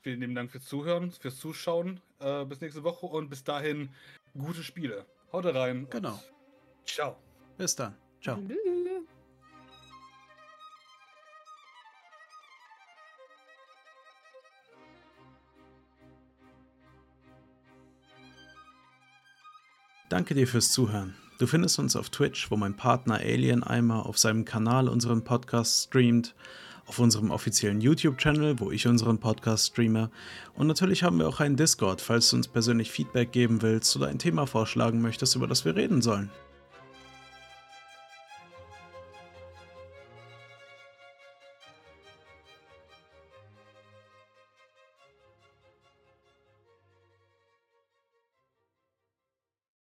[0.00, 2.00] Vielen lieben Dank fürs Zuhören, fürs Zuschauen.
[2.20, 3.90] Äh, bis nächste Woche und bis dahin
[4.34, 5.06] gute Spiele.
[5.32, 5.88] Haut rein.
[5.90, 6.22] Genau.
[6.84, 7.16] Ciao.
[7.56, 7.96] Bis dann.
[8.22, 8.38] Ciao.
[20.08, 21.14] Danke dir fürs Zuhören.
[21.38, 25.88] Du findest uns auf Twitch, wo mein Partner Alien Eimer auf seinem Kanal unseren Podcast
[25.88, 26.34] streamt,
[26.86, 30.10] auf unserem offiziellen YouTube-Channel, wo ich unseren Podcast streame.
[30.54, 34.06] Und natürlich haben wir auch einen Discord, falls du uns persönlich Feedback geben willst oder
[34.06, 36.30] ein Thema vorschlagen möchtest, über das wir reden sollen.